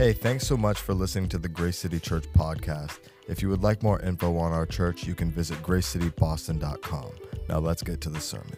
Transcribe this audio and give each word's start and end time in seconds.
Hey, 0.00 0.14
thanks 0.14 0.46
so 0.46 0.56
much 0.56 0.78
for 0.78 0.94
listening 0.94 1.28
to 1.28 1.36
the 1.36 1.46
Grace 1.46 1.76
City 1.76 2.00
Church 2.00 2.24
podcast. 2.32 3.00
If 3.28 3.42
you 3.42 3.50
would 3.50 3.62
like 3.62 3.82
more 3.82 4.00
info 4.00 4.38
on 4.38 4.50
our 4.50 4.64
church, 4.64 5.04
you 5.04 5.14
can 5.14 5.30
visit 5.30 5.58
gracecityboston.com. 5.58 7.10
Now 7.50 7.58
let's 7.58 7.82
get 7.82 8.00
to 8.00 8.08
the 8.08 8.18
sermon. 8.18 8.56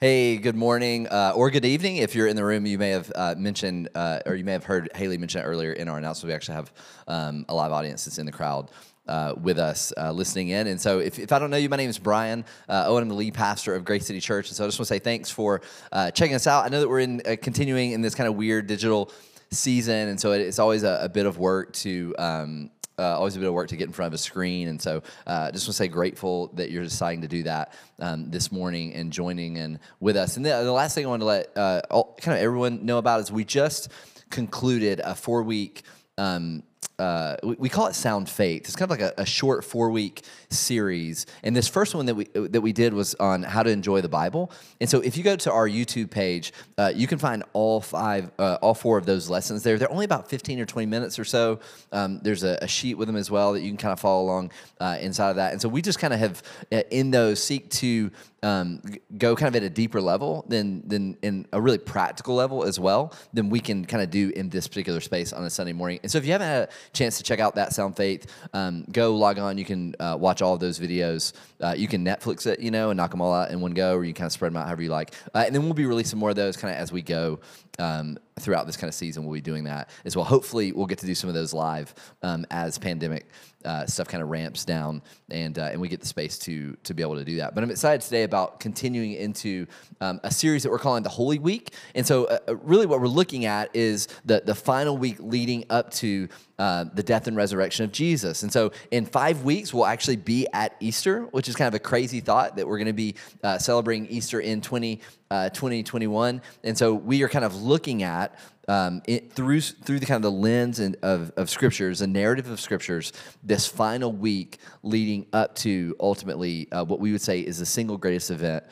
Hey, 0.00 0.36
good 0.38 0.56
morning 0.56 1.06
uh, 1.06 1.32
or 1.36 1.52
good 1.52 1.64
evening. 1.64 1.98
If 1.98 2.16
you're 2.16 2.26
in 2.26 2.34
the 2.34 2.44
room, 2.44 2.66
you 2.66 2.76
may 2.76 2.90
have 2.90 3.12
uh, 3.14 3.36
mentioned 3.38 3.88
uh, 3.94 4.22
or 4.26 4.34
you 4.34 4.44
may 4.44 4.50
have 4.50 4.64
heard 4.64 4.90
Haley 4.96 5.16
mention 5.16 5.42
earlier 5.42 5.72
in 5.72 5.88
our 5.88 5.96
announcement. 5.96 6.30
We 6.30 6.34
actually 6.34 6.56
have 6.56 6.72
um, 7.06 7.46
a 7.48 7.54
live 7.54 7.70
audience 7.70 8.04
that's 8.04 8.18
in 8.18 8.26
the 8.26 8.32
crowd. 8.32 8.72
Uh, 9.08 9.34
with 9.40 9.56
us 9.56 9.92
uh, 9.96 10.10
listening 10.10 10.48
in. 10.48 10.66
And 10.66 10.80
so, 10.80 10.98
if, 10.98 11.20
if 11.20 11.30
I 11.30 11.38
don't 11.38 11.48
know 11.48 11.56
you, 11.56 11.68
my 11.68 11.76
name 11.76 11.88
is 11.88 11.96
Brian 11.96 12.44
uh, 12.68 12.86
Owen. 12.88 13.04
I'm 13.04 13.08
the 13.08 13.14
lead 13.14 13.34
pastor 13.34 13.72
of 13.76 13.84
Grace 13.84 14.04
City 14.04 14.18
Church. 14.18 14.48
And 14.48 14.56
so, 14.56 14.64
I 14.64 14.66
just 14.66 14.80
want 14.80 14.88
to 14.88 14.94
say 14.94 14.98
thanks 14.98 15.30
for 15.30 15.60
uh, 15.92 16.10
checking 16.10 16.34
us 16.34 16.48
out. 16.48 16.64
I 16.64 16.70
know 16.70 16.80
that 16.80 16.88
we're 16.88 16.98
in 16.98 17.22
uh, 17.24 17.36
continuing 17.40 17.92
in 17.92 18.00
this 18.00 18.16
kind 18.16 18.28
of 18.28 18.34
weird 18.34 18.66
digital 18.66 19.12
season. 19.52 20.08
And 20.08 20.18
so, 20.18 20.32
it, 20.32 20.40
it's 20.40 20.58
always 20.58 20.82
a, 20.82 20.98
a, 21.02 21.08
bit 21.08 21.24
of 21.24 21.38
work 21.38 21.72
to 21.74 22.16
um, 22.18 22.72
uh, 22.98 23.16
always 23.16 23.36
a 23.36 23.38
bit 23.38 23.46
of 23.46 23.54
work 23.54 23.68
to 23.68 23.76
get 23.76 23.86
in 23.86 23.92
front 23.92 24.08
of 24.08 24.14
a 24.14 24.18
screen. 24.18 24.66
And 24.66 24.82
so 24.82 25.04
uh, 25.24 25.52
just 25.52 25.68
want 25.68 25.74
to 25.76 25.84
say 25.84 25.86
grateful 25.86 26.48
that 26.54 26.72
you're 26.72 26.82
deciding 26.82 27.20
to 27.20 27.28
do 27.28 27.44
that 27.44 27.74
um, 28.00 28.28
this 28.32 28.50
morning 28.50 28.92
and 28.94 29.12
joining 29.12 29.56
in 29.56 29.78
with 30.00 30.16
us. 30.16 30.36
And 30.36 30.44
the, 30.44 30.50
the 30.64 30.72
last 30.72 30.96
thing 30.96 31.06
I 31.06 31.08
want 31.08 31.22
to 31.22 31.26
let 31.26 31.56
all, 31.92 32.16
kind 32.20 32.36
of 32.36 32.42
everyone 32.42 32.84
know 32.84 32.98
about 32.98 33.20
is 33.20 33.30
we 33.30 33.44
just 33.44 33.88
concluded 34.30 35.00
a 35.04 35.14
four 35.14 35.44
week 35.44 35.84
um, 36.18 36.62
uh, 36.98 37.36
we, 37.42 37.56
we, 37.58 37.68
call 37.68 37.88
it 37.88 37.94
Sound 37.94 38.28
Faith. 38.28 38.62
It's 38.62 38.76
kind 38.76 38.90
of 38.90 38.98
like 38.98 39.12
a, 39.18 39.20
a, 39.20 39.26
short 39.26 39.64
four 39.64 39.90
week 39.90 40.22
series. 40.48 41.26
And 41.42 41.54
this 41.54 41.68
first 41.68 41.94
one 41.94 42.06
that 42.06 42.14
we 42.14 42.24
that 42.34 42.62
we 42.62 42.72
did 42.72 42.94
was 42.94 43.14
on 43.16 43.42
how 43.42 43.62
to 43.62 43.70
enjoy 43.70 44.00
the 44.00 44.08
Bible. 44.08 44.50
And 44.80 44.88
so 44.88 45.00
if 45.00 45.16
you 45.16 45.22
go 45.22 45.36
to 45.36 45.52
our 45.52 45.68
YouTube 45.68 46.10
page, 46.10 46.54
uh, 46.78 46.92
you 46.94 47.06
can 47.06 47.18
find 47.18 47.44
all 47.52 47.82
five, 47.82 48.30
uh, 48.38 48.56
all 48.62 48.72
four 48.72 48.96
of 48.96 49.04
those 49.04 49.28
lessons 49.28 49.62
there. 49.62 49.76
They're 49.76 49.92
only 49.92 50.06
about 50.06 50.30
15 50.30 50.58
or 50.58 50.64
20 50.64 50.86
minutes 50.86 51.18
or 51.18 51.24
so. 51.24 51.60
Um, 51.92 52.20
there's 52.22 52.44
a, 52.44 52.58
a, 52.62 52.68
sheet 52.68 52.94
with 52.94 53.08
them 53.08 53.16
as 53.16 53.30
well 53.30 53.52
that 53.52 53.60
you 53.60 53.68
can 53.68 53.76
kind 53.76 53.92
of 53.92 54.00
follow 54.00 54.24
along 54.24 54.52
uh, 54.80 54.96
inside 55.00 55.30
of 55.30 55.36
that. 55.36 55.52
And 55.52 55.60
so 55.60 55.68
we 55.68 55.82
just 55.82 55.98
kind 55.98 56.14
of 56.14 56.20
have 56.20 56.42
uh, 56.72 56.82
in 56.90 57.10
those 57.10 57.42
seek 57.42 57.68
to 57.70 58.10
um, 58.42 58.80
go 59.18 59.34
kind 59.34 59.48
of 59.48 59.56
at 59.56 59.66
a 59.66 59.70
deeper 59.70 60.00
level 60.00 60.44
than 60.48 60.86
than 60.86 61.16
in 61.22 61.46
a 61.52 61.60
really 61.60 61.78
practical 61.78 62.34
level 62.34 62.64
as 62.64 62.78
well 62.78 63.12
than 63.32 63.50
we 63.50 63.60
can 63.60 63.84
kind 63.84 64.02
of 64.02 64.10
do 64.10 64.30
in 64.36 64.48
this 64.50 64.68
particular 64.68 65.00
space 65.00 65.32
on 65.32 65.44
a 65.44 65.50
Sunday 65.50 65.72
morning. 65.72 65.98
And 66.02 66.12
so 66.12 66.18
if 66.18 66.24
you 66.24 66.32
haven't 66.32 66.46
had 66.46 66.65
chance 66.92 67.18
to 67.18 67.22
check 67.22 67.40
out 67.40 67.54
that 67.56 67.72
Sound 67.72 67.96
Faith, 67.96 68.26
um, 68.52 68.84
go 68.90 69.14
log 69.14 69.38
on. 69.38 69.58
You 69.58 69.64
can 69.64 69.94
uh, 69.98 70.16
watch 70.18 70.42
all 70.42 70.54
of 70.54 70.60
those 70.60 70.78
videos. 70.78 71.32
Uh, 71.60 71.74
you 71.76 71.88
can 71.88 72.04
Netflix 72.04 72.46
it, 72.46 72.60
you 72.60 72.70
know, 72.70 72.90
and 72.90 72.96
knock 72.96 73.10
them 73.10 73.20
all 73.20 73.32
out 73.32 73.50
in 73.50 73.60
one 73.60 73.72
go, 73.72 73.94
or 73.94 74.04
you 74.04 74.14
kind 74.14 74.26
of 74.26 74.32
spread 74.32 74.52
them 74.52 74.56
out 74.56 74.66
however 74.66 74.82
you 74.82 74.90
like. 74.90 75.14
Uh, 75.34 75.44
and 75.46 75.54
then 75.54 75.62
we'll 75.62 75.74
be 75.74 75.86
releasing 75.86 76.18
more 76.18 76.30
of 76.30 76.36
those 76.36 76.56
kind 76.56 76.74
of 76.74 76.80
as 76.80 76.92
we 76.92 77.02
go 77.02 77.40
um, 77.78 78.18
throughout 78.38 78.66
this 78.66 78.76
kind 78.76 78.88
of 78.88 78.94
season. 78.94 79.24
We'll 79.24 79.34
be 79.34 79.40
doing 79.40 79.64
that 79.64 79.90
as 80.04 80.16
well. 80.16 80.24
Hopefully, 80.24 80.72
we'll 80.72 80.86
get 80.86 80.98
to 80.98 81.06
do 81.06 81.14
some 81.14 81.28
of 81.28 81.34
those 81.34 81.52
live 81.54 81.94
um, 82.22 82.46
as 82.50 82.78
pandemic 82.78 83.26
uh, 83.64 83.84
stuff 83.86 84.06
kind 84.06 84.22
of 84.22 84.28
ramps 84.30 84.64
down 84.64 85.02
and 85.30 85.58
uh, 85.58 85.70
and 85.72 85.80
we 85.80 85.88
get 85.88 86.00
the 86.00 86.06
space 86.06 86.38
to 86.38 86.76
to 86.84 86.94
be 86.94 87.02
able 87.02 87.16
to 87.16 87.24
do 87.24 87.36
that. 87.36 87.54
But 87.54 87.64
I'm 87.64 87.70
excited 87.70 88.00
today 88.00 88.22
about 88.22 88.60
continuing 88.60 89.12
into 89.12 89.66
um, 90.00 90.20
a 90.22 90.30
series 90.30 90.62
that 90.62 90.70
we're 90.70 90.78
calling 90.78 91.02
the 91.02 91.08
Holy 91.08 91.38
Week. 91.38 91.74
And 91.94 92.06
so, 92.06 92.26
uh, 92.26 92.38
uh 92.48 92.56
really, 92.56 92.86
what 92.86 93.00
we're 93.00 93.08
looking 93.08 93.44
at 93.44 93.74
is 93.74 94.08
the 94.24 94.42
the 94.44 94.54
final 94.54 94.96
week 94.96 95.16
leading 95.18 95.64
up 95.68 95.90
to 95.94 96.28
uh, 96.58 96.84
the 96.94 97.02
death 97.02 97.26
and 97.26 97.36
resurrection 97.36 97.84
of 97.84 97.92
Jesus. 97.92 98.42
And 98.42 98.52
so, 98.52 98.72
in 98.90 99.04
five 99.04 99.42
weeks, 99.42 99.74
we'll 99.74 99.86
actually 99.86 100.16
be 100.16 100.46
at 100.52 100.74
Easter, 100.80 101.22
which 101.32 101.48
is 101.48 101.56
kind 101.56 101.68
of 101.68 101.74
a 101.74 101.80
crazy 101.80 102.20
thought 102.20 102.56
that 102.56 102.66
we're 102.66 102.78
going 102.78 102.86
to 102.86 102.92
be 102.92 103.14
uh, 103.42 103.58
celebrating 103.58 104.06
Easter 104.06 104.40
in 104.40 104.60
20, 104.60 105.00
2021. 105.30 106.42
And 106.64 106.76
so, 106.76 106.94
we 106.94 107.22
are 107.22 107.28
kind 107.28 107.44
of 107.44 107.62
looking 107.62 108.02
at 108.02 108.38
um, 108.68 109.02
it, 109.06 109.32
through 109.32 109.60
through 109.60 110.00
the 110.00 110.06
kind 110.06 110.16
of 110.16 110.22
the 110.22 110.36
lens 110.36 110.80
and 110.80 110.96
of, 111.02 111.32
of 111.36 111.48
scriptures, 111.48 112.00
the 112.00 112.06
narrative 112.06 112.50
of 112.50 112.60
scriptures, 112.60 113.12
this 113.42 113.66
final 113.66 114.12
week 114.12 114.58
leading 114.82 115.26
up 115.32 115.54
to 115.56 115.94
ultimately 116.00 116.70
uh, 116.72 116.84
what 116.84 117.00
we 117.00 117.12
would 117.12 117.20
say 117.20 117.40
is 117.40 117.58
the 117.58 117.66
single 117.66 117.96
greatest 117.96 118.30
event 118.30 118.64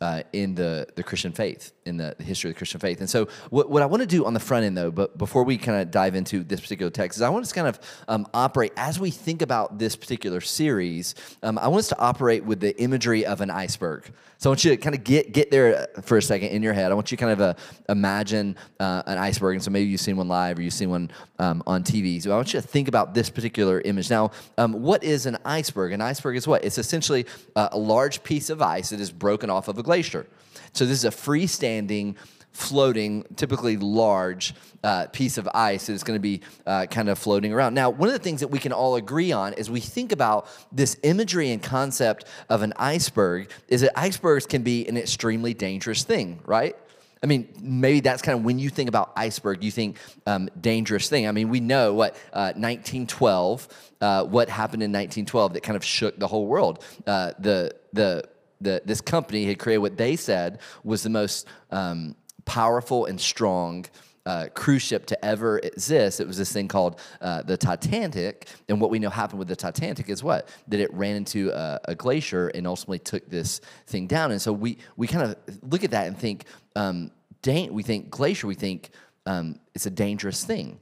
uh, 0.00 0.22
in 0.32 0.54
the, 0.54 0.86
the 0.94 1.02
Christian 1.02 1.32
faith, 1.32 1.72
in 1.88 1.96
the, 1.96 2.14
history 2.20 2.50
of 2.50 2.54
the 2.54 2.58
Christian 2.58 2.80
faith. 2.80 3.00
And 3.00 3.10
so, 3.10 3.28
what, 3.50 3.70
what 3.70 3.82
I 3.82 3.86
want 3.86 4.02
to 4.02 4.06
do 4.06 4.24
on 4.24 4.34
the 4.34 4.40
front 4.40 4.64
end, 4.64 4.76
though, 4.76 4.90
but 4.90 5.18
before 5.18 5.44
we 5.44 5.58
kind 5.58 5.80
of 5.80 5.90
dive 5.90 6.14
into 6.14 6.44
this 6.44 6.60
particular 6.60 6.90
text, 6.90 7.18
is 7.18 7.22
I 7.22 7.28
want 7.28 7.42
us 7.42 7.48
to 7.48 7.54
kind 7.54 7.68
of 7.68 7.80
um, 8.06 8.26
operate 8.34 8.72
as 8.76 9.00
we 9.00 9.10
think 9.10 9.42
about 9.42 9.78
this 9.78 9.96
particular 9.96 10.40
series. 10.40 11.14
Um, 11.42 11.58
I 11.58 11.68
want 11.68 11.80
us 11.80 11.88
to 11.88 11.98
operate 11.98 12.44
with 12.44 12.60
the 12.60 12.78
imagery 12.80 13.26
of 13.26 13.40
an 13.40 13.50
iceberg. 13.50 14.10
So 14.40 14.48
I 14.48 14.52
want 14.52 14.64
you 14.64 14.70
to 14.70 14.76
kind 14.76 14.94
of 14.94 15.02
get 15.02 15.32
get 15.32 15.50
there 15.50 15.88
for 16.02 16.16
a 16.16 16.22
second 16.22 16.48
in 16.50 16.62
your 16.62 16.72
head. 16.72 16.92
I 16.92 16.94
want 16.94 17.10
you 17.10 17.16
to 17.16 17.20
kind 17.20 17.32
of 17.32 17.40
uh, 17.40 17.54
imagine 17.88 18.56
uh, 18.78 19.02
an 19.06 19.18
iceberg. 19.18 19.56
And 19.56 19.64
so 19.64 19.72
maybe 19.72 19.90
you've 19.90 20.00
seen 20.00 20.16
one 20.16 20.28
live 20.28 20.58
or 20.58 20.62
you've 20.62 20.74
seen 20.74 20.90
one 20.90 21.10
um, 21.40 21.60
on 21.66 21.82
TV. 21.82 22.22
So 22.22 22.30
I 22.30 22.36
want 22.36 22.54
you 22.54 22.60
to 22.60 22.66
think 22.66 22.86
about 22.86 23.14
this 23.14 23.30
particular 23.30 23.80
image. 23.80 24.10
Now, 24.10 24.30
um, 24.56 24.74
what 24.74 25.02
is 25.02 25.26
an 25.26 25.38
iceberg? 25.44 25.92
An 25.92 26.00
iceberg 26.00 26.36
is 26.36 26.46
what? 26.46 26.64
It's 26.64 26.78
essentially 26.78 27.26
uh, 27.56 27.70
a 27.72 27.78
large 27.78 28.22
piece 28.22 28.48
of 28.48 28.62
ice 28.62 28.90
that 28.90 29.00
is 29.00 29.10
broken 29.10 29.50
off 29.50 29.66
of 29.66 29.76
a 29.76 29.82
glacier. 29.82 30.26
So 30.72 30.84
this 30.84 30.98
is 30.98 31.04
a 31.04 31.10
freestanding 31.10 32.16
floating, 32.58 33.24
typically 33.36 33.76
large 33.76 34.52
uh, 34.82 35.06
piece 35.12 35.38
of 35.38 35.48
ice 35.54 35.86
that 35.86 35.92
is 35.92 36.02
going 36.02 36.16
to 36.16 36.20
be 36.20 36.40
uh, 36.66 36.86
kind 36.86 37.08
of 37.08 37.18
floating 37.18 37.52
around. 37.52 37.74
Now, 37.74 37.90
one 37.90 38.08
of 38.08 38.12
the 38.12 38.18
things 38.18 38.40
that 38.40 38.48
we 38.48 38.58
can 38.58 38.72
all 38.72 38.96
agree 38.96 39.30
on 39.30 39.54
as 39.54 39.70
we 39.70 39.80
think 39.80 40.10
about 40.10 40.48
this 40.72 40.96
imagery 41.04 41.50
and 41.52 41.62
concept 41.62 42.24
of 42.48 42.62
an 42.62 42.72
iceberg 42.76 43.50
is 43.68 43.82
that 43.82 43.96
icebergs 43.96 44.44
can 44.44 44.62
be 44.62 44.88
an 44.88 44.96
extremely 44.96 45.54
dangerous 45.54 46.02
thing, 46.02 46.40
right? 46.46 46.76
I 47.22 47.26
mean, 47.26 47.48
maybe 47.60 48.00
that's 48.00 48.22
kind 48.22 48.38
of 48.38 48.44
when 48.44 48.58
you 48.58 48.70
think 48.70 48.88
about 48.88 49.12
iceberg, 49.16 49.62
you 49.64 49.70
think 49.70 49.98
um, 50.26 50.48
dangerous 50.60 51.08
thing. 51.08 51.28
I 51.28 51.32
mean, 51.32 51.48
we 51.48 51.60
know 51.60 51.94
what 51.94 52.14
uh, 52.32 52.54
1912, 52.54 53.68
uh, 54.00 54.24
what 54.24 54.48
happened 54.48 54.82
in 54.82 54.90
1912 54.90 55.54
that 55.54 55.62
kind 55.62 55.76
of 55.76 55.84
shook 55.84 56.18
the 56.18 56.26
whole 56.28 56.46
world. 56.46 56.84
Uh, 57.06 57.32
the 57.38 57.72
the 57.92 58.24
the 58.60 58.82
this 58.84 59.00
company 59.00 59.44
had 59.46 59.58
created 59.58 59.78
what 59.78 59.96
they 59.96 60.16
said 60.16 60.58
was 60.84 61.02
the 61.02 61.10
most 61.10 61.46
um, 61.70 62.14
powerful 62.44 63.06
and 63.06 63.20
strong 63.20 63.86
uh, 64.28 64.46
cruise 64.52 64.82
ship 64.82 65.06
to 65.06 65.24
ever 65.24 65.58
exist. 65.60 66.20
It 66.20 66.26
was 66.26 66.36
this 66.36 66.52
thing 66.52 66.68
called 66.68 67.00
uh, 67.22 67.42
the 67.42 67.56
Titanic. 67.56 68.46
And 68.68 68.78
what 68.78 68.90
we 68.90 68.98
know 68.98 69.08
happened 69.08 69.38
with 69.38 69.48
the 69.48 69.56
Titanic 69.56 70.10
is 70.10 70.22
what? 70.22 70.48
That 70.68 70.80
it 70.80 70.92
ran 70.92 71.16
into 71.16 71.50
a, 71.50 71.80
a 71.86 71.94
glacier 71.94 72.48
and 72.48 72.66
ultimately 72.66 72.98
took 72.98 73.28
this 73.30 73.62
thing 73.86 74.06
down. 74.06 74.30
And 74.30 74.40
so 74.40 74.52
we, 74.52 74.78
we 74.98 75.06
kind 75.06 75.24
of 75.30 75.36
look 75.62 75.82
at 75.82 75.92
that 75.92 76.08
and 76.08 76.18
think, 76.18 76.44
um, 76.76 77.10
we 77.46 77.82
think 77.82 78.10
glacier, 78.10 78.46
we 78.46 78.54
think 78.54 78.90
um, 79.24 79.58
it's 79.74 79.86
a 79.86 79.90
dangerous 79.90 80.44
thing. 80.44 80.78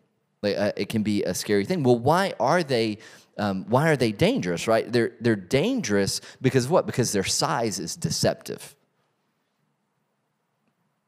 Like, 0.47 0.59
uh, 0.59 0.73
it 0.77 0.89
can 0.89 1.03
be 1.03 1.23
a 1.25 1.35
scary 1.35 1.65
thing. 1.65 1.83
Well, 1.83 1.99
why 1.99 2.35
are 2.41 2.63
they? 2.63 2.99
Um, 3.39 3.67
why 3.69 3.91
are 3.91 3.97
they 3.97 4.13
dangerous? 4.13 4.67
Right? 4.67 4.91
They're 4.91 5.13
they're 5.21 5.37
dangerous 5.37 6.21
because 6.41 6.69
what? 6.69 6.87
Because 6.87 7.13
their 7.13 7.25
size 7.25 7.79
is 7.79 7.97
deceptive 7.97 8.77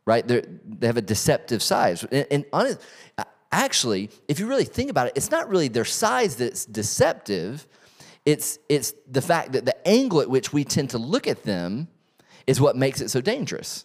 right? 0.09 0.27
They're, 0.27 0.43
they 0.65 0.87
have 0.87 0.97
a 0.97 1.03
deceptive 1.03 1.63
size. 1.63 2.03
And, 2.05 2.27
and 2.31 2.45
honest, 2.51 2.81
actually, 3.53 4.09
if 4.27 4.41
you 4.41 4.47
really 4.47 4.65
think 4.65 4.89
about 4.89 5.09
it, 5.09 5.13
it's 5.17 5.31
not 5.31 5.51
really 5.51 5.69
their 5.69 5.85
size 5.85 6.37
that's 6.37 6.65
deceptive. 6.65 7.67
It's, 8.25 8.59
it's 8.71 8.95
the 9.07 9.21
fact 9.21 9.53
that 9.53 9.67
the 9.67 9.87
angle 9.87 10.23
at 10.23 10.31
which 10.31 10.51
we 10.51 10.65
tend 10.65 10.89
to 10.91 10.99
look 10.99 11.27
at 11.27 11.43
them 11.43 11.89
is 12.47 12.59
what 12.59 12.75
makes 12.75 13.03
it 13.03 13.11
so 13.11 13.21
dangerous. 13.21 13.85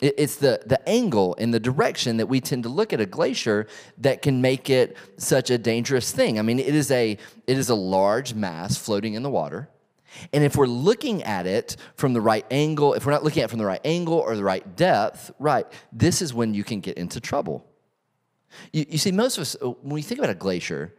It's 0.00 0.36
the, 0.36 0.62
the 0.64 0.88
angle 0.88 1.34
and 1.38 1.52
the 1.52 1.58
direction 1.58 2.18
that 2.18 2.26
we 2.26 2.40
tend 2.40 2.62
to 2.62 2.68
look 2.68 2.92
at 2.92 3.00
a 3.00 3.06
glacier 3.06 3.66
that 3.98 4.22
can 4.22 4.40
make 4.40 4.70
it 4.70 4.96
such 5.16 5.50
a 5.50 5.58
dangerous 5.58 6.12
thing. 6.12 6.38
I 6.38 6.42
mean, 6.42 6.60
it 6.60 6.74
is 6.74 6.92
a, 6.92 7.18
it 7.48 7.58
is 7.58 7.68
a 7.68 7.74
large 7.74 8.32
mass 8.32 8.76
floating 8.76 9.14
in 9.14 9.24
the 9.24 9.30
water. 9.30 9.68
And 10.32 10.44
if 10.44 10.56
we're 10.56 10.66
looking 10.66 11.24
at 11.24 11.46
it 11.46 11.76
from 11.96 12.12
the 12.12 12.20
right 12.20 12.46
angle, 12.50 12.94
if 12.94 13.06
we're 13.06 13.12
not 13.12 13.24
looking 13.24 13.42
at 13.42 13.46
it 13.46 13.50
from 13.50 13.58
the 13.58 13.66
right 13.66 13.80
angle 13.84 14.14
or 14.14 14.36
the 14.36 14.44
right 14.44 14.76
depth, 14.76 15.32
right, 15.40 15.66
this 15.92 16.22
is 16.22 16.32
when 16.32 16.54
you 16.54 16.62
can 16.62 16.78
get 16.78 16.96
into 16.96 17.20
trouble. 17.20 17.66
You, 18.72 18.86
you 18.88 18.98
see, 18.98 19.10
most 19.10 19.36
of 19.36 19.42
us, 19.42 19.56
uh, 19.60 19.70
when 19.70 19.94
we 19.94 20.02
think 20.02 20.20
about 20.20 20.30
a 20.30 20.34
glacier, 20.34 20.94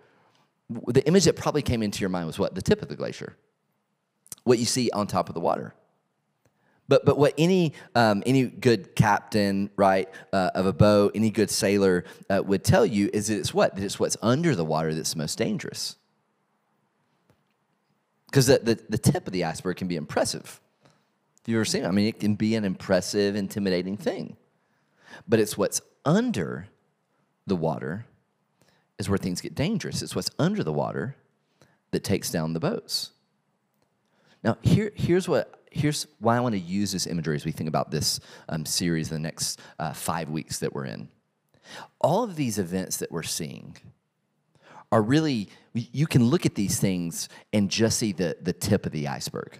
the 0.87 1.05
image 1.07 1.23
that 1.23 1.37
probably 1.37 1.61
came 1.61 1.81
into 1.81 2.01
your 2.01 2.09
mind 2.09 2.27
was 2.27 2.37
what? 2.37 2.53
The 2.53 2.61
tip 2.61 2.81
of 2.81 2.89
the 2.89 2.95
glacier, 2.95 3.37
what 4.43 4.59
you 4.59 4.65
see 4.65 4.91
on 4.91 5.07
top 5.07 5.29
of 5.29 5.35
the 5.35 5.41
water. 5.41 5.73
But, 6.89 7.05
but 7.05 7.19
what 7.19 7.35
any, 7.37 7.73
um, 7.93 8.23
any 8.25 8.45
good 8.47 8.95
captain, 8.95 9.69
right, 9.75 10.09
uh, 10.33 10.49
of 10.55 10.65
a 10.65 10.73
boat, 10.73 11.11
any 11.13 11.29
good 11.29 11.51
sailor 11.51 12.03
uh, 12.31 12.41
would 12.43 12.63
tell 12.63 12.83
you 12.83 13.11
is 13.13 13.27
that 13.27 13.37
it's 13.37 13.53
what? 13.53 13.75
That 13.75 13.83
it's 13.83 13.99
what's 13.99 14.17
under 14.23 14.55
the 14.55 14.65
water 14.65 14.93
that's 14.95 15.15
most 15.15 15.37
dangerous. 15.37 15.95
Because 18.25 18.47
the, 18.47 18.57
the, 18.57 18.79
the 18.89 18.97
tip 18.97 19.27
of 19.27 19.33
the 19.33 19.43
iceberg 19.43 19.77
can 19.77 19.87
be 19.87 19.95
impressive. 19.95 20.59
Have 21.41 21.47
you 21.47 21.57
ever 21.57 21.65
seen 21.65 21.83
it? 21.83 21.87
I 21.87 21.91
mean, 21.91 22.07
it 22.07 22.19
can 22.19 22.33
be 22.33 22.55
an 22.55 22.65
impressive, 22.65 23.35
intimidating 23.35 23.95
thing. 23.95 24.35
But 25.27 25.39
it's 25.39 25.55
what's 25.55 25.81
under 26.05 26.69
the 27.45 27.55
water 27.55 28.05
is 28.97 29.07
where 29.07 29.17
things 29.19 29.41
get 29.41 29.53
dangerous. 29.53 30.01
It's 30.01 30.15
what's 30.15 30.31
under 30.39 30.63
the 30.63 30.73
water 30.73 31.15
that 31.91 32.03
takes 32.03 32.31
down 32.31 32.53
the 32.53 32.59
boats. 32.59 33.11
Now, 34.43 34.57
here, 34.61 34.91
here's, 34.95 35.27
what, 35.27 35.58
here's 35.71 36.07
why 36.19 36.37
I 36.37 36.39
want 36.39 36.53
to 36.53 36.59
use 36.59 36.91
this 36.91 37.07
imagery 37.07 37.35
as 37.35 37.45
we 37.45 37.51
think 37.51 37.67
about 37.67 37.91
this 37.91 38.19
um, 38.47 38.65
series 38.65 39.09
the 39.09 39.19
next 39.19 39.59
uh, 39.79 39.93
five 39.93 40.29
weeks 40.29 40.59
that 40.59 40.73
we're 40.73 40.85
in. 40.85 41.09
All 42.01 42.23
of 42.23 42.35
these 42.35 42.57
events 42.57 42.97
that 42.97 43.11
we're 43.11 43.23
seeing 43.23 43.77
are 44.91 45.01
really, 45.01 45.49
you 45.73 46.07
can 46.07 46.25
look 46.25 46.45
at 46.45 46.55
these 46.55 46.79
things 46.79 47.29
and 47.53 47.69
just 47.69 47.99
see 47.99 48.11
the, 48.11 48.37
the 48.41 48.53
tip 48.53 48.85
of 48.85 48.91
the 48.91 49.07
iceberg. 49.07 49.59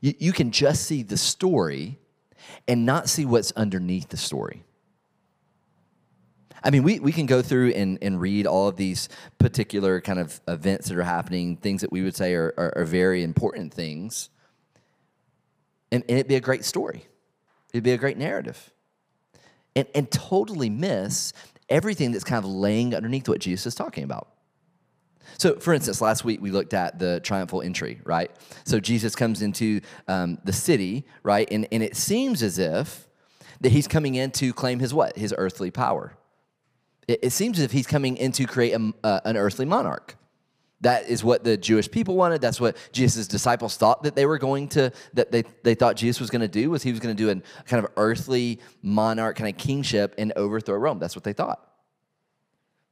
You, 0.00 0.14
you 0.18 0.32
can 0.32 0.52
just 0.52 0.86
see 0.86 1.02
the 1.02 1.16
story 1.16 1.98
and 2.68 2.86
not 2.86 3.08
see 3.08 3.24
what's 3.24 3.52
underneath 3.52 4.08
the 4.08 4.16
story. 4.16 4.62
I 6.62 6.70
mean, 6.70 6.82
we, 6.82 7.00
we 7.00 7.12
can 7.12 7.26
go 7.26 7.42
through 7.42 7.70
and, 7.70 7.98
and 8.02 8.20
read 8.20 8.46
all 8.46 8.68
of 8.68 8.76
these 8.76 9.08
particular 9.38 10.00
kind 10.00 10.18
of 10.18 10.40
events 10.46 10.88
that 10.88 10.98
are 10.98 11.02
happening, 11.02 11.56
things 11.56 11.80
that 11.80 11.90
we 11.90 12.02
would 12.02 12.14
say 12.14 12.34
are, 12.34 12.52
are, 12.58 12.72
are 12.76 12.84
very 12.84 13.22
important 13.22 13.72
things, 13.72 14.28
and, 15.92 16.02
and 16.08 16.18
it'd 16.18 16.28
be 16.28 16.36
a 16.36 16.40
great 16.40 16.64
story. 16.64 17.06
It'd 17.72 17.84
be 17.84 17.92
a 17.92 17.98
great 17.98 18.18
narrative. 18.18 18.72
And, 19.76 19.86
and 19.94 20.10
totally 20.10 20.70
miss 20.70 21.32
everything 21.68 22.12
that's 22.12 22.24
kind 22.24 22.44
of 22.44 22.50
laying 22.50 22.94
underneath 22.94 23.28
what 23.28 23.38
Jesus 23.38 23.66
is 23.66 23.74
talking 23.74 24.04
about. 24.04 24.28
So, 25.38 25.56
for 25.56 25.72
instance, 25.72 26.00
last 26.00 26.24
week 26.24 26.40
we 26.42 26.50
looked 26.50 26.74
at 26.74 26.98
the 26.98 27.20
triumphal 27.20 27.62
entry, 27.62 28.00
right? 28.04 28.30
So 28.64 28.80
Jesus 28.80 29.14
comes 29.14 29.42
into 29.42 29.80
um, 30.08 30.38
the 30.44 30.52
city, 30.52 31.06
right? 31.22 31.48
And, 31.50 31.68
and 31.70 31.82
it 31.82 31.96
seems 31.96 32.42
as 32.42 32.58
if 32.58 33.08
that 33.60 33.70
he's 33.70 33.86
coming 33.86 34.16
in 34.16 34.32
to 34.32 34.52
claim 34.52 34.80
his 34.80 34.92
what? 34.92 35.16
His 35.16 35.34
earthly 35.36 35.70
power. 35.70 36.16
It, 37.06 37.20
it 37.22 37.30
seems 37.30 37.58
as 37.58 37.64
if 37.64 37.72
he's 37.72 37.86
coming 37.86 38.16
in 38.16 38.32
to 38.32 38.46
create 38.46 38.72
a, 38.72 38.92
uh, 39.04 39.20
an 39.24 39.36
earthly 39.36 39.66
monarch. 39.66 40.16
That 40.82 41.08
is 41.08 41.22
what 41.22 41.44
the 41.44 41.56
Jewish 41.56 41.90
people 41.90 42.16
wanted. 42.16 42.40
That's 42.40 42.60
what 42.60 42.76
Jesus' 42.92 43.28
disciples 43.28 43.76
thought 43.76 44.02
that 44.04 44.14
they 44.14 44.24
were 44.24 44.38
going 44.38 44.68
to, 44.68 44.92
that 45.12 45.30
they, 45.30 45.44
they 45.62 45.74
thought 45.74 45.96
Jesus 45.96 46.20
was 46.20 46.30
going 46.30 46.40
to 46.40 46.48
do, 46.48 46.70
was 46.70 46.82
he 46.82 46.90
was 46.90 47.00
going 47.00 47.14
to 47.14 47.22
do 47.22 47.28
a 47.30 47.64
kind 47.64 47.84
of 47.84 47.90
earthly 47.96 48.60
monarch, 48.82 49.36
kind 49.36 49.50
of 49.50 49.58
kingship 49.58 50.14
and 50.16 50.32
overthrow 50.36 50.76
Rome. 50.76 50.98
That's 50.98 51.14
what 51.14 51.24
they 51.24 51.34
thought. 51.34 51.66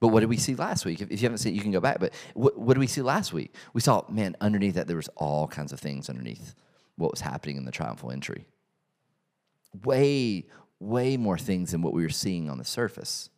But 0.00 0.08
what 0.08 0.20
did 0.20 0.28
we 0.28 0.36
see 0.36 0.54
last 0.54 0.84
week? 0.84 1.00
If, 1.00 1.10
you 1.10 1.18
haven't 1.18 1.38
seen 1.38 1.54
it, 1.54 1.56
you 1.56 1.62
can 1.62 1.72
go 1.72 1.80
back. 1.80 1.98
But 1.98 2.12
what, 2.34 2.58
what 2.58 2.74
did 2.74 2.80
we 2.80 2.86
see 2.86 3.02
last 3.02 3.32
week? 3.32 3.54
We 3.72 3.80
saw, 3.80 4.04
man, 4.08 4.36
underneath 4.40 4.74
that, 4.74 4.86
there 4.86 4.96
was 4.96 5.08
all 5.16 5.48
kinds 5.48 5.72
of 5.72 5.80
things 5.80 6.08
underneath 6.08 6.54
what 6.96 7.10
was 7.10 7.20
happening 7.20 7.56
in 7.56 7.64
the 7.64 7.72
triumphal 7.72 8.10
entry. 8.10 8.46
Way, 9.84 10.46
way 10.78 11.16
more 11.16 11.38
things 11.38 11.72
than 11.72 11.82
what 11.82 11.94
we 11.94 12.02
were 12.02 12.10
seeing 12.10 12.48
on 12.48 12.58
the 12.58 12.64
surface 12.64 13.30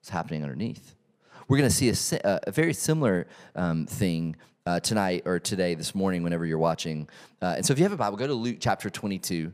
was 0.00 0.10
happening 0.10 0.42
underneath. 0.42 0.94
We're 1.48 1.58
going 1.58 1.68
to 1.68 1.74
see 1.74 2.18
a, 2.24 2.40
a, 2.46 2.50
very 2.50 2.72
similar 2.72 3.26
um, 3.54 3.86
thing 3.86 4.36
uh, 4.64 4.80
tonight 4.80 5.22
or 5.26 5.38
today, 5.38 5.74
this 5.74 5.94
morning, 5.94 6.22
whenever 6.22 6.46
you're 6.46 6.58
watching. 6.58 7.06
Uh, 7.42 7.54
and 7.56 7.66
so 7.66 7.72
if 7.72 7.78
you 7.78 7.84
have 7.84 7.92
a 7.92 7.98
Bible, 7.98 8.16
go 8.16 8.26
to 8.26 8.32
Luke 8.34 8.56
chapter 8.60 8.88
22, 8.88 9.52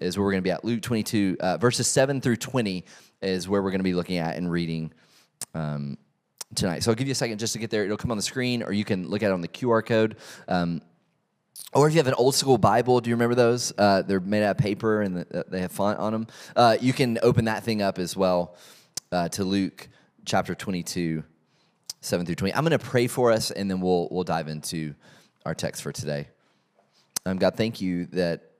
is 0.00 0.18
where 0.18 0.24
we're 0.24 0.32
going 0.32 0.42
to 0.42 0.46
be 0.46 0.50
at. 0.50 0.64
Luke 0.64 0.82
22, 0.82 1.36
uh, 1.38 1.56
verses 1.58 1.86
7 1.86 2.20
through 2.20 2.36
20 2.36 2.84
is 3.22 3.48
where 3.48 3.62
we're 3.62 3.70
going 3.70 3.80
to 3.80 3.84
be 3.84 3.94
looking 3.94 4.16
at 4.16 4.36
and 4.36 4.50
reading 4.50 4.92
um, 5.54 5.96
tonight. 6.56 6.82
So 6.82 6.90
I'll 6.90 6.96
give 6.96 7.06
you 7.06 7.12
a 7.12 7.16
second 7.16 7.38
just 7.38 7.52
to 7.52 7.60
get 7.60 7.70
there. 7.70 7.84
It'll 7.84 7.96
come 7.96 8.10
on 8.10 8.16
the 8.16 8.22
screen, 8.22 8.64
or 8.64 8.72
you 8.72 8.84
can 8.84 9.08
look 9.08 9.22
at 9.22 9.30
it 9.30 9.32
on 9.32 9.40
the 9.40 9.48
QR 9.48 9.86
code. 9.86 10.16
Um, 10.48 10.82
or 11.72 11.86
if 11.86 11.94
you 11.94 11.98
have 11.98 12.08
an 12.08 12.14
old 12.14 12.34
school 12.34 12.58
Bible, 12.58 13.00
do 13.00 13.10
you 13.10 13.16
remember 13.16 13.36
those? 13.36 13.72
Uh, 13.78 14.02
they're 14.02 14.20
made 14.20 14.42
out 14.42 14.52
of 14.52 14.58
paper 14.58 15.02
and 15.02 15.24
they 15.48 15.60
have 15.60 15.70
font 15.70 15.98
on 15.98 16.12
them. 16.12 16.26
Uh, 16.56 16.76
you 16.80 16.92
can 16.92 17.18
open 17.22 17.44
that 17.44 17.62
thing 17.62 17.82
up 17.82 17.98
as 17.98 18.16
well 18.16 18.56
uh, 19.12 19.28
to 19.28 19.44
Luke 19.44 19.88
chapter 20.28 20.54
22, 20.54 21.24
7 22.02 22.26
through 22.26 22.34
20. 22.34 22.54
I'm 22.54 22.62
going 22.62 22.78
to 22.78 22.84
pray 22.84 23.06
for 23.06 23.32
us 23.32 23.50
and 23.50 23.70
then 23.70 23.80
we'll, 23.80 24.08
we'll 24.10 24.24
dive 24.24 24.48
into 24.48 24.94
our 25.46 25.54
text 25.54 25.82
for 25.82 25.90
today. 25.90 26.28
Um, 27.24 27.38
God, 27.38 27.56
thank 27.56 27.80
you 27.80 28.04
that, 28.12 28.50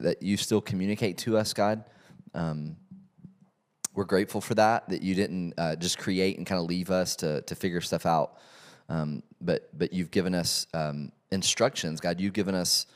that 0.00 0.20
you 0.20 0.36
still 0.36 0.60
communicate 0.60 1.18
to 1.18 1.38
us, 1.38 1.54
God. 1.54 1.84
Um, 2.34 2.76
we're 3.94 4.04
grateful 4.04 4.40
for 4.40 4.54
that, 4.56 4.88
that 4.88 5.02
you 5.02 5.14
didn't 5.14 5.54
uh, 5.56 5.76
just 5.76 5.96
create 5.96 6.38
and 6.38 6.46
kind 6.46 6.60
of 6.60 6.66
leave 6.66 6.90
us 6.90 7.14
to, 7.16 7.42
to 7.42 7.54
figure 7.54 7.80
stuff 7.80 8.04
out. 8.04 8.38
Um, 8.88 9.22
but, 9.40 9.68
but 9.78 9.92
you've 9.92 10.10
given 10.10 10.34
us 10.34 10.66
um, 10.74 11.12
instructions, 11.30 12.00
God. 12.00 12.20
You've 12.20 12.32
given 12.32 12.56
us 12.56 12.86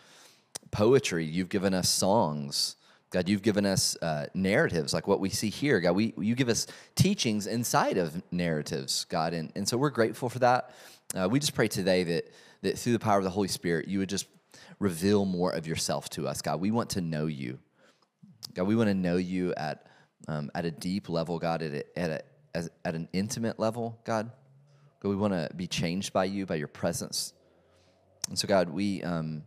poetry. 0.72 1.24
You've 1.24 1.48
given 1.48 1.72
us 1.72 1.88
songs. 1.88 2.74
God, 3.14 3.28
you've 3.28 3.42
given 3.42 3.64
us 3.64 3.96
uh, 4.02 4.26
narratives 4.34 4.92
like 4.92 5.06
what 5.06 5.20
we 5.20 5.30
see 5.30 5.48
here. 5.48 5.78
God, 5.78 5.92
we, 5.92 6.12
you 6.18 6.34
give 6.34 6.48
us 6.48 6.66
teachings 6.96 7.46
inside 7.46 7.96
of 7.96 8.20
narratives, 8.32 9.04
God. 9.08 9.34
And, 9.34 9.52
and 9.54 9.68
so 9.68 9.76
we're 9.76 9.90
grateful 9.90 10.28
for 10.28 10.40
that. 10.40 10.74
Uh, 11.14 11.28
we 11.30 11.38
just 11.38 11.54
pray 11.54 11.68
today 11.68 12.02
that, 12.02 12.34
that 12.62 12.76
through 12.76 12.94
the 12.94 12.98
power 12.98 13.18
of 13.18 13.22
the 13.22 13.30
Holy 13.30 13.46
Spirit, 13.46 13.86
you 13.86 14.00
would 14.00 14.08
just 14.08 14.26
reveal 14.80 15.24
more 15.26 15.52
of 15.52 15.64
yourself 15.64 16.10
to 16.10 16.26
us, 16.26 16.42
God. 16.42 16.60
We 16.60 16.72
want 16.72 16.90
to 16.90 17.00
know 17.00 17.26
you. 17.26 17.60
God, 18.52 18.64
we 18.64 18.74
want 18.74 18.88
to 18.88 18.94
know 18.94 19.16
you 19.16 19.54
at, 19.56 19.86
um, 20.26 20.50
at 20.52 20.64
a 20.64 20.72
deep 20.72 21.08
level, 21.08 21.38
God, 21.38 21.62
at, 21.62 21.72
a, 21.72 21.96
at, 21.96 22.10
a, 22.10 22.22
as, 22.52 22.68
at 22.84 22.96
an 22.96 23.08
intimate 23.12 23.60
level, 23.60 23.96
God. 24.02 24.28
God, 24.98 25.08
we 25.08 25.14
want 25.14 25.34
to 25.34 25.48
be 25.54 25.68
changed 25.68 26.12
by 26.12 26.24
you, 26.24 26.46
by 26.46 26.56
your 26.56 26.66
presence. 26.66 27.32
And 28.28 28.36
so, 28.36 28.48
God, 28.48 28.70
we, 28.70 29.04
um, 29.04 29.44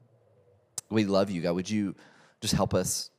we 0.90 1.04
love 1.04 1.30
you, 1.30 1.42
God. 1.42 1.52
Would 1.52 1.70
you 1.70 1.96
just 2.40 2.54
help 2.54 2.74
us? 2.74 3.10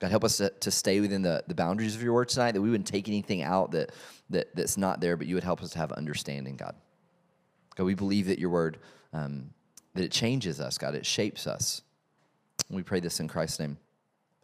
God, 0.00 0.10
help 0.10 0.24
us 0.24 0.36
to, 0.38 0.50
to, 0.50 0.70
stay 0.70 1.00
within 1.00 1.22
the, 1.22 1.42
the 1.46 1.54
boundaries 1.54 1.94
of 1.94 2.02
your 2.02 2.12
word 2.12 2.28
tonight, 2.28 2.52
that 2.52 2.60
we 2.60 2.68
wouldn't 2.70 2.86
take 2.86 3.08
anything 3.08 3.42
out 3.42 3.70
that, 3.70 3.92
that, 4.30 4.54
that's 4.54 4.76
not 4.76 5.00
there, 5.00 5.16
but 5.16 5.26
you 5.26 5.34
would 5.34 5.44
help 5.44 5.62
us 5.62 5.70
to 5.70 5.78
have 5.78 5.90
understanding, 5.92 6.56
God. 6.56 6.74
God, 7.76 7.84
we 7.84 7.94
believe 7.94 8.26
that 8.26 8.38
your 8.38 8.50
word, 8.50 8.78
um, 9.12 9.50
that 9.94 10.04
it 10.04 10.12
changes 10.12 10.60
us, 10.60 10.76
God, 10.76 10.94
it 10.94 11.06
shapes 11.06 11.46
us. 11.46 11.80
we 12.68 12.82
pray 12.82 13.00
this 13.00 13.20
in 13.20 13.28
Christ's 13.28 13.60
name. 13.60 13.78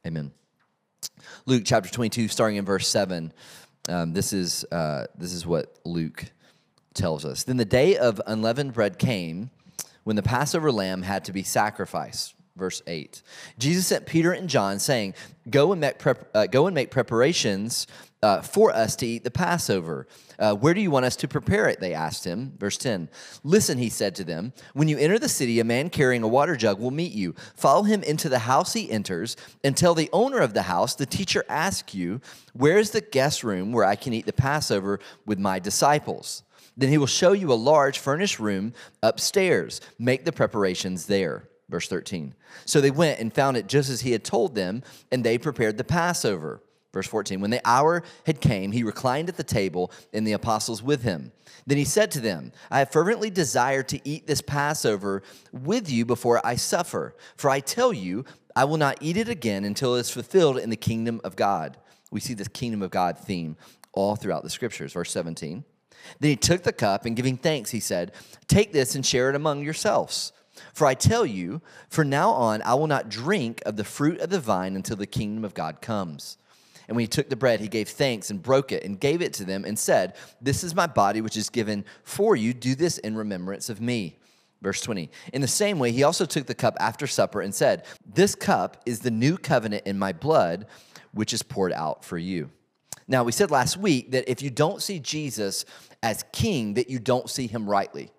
Amen. 0.07 0.33
Luke 1.45 1.63
chapter 1.67 1.91
22, 1.91 2.29
starting 2.29 2.57
in 2.57 2.65
verse 2.65 2.89
7. 2.89 3.33
Um, 3.89 4.13
this, 4.13 4.33
is, 4.33 4.65
uh, 4.73 5.07
this 5.19 5.33
is 5.35 5.47
what 5.47 5.79
Luke 5.85 6.25
tells 6.95 7.25
us. 7.25 7.45
Then 7.45 7.57
the 7.57 7.65
day 7.65 7.97
of 7.97 8.21
unleavened 8.27 8.73
bread 8.73 8.99
came 8.99 9.51
when 10.05 10.17
the 10.17 10.23
Passover 10.23 10.73
lamb 10.73 11.03
had 11.03 11.25
to 11.27 11.33
be 11.33 11.43
sacrificed 11.43 12.35
verse 12.57 12.83
8. 12.87 13.23
Jesus 13.59 13.87
sent 13.87 14.07
Peter 14.07 14.33
and 14.33 14.49
John, 14.49 14.79
saying, 14.79 15.15
Go 15.51 15.73
and 15.73 15.81
make, 15.81 15.99
prep- 15.99 16.31
uh, 16.35 16.47
go 16.47 16.67
and 16.67 16.75
make 16.75 16.91
preparations 16.91 17.87
uh, 18.23 18.41
for 18.41 18.71
us 18.71 18.95
to 18.97 19.07
eat 19.07 19.25
the 19.25 19.31
Passover. 19.31 20.07
Uh, 20.39 20.55
where 20.55 20.75
do 20.75 20.81
you 20.81 20.91
want 20.91 21.05
us 21.05 21.17
to 21.17 21.29
prepare 21.29 21.69
it? 21.69 21.81
They 21.81 21.95
asked 21.95 22.25
him. 22.25 22.53
Verse 22.59 22.77
10. 22.77 23.09
Listen, 23.43 23.79
he 23.79 23.89
said 23.89 24.15
to 24.17 24.25
them, 24.25 24.53
When 24.75 24.89
you 24.89 24.99
enter 24.99 25.19
the 25.19 25.29
city, 25.29 25.59
a 25.59 25.65
man 25.65 25.91
carrying 25.91 26.23
a 26.23 26.29
water 26.29 26.57
jug 26.57 26.79
will 26.79 26.91
meet 26.91 27.13
you. 27.13 27.35
Follow 27.57 27.83
him 27.83 28.03
into 28.03 28.29
the 28.29 28.41
house 28.41 28.73
he 28.73 28.91
enters 28.91 29.37
and 29.65 29.77
tell 29.77 29.95
the 29.95 30.11
owner 30.13 30.39
of 30.39 30.55
the 30.55 30.63
house, 30.63 30.95
The 30.95 31.07
teacher 31.07 31.45
asks 31.49 31.95
you, 31.95 32.21
Where's 32.53 32.91
the 32.91 33.01
guest 33.01 33.43
room 33.43 33.73
where 33.73 33.85
I 33.85 33.97
can 33.97 34.13
eat 34.13 34.27
the 34.27 34.33
Passover 34.33 35.01
with 35.27 35.39
my 35.39 35.59
disciples? 35.59 36.45
Then 36.77 36.89
he 36.89 36.99
will 36.99 37.07
show 37.07 37.33
you 37.33 37.53
a 37.53 37.55
large 37.55 37.99
furnished 37.99 38.39
room 38.39 38.73
upstairs. 39.03 39.81
Make 39.99 40.25
the 40.25 40.33
preparations 40.33 41.07
there. 41.07 41.49
Verse 41.73 41.89
13. 41.89 42.35
So 42.67 42.83
they 42.83 42.91
went 42.91 43.19
and 43.19 43.35
found 43.35 43.57
it 43.57 43.67
just 43.67 43.89
as 43.89 44.03
he 44.03 44.13
had 44.13 44.25
told 44.25 44.55
them, 44.55 44.83
and 45.11 45.25
they 45.25 45.39
prepared 45.39 45.79
the 45.79 45.85
Passover. 45.85 46.63
Verse 46.93 47.07
14. 47.07 47.41
When 47.41 47.51
the 47.51 47.63
hour 47.65 48.03
had 48.27 48.43
came, 48.43 48.73
he 48.73 48.83
reclined 48.83 49.31
at 49.31 49.39
the 49.39 49.43
table, 49.43 49.91
and 50.13 50.27
the 50.27 50.35
apostles 50.35 50.83
with 50.83 51.03
him. 51.03 51.33
Then 51.67 51.79
he 51.79 51.87
said 51.87 52.11
to 52.11 52.21
them, 52.21 52.53
I 52.71 52.81
have 52.81 52.93
fervently 52.93 53.31
desired 53.31 53.89
to 53.89 54.01
eat 54.07 54.27
this 54.27 54.43
Passover 54.43 55.23
with 55.51 55.91
you 55.91 56.05
before 56.05 56.47
I 56.47 56.57
suffer. 56.57 57.17
For 57.37 57.49
I 57.49 57.61
tell 57.61 57.95
you, 57.95 58.27
I 58.55 58.67
will 58.67 58.77
not 58.77 58.99
eat 59.01 59.17
it 59.17 59.31
again 59.31 59.65
until 59.65 59.97
it 59.97 60.01
is 60.01 60.11
fulfilled 60.11 60.59
in 60.59 60.69
the 60.69 60.77
kingdom 60.77 61.23
of 61.25 61.37
God. 61.37 61.79
We 62.11 62.21
see 62.21 62.35
this 62.35 62.49
kingdom 62.49 62.83
of 62.83 62.91
God 62.91 63.17
theme 63.17 63.57
all 63.95 64.15
throughout 64.15 64.43
the 64.43 64.51
scriptures. 64.51 64.93
Verse 64.93 65.11
17. 65.11 65.65
Then 66.21 66.31
he 66.31 66.37
took 66.37 66.65
the 66.65 66.73
cup, 66.73 67.07
and 67.07 67.17
giving 67.17 67.39
thanks, 67.39 67.71
he 67.71 67.81
said, 67.81 68.13
Take 68.47 68.73
this 68.75 68.95
and 68.95 69.07
share 69.07 69.31
it 69.31 69.37
among 69.37 69.65
yourselves. 69.65 70.35
For 70.73 70.87
I 70.87 70.95
tell 70.95 71.27
you, 71.27 71.61
from 71.89 72.09
now 72.09 72.31
on, 72.31 72.63
I 72.63 72.75
will 72.75 72.87
not 72.87 73.09
drink 73.09 73.63
of 73.67 73.77
the 73.77 73.85
fruit 73.85 74.21
of 74.21 74.31
the 74.31 74.41
vine 74.41 74.75
until 74.75 74.97
the 74.97 75.07
kingdom 75.07 75.45
of 75.45 75.55
God 75.55 75.81
comes. 75.83 76.39
And 76.89 76.97
when 76.97 77.05
he 77.05 77.09
took 77.09 77.29
the 77.29 77.37
bread, 77.37 77.61
he 77.61 77.69
gave 77.69 77.89
thanks 77.89 78.31
and 78.31 78.43
broke 78.43 78.73
it 78.73 78.85
and 78.85 78.99
gave 78.99 79.23
it 79.23 79.33
to 79.35 79.45
them 79.45 79.65
and 79.65 79.79
said, 79.79 80.15
This 80.41 80.65
is 80.65 80.75
my 80.75 80.87
body, 80.87 81.21
which 81.21 81.37
is 81.37 81.51
given 81.51 81.85
for 82.03 82.35
you. 82.37 82.53
Do 82.53 82.75
this 82.75 82.99
in 82.99 83.17
remembrance 83.17 83.69
of 83.69 83.81
me. 83.81 84.19
Verse 84.63 84.81
20. 84.81 85.11
In 85.33 85.41
the 85.41 85.49
same 85.49 85.79
way, 85.79 85.93
he 85.93 86.03
also 86.03 86.25
took 86.25 86.47
the 86.47 86.55
cup 86.55 86.77
after 86.81 87.07
supper 87.07 87.41
and 87.41 87.55
said, 87.55 87.85
This 88.07 88.35
cup 88.35 88.83
is 88.87 89.01
the 89.01 89.11
new 89.11 89.37
covenant 89.37 89.85
in 89.87 89.99
my 89.99 90.13
blood, 90.13 90.67
which 91.13 91.33
is 91.33 91.43
poured 91.43 91.73
out 91.73 92.05
for 92.05 92.17
you. 92.17 92.51
Now, 93.09 93.25
we 93.25 93.33
said 93.33 93.51
last 93.51 93.77
week 93.77 94.13
that 94.13 94.31
if 94.31 94.41
you 94.41 94.51
don't 94.51 94.81
see 94.81 94.99
Jesus 94.99 95.65
as 96.03 96.25
king, 96.33 96.75
that 96.75 96.89
you 96.89 96.99
don't 96.99 97.29
see 97.29 97.47
him 97.47 97.69
rightly. 97.69 98.11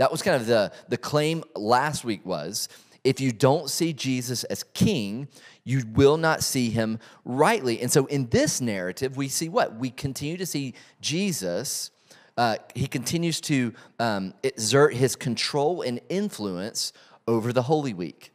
That 0.00 0.10
was 0.10 0.22
kind 0.22 0.34
of 0.34 0.46
the, 0.46 0.72
the 0.88 0.96
claim 0.96 1.44
last 1.54 2.06
week 2.06 2.24
was 2.24 2.70
if 3.04 3.20
you 3.20 3.32
don't 3.32 3.68
see 3.68 3.92
Jesus 3.92 4.44
as 4.44 4.62
king, 4.62 5.28
you 5.62 5.82
will 5.92 6.16
not 6.16 6.42
see 6.42 6.70
him 6.70 6.98
rightly. 7.26 7.82
And 7.82 7.92
so 7.92 8.06
in 8.06 8.26
this 8.30 8.62
narrative, 8.62 9.18
we 9.18 9.28
see 9.28 9.50
what? 9.50 9.76
We 9.76 9.90
continue 9.90 10.38
to 10.38 10.46
see 10.46 10.72
Jesus. 11.02 11.90
Uh, 12.38 12.56
he 12.74 12.86
continues 12.86 13.42
to 13.42 13.74
um, 13.98 14.32
exert 14.42 14.94
his 14.94 15.16
control 15.16 15.82
and 15.82 16.00
influence 16.08 16.94
over 17.28 17.52
the 17.52 17.64
Holy 17.64 17.92
Week. 17.92 18.32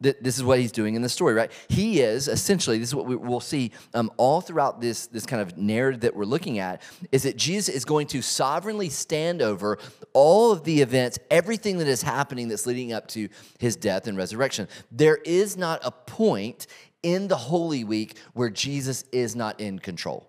This 0.00 0.38
is 0.38 0.42
what 0.42 0.58
he's 0.58 0.72
doing 0.72 0.94
in 0.94 1.02
the 1.02 1.10
story, 1.10 1.34
right? 1.34 1.52
He 1.68 2.00
is 2.00 2.26
essentially, 2.26 2.78
this 2.78 2.88
is 2.88 2.94
what 2.94 3.04
we, 3.04 3.16
will 3.16 3.38
see 3.38 3.70
um, 3.92 4.10
all 4.16 4.40
throughout 4.40 4.80
this, 4.80 5.06
this 5.06 5.26
kind 5.26 5.42
of 5.42 5.58
narrative 5.58 6.00
that 6.00 6.16
we're 6.16 6.24
looking 6.24 6.58
at, 6.58 6.80
is 7.12 7.24
that 7.24 7.36
Jesus 7.36 7.74
is 7.74 7.84
going 7.84 8.06
to 8.08 8.22
sovereignly 8.22 8.88
stand 8.88 9.42
over 9.42 9.78
all 10.14 10.52
of 10.52 10.64
the 10.64 10.80
events, 10.80 11.18
everything 11.30 11.76
that 11.78 11.86
is 11.86 12.00
happening 12.00 12.48
that's 12.48 12.66
leading 12.66 12.94
up 12.94 13.08
to 13.08 13.28
his 13.58 13.76
death 13.76 14.06
and 14.06 14.16
resurrection. 14.16 14.68
There 14.90 15.16
is 15.16 15.58
not 15.58 15.80
a 15.84 15.90
point 15.90 16.66
in 17.02 17.28
the 17.28 17.36
Holy 17.36 17.84
Week 17.84 18.16
where 18.32 18.48
Jesus 18.48 19.04
is 19.12 19.36
not 19.36 19.60
in 19.60 19.78
control. 19.78 20.26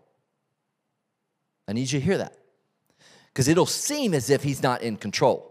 I 1.65 1.71
need 1.71 1.89
you 1.91 1.99
to 1.99 2.05
hear 2.05 2.17
that 2.17 2.35
because 3.27 3.47
it'll 3.47 3.65
seem 3.65 4.13
as 4.13 4.29
if 4.29 4.43
he's 4.43 4.61
not 4.61 4.81
in 4.81 4.97
control 4.97 5.50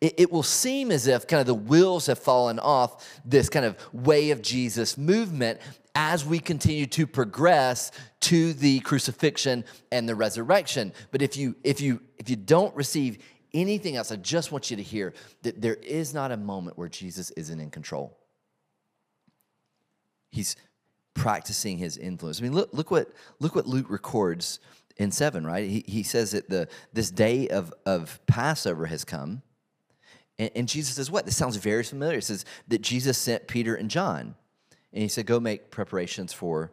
it, 0.00 0.14
it 0.18 0.32
will 0.32 0.42
seem 0.42 0.90
as 0.90 1.06
if 1.06 1.26
kind 1.26 1.40
of 1.40 1.46
the 1.46 1.54
wheels 1.54 2.06
have 2.06 2.18
fallen 2.18 2.58
off 2.58 3.20
this 3.24 3.48
kind 3.48 3.66
of 3.66 3.76
way 3.92 4.30
of 4.30 4.42
Jesus 4.42 4.96
movement 4.96 5.60
as 5.94 6.24
we 6.24 6.38
continue 6.38 6.86
to 6.86 7.06
progress 7.06 7.90
to 8.20 8.52
the 8.52 8.80
crucifixion 8.80 9.64
and 9.90 10.08
the 10.08 10.14
resurrection. 10.14 10.92
But 11.10 11.22
if 11.22 11.36
you 11.36 11.56
if 11.64 11.80
you 11.80 12.00
if 12.18 12.30
you 12.30 12.36
don't 12.36 12.74
receive 12.76 13.18
anything 13.52 13.96
else, 13.96 14.12
I 14.12 14.16
just 14.16 14.52
want 14.52 14.70
you 14.70 14.76
to 14.76 14.82
hear 14.82 15.14
that 15.42 15.60
there 15.60 15.74
is 15.74 16.14
not 16.14 16.30
a 16.30 16.36
moment 16.36 16.78
where 16.78 16.88
Jesus 16.88 17.30
isn't 17.32 17.58
in 17.58 17.70
control. 17.70 18.16
He's 20.30 20.54
practicing 21.14 21.78
his 21.78 21.96
influence. 21.96 22.38
I 22.40 22.44
mean, 22.44 22.52
look, 22.52 22.70
look 22.72 22.90
what 22.90 23.10
look 23.40 23.56
what 23.56 23.66
Luke 23.66 23.90
records 23.90 24.60
in 24.98 25.10
seven, 25.10 25.44
right? 25.44 25.68
He, 25.68 25.84
he 25.86 26.02
says 26.02 26.32
that 26.32 26.48
the 26.48 26.68
this 26.92 27.10
day 27.10 27.48
of, 27.48 27.72
of 27.86 28.20
Passover 28.26 28.86
has 28.86 29.04
come, 29.04 29.42
and, 30.38 30.50
and 30.54 30.68
Jesus 30.68 30.94
says, 30.94 31.10
What? 31.10 31.24
This 31.24 31.36
sounds 31.36 31.56
very 31.56 31.82
familiar. 31.82 32.16
He 32.16 32.22
says 32.22 32.44
that 32.68 32.80
Jesus 32.80 33.18
sent 33.18 33.48
Peter 33.48 33.74
and 33.74 33.90
John. 33.90 34.34
And 34.92 35.02
he 35.02 35.08
said, 35.08 35.26
Go 35.26 35.40
make 35.40 35.70
preparations 35.70 36.32
for 36.32 36.72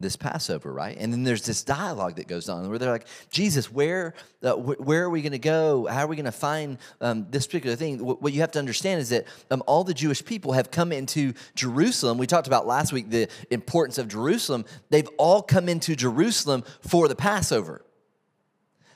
this 0.00 0.16
Passover, 0.16 0.72
right? 0.72 0.96
And 0.98 1.12
then 1.12 1.22
there's 1.22 1.46
this 1.46 1.62
dialogue 1.62 2.16
that 2.16 2.26
goes 2.26 2.48
on 2.48 2.68
where 2.68 2.78
they're 2.78 2.90
like, 2.90 3.06
Jesus, 3.30 3.70
where, 3.70 4.14
uh, 4.42 4.52
wh- 4.54 4.80
where 4.80 5.04
are 5.04 5.10
we 5.10 5.22
going 5.22 5.32
to 5.32 5.38
go? 5.38 5.86
How 5.86 6.04
are 6.04 6.06
we 6.06 6.16
going 6.16 6.24
to 6.24 6.32
find 6.32 6.78
um, 7.00 7.26
this 7.30 7.46
particular 7.46 7.76
thing? 7.76 7.98
W- 7.98 8.18
what 8.18 8.32
you 8.32 8.40
have 8.40 8.50
to 8.52 8.58
understand 8.58 9.00
is 9.00 9.10
that 9.10 9.24
um, 9.50 9.62
all 9.66 9.84
the 9.84 9.94
Jewish 9.94 10.24
people 10.24 10.52
have 10.52 10.70
come 10.70 10.92
into 10.92 11.32
Jerusalem. 11.54 12.18
We 12.18 12.26
talked 12.26 12.48
about 12.48 12.66
last 12.66 12.92
week 12.92 13.08
the 13.08 13.28
importance 13.50 13.96
of 13.96 14.08
Jerusalem. 14.08 14.64
They've 14.90 15.08
all 15.16 15.42
come 15.42 15.68
into 15.68 15.94
Jerusalem 15.94 16.64
for 16.80 17.06
the 17.06 17.16
Passover. 17.16 17.84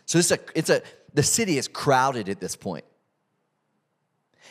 So 0.05 0.19
it's 0.19 0.31
a, 0.33 0.39
it's 0.55 0.71
a, 0.71 0.83
the 1.15 1.23
city 1.23 1.59
is 1.59 1.69
crowded 1.69 2.29
at 2.29 2.41
this 2.41 2.57
point. 2.57 2.85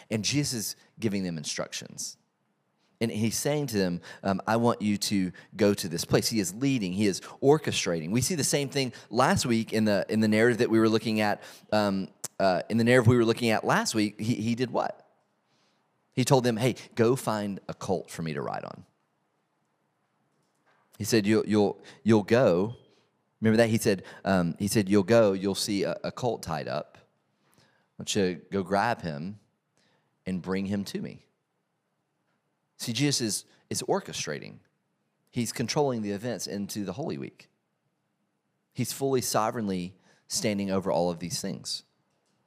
And 0.10 0.24
Jesus 0.24 0.54
is 0.54 0.76
giving 1.00 1.24
them 1.24 1.38
instructions. 1.38 2.18
And 3.00 3.12
he's 3.12 3.38
saying 3.38 3.68
to 3.68 3.78
them, 3.78 4.02
um, 4.24 4.42
I 4.48 4.56
want 4.56 4.82
you 4.82 4.98
to 4.98 5.32
go 5.56 5.74
to 5.76 5.88
this 5.88 6.04
place. 6.04 6.30
He 6.30 6.40
is 6.40 6.54
leading, 6.56 6.94
he 6.94 7.06
is 7.06 7.22
orchestrating. 7.44 8.10
We 8.12 8.22
see 8.22 8.36
the 8.36 8.44
same 8.44 8.70
thing 8.70 8.92
last 9.10 9.46
week 9.46 9.72
in 9.72 9.86
the, 9.86 10.06
in 10.10 10.20
the 10.20 10.28
narrative 10.28 10.60
that 10.60 10.70
we 10.70 10.80
were 10.80 10.90
looking 10.90 11.22
at. 11.22 11.44
Um, 11.72 12.08
uh, 12.40 12.62
in 12.70 12.78
the 12.78 12.84
narrative 12.84 13.08
we 13.08 13.18
were 13.18 13.26
looking 13.26 13.52
at 13.52 13.64
last 13.64 13.94
week, 13.94 14.20
he, 14.20 14.36
he 14.36 14.56
did 14.56 14.72
what? 14.72 15.06
He 16.14 16.26
told 16.26 16.44
them, 16.44 16.58
hey, 16.58 16.76
go 16.96 17.16
find 17.16 17.60
a 17.70 17.74
colt 17.76 18.10
for 18.10 18.24
me 18.24 18.34
to 18.34 18.42
ride 18.42 18.64
on. 18.64 18.84
He 20.98 21.04
said, 21.04 21.28
you'll, 21.28 21.46
you'll, 21.46 21.80
you'll 22.04 22.24
go. 22.24 22.76
Remember 23.40 23.58
that? 23.58 23.70
He 23.70 23.78
said, 23.78 24.04
um, 24.26 24.56
he 24.58 24.68
said, 24.68 24.90
you'll 24.90 25.04
go, 25.04 25.34
you'll 25.34 25.54
see 25.54 25.84
a, 25.84 25.96
a 26.04 26.12
colt 26.12 26.42
tied 26.42 26.68
up. 26.68 26.98
I 27.60 27.62
want 28.00 28.16
you 28.16 28.42
go 28.52 28.64
grab 28.64 29.04
him 29.04 29.40
and 30.28 30.42
bring 30.42 30.68
him 30.68 30.84
to 30.84 31.02
me. 31.02 31.26
See, 32.78 32.94
Jesus 32.94 33.22
is, 33.22 33.46
is 33.72 33.82
orchestrating, 33.88 34.58
he's 35.32 35.52
controlling 35.52 36.04
the 36.04 36.12
events 36.12 36.46
into 36.46 36.86
the 36.86 36.94
Holy 36.94 37.18
Week. 37.18 37.50
He's 38.74 38.94
fully 38.94 39.22
sovereignly 39.22 39.96
standing 40.28 40.70
over 40.70 40.92
all 40.92 41.10
of 41.10 41.18
these 41.18 41.42
things. 41.42 41.84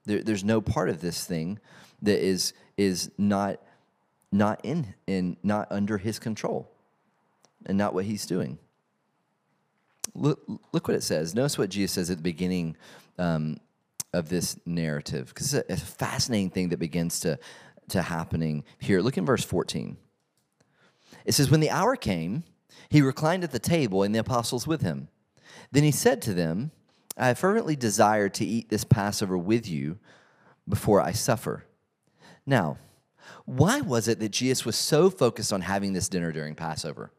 There, 0.04 0.22
there's 0.22 0.44
no 0.44 0.60
part 0.60 0.88
of 0.88 1.00
this 1.00 1.24
thing 1.24 1.58
that 2.02 2.24
is, 2.24 2.52
is 2.76 3.10
not, 3.18 3.60
not, 4.30 4.60
in, 4.62 4.94
in, 5.08 5.36
not 5.42 5.66
under 5.72 5.98
his 5.98 6.20
control 6.20 6.70
and 7.66 7.76
not 7.76 7.94
what 7.94 8.04
he's 8.04 8.26
doing. 8.26 8.58
Look, 10.14 10.40
look 10.72 10.86
what 10.86 10.96
it 10.96 11.02
says. 11.02 11.34
Notice 11.34 11.58
what 11.58 11.70
Jesus 11.70 11.92
says 11.92 12.10
at 12.10 12.18
the 12.18 12.22
beginning 12.22 12.76
um, 13.18 13.58
of 14.12 14.28
this 14.28 14.56
narrative, 14.64 15.28
because 15.28 15.52
it's, 15.52 15.68
it's 15.68 15.82
a 15.82 15.86
fascinating 15.86 16.50
thing 16.50 16.68
that 16.70 16.78
begins 16.78 17.20
to 17.20 17.38
to 17.90 18.02
happening 18.02 18.64
here. 18.78 19.00
Look 19.00 19.18
in 19.18 19.26
verse 19.26 19.44
14. 19.44 19.96
It 21.24 21.32
says, 21.32 21.50
When 21.50 21.60
the 21.60 21.70
hour 21.70 21.96
came, 21.96 22.44
he 22.88 23.02
reclined 23.02 23.44
at 23.44 23.52
the 23.52 23.58
table 23.58 24.02
and 24.02 24.14
the 24.14 24.20
apostles 24.20 24.66
with 24.66 24.82
him. 24.82 25.08
Then 25.72 25.84
he 25.84 25.90
said 25.90 26.22
to 26.22 26.34
them, 26.34 26.70
I 27.16 27.34
fervently 27.34 27.76
desire 27.76 28.28
to 28.30 28.44
eat 28.44 28.68
this 28.68 28.84
Passover 28.84 29.36
with 29.36 29.68
you 29.68 29.98
before 30.68 31.00
I 31.00 31.12
suffer. 31.12 31.64
Now, 32.46 32.78
why 33.44 33.80
was 33.80 34.08
it 34.08 34.20
that 34.20 34.30
Jesus 34.30 34.64
was 34.64 34.76
so 34.76 35.10
focused 35.10 35.52
on 35.52 35.60
having 35.60 35.92
this 35.92 36.08
dinner 36.08 36.32
during 36.32 36.54
Passover? 36.54 37.12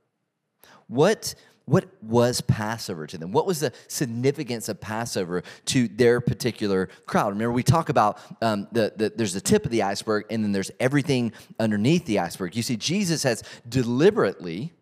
What 0.87 1.35
what 1.65 1.85
was 2.01 2.41
Passover 2.41 3.07
to 3.07 3.17
them? 3.17 3.31
What 3.31 3.45
was 3.45 3.59
the 3.59 3.71
significance 3.87 4.67
of 4.67 4.81
Passover 4.81 5.43
to 5.65 5.87
their 5.87 6.19
particular 6.19 6.89
crowd? 7.05 7.29
Remember, 7.29 7.53
we 7.53 7.63
talk 7.63 7.89
about 7.89 8.19
um, 8.41 8.67
the, 8.71 8.93
the, 8.95 9.13
there's 9.15 9.33
the 9.33 9.41
tip 9.41 9.65
of 9.65 9.71
the 9.71 9.83
iceberg 9.83 10.25
and 10.29 10.43
then 10.43 10.51
there's 10.51 10.71
everything 10.79 11.31
underneath 11.59 12.05
the 12.05 12.19
iceberg. 12.19 12.55
You 12.55 12.63
see, 12.63 12.77
Jesus 12.77 13.23
has 13.23 13.43
deliberately 13.67 14.73